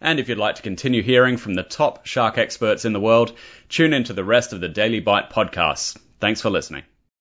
And 0.00 0.20
if 0.20 0.28
you'd 0.28 0.38
like 0.38 0.56
to 0.56 0.62
continue 0.62 1.02
hearing 1.02 1.36
from 1.36 1.54
the 1.54 1.62
top 1.62 2.06
shark 2.06 2.38
experts 2.38 2.84
in 2.84 2.92
the 2.92 3.00
world, 3.00 3.36
tune 3.68 3.92
into 3.92 4.12
the 4.12 4.24
rest 4.24 4.52
of 4.52 4.60
the 4.60 4.68
Daily 4.68 5.00
Bite 5.00 5.30
podcasts. 5.30 5.98
Thanks 6.20 6.40
for 6.40 6.50
listening. 6.50 6.84